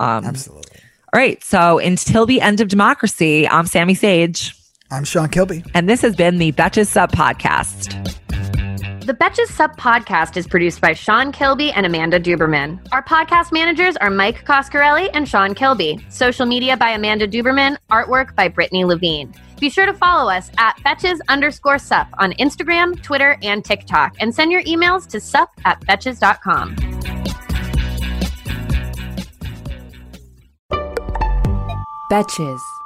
Um, 0.00 0.24
Absolutely. 0.24 0.80
All 1.14 1.20
right. 1.20 1.42
So 1.44 1.78
until 1.78 2.24
the 2.26 2.40
end 2.40 2.60
of 2.60 2.68
democracy, 2.68 3.46
I'm 3.48 3.66
Sami 3.66 3.94
Sage, 3.94 4.54
I'm 4.90 5.04
Sean 5.04 5.28
Kilby. 5.28 5.62
and 5.74 5.88
this 5.88 6.00
has 6.02 6.16
been 6.16 6.38
the 6.38 6.52
Betches 6.52 6.86
Sup 6.86 7.12
Podcast. 7.12 7.98
The 9.04 9.14
Betches 9.14 9.48
Sup 9.48 9.76
podcast 9.76 10.36
is 10.36 10.46
produced 10.46 10.80
by 10.80 10.92
Sean 10.92 11.32
Kilby 11.32 11.72
and 11.72 11.84
Amanda 11.84 12.20
Duberman. 12.20 12.78
Our 12.92 13.02
podcast 13.02 13.50
managers 13.52 13.96
are 13.96 14.10
Mike 14.10 14.44
Coscarelli 14.46 15.10
and 15.12 15.28
Sean 15.28 15.54
Kilby. 15.54 15.98
Social 16.08 16.46
media 16.46 16.76
by 16.76 16.90
Amanda 16.90 17.26
Duberman. 17.26 17.76
Artwork 17.90 18.36
by 18.36 18.46
Brittany 18.46 18.84
Levine. 18.84 19.34
Be 19.58 19.68
sure 19.70 19.86
to 19.86 19.94
follow 19.94 20.30
us 20.30 20.50
at 20.56 20.76
Betches 20.78 21.18
underscore 21.28 21.78
sup 21.78 22.06
on 22.18 22.32
Instagram, 22.34 23.00
Twitter, 23.02 23.36
and 23.42 23.64
TikTok, 23.64 24.14
and 24.20 24.32
send 24.32 24.52
your 24.52 24.62
emails 24.62 25.06
to 25.08 25.18
sup 25.20 25.50
at 25.64 25.80
betches.com. 25.80 26.76
Betches. 32.12 32.81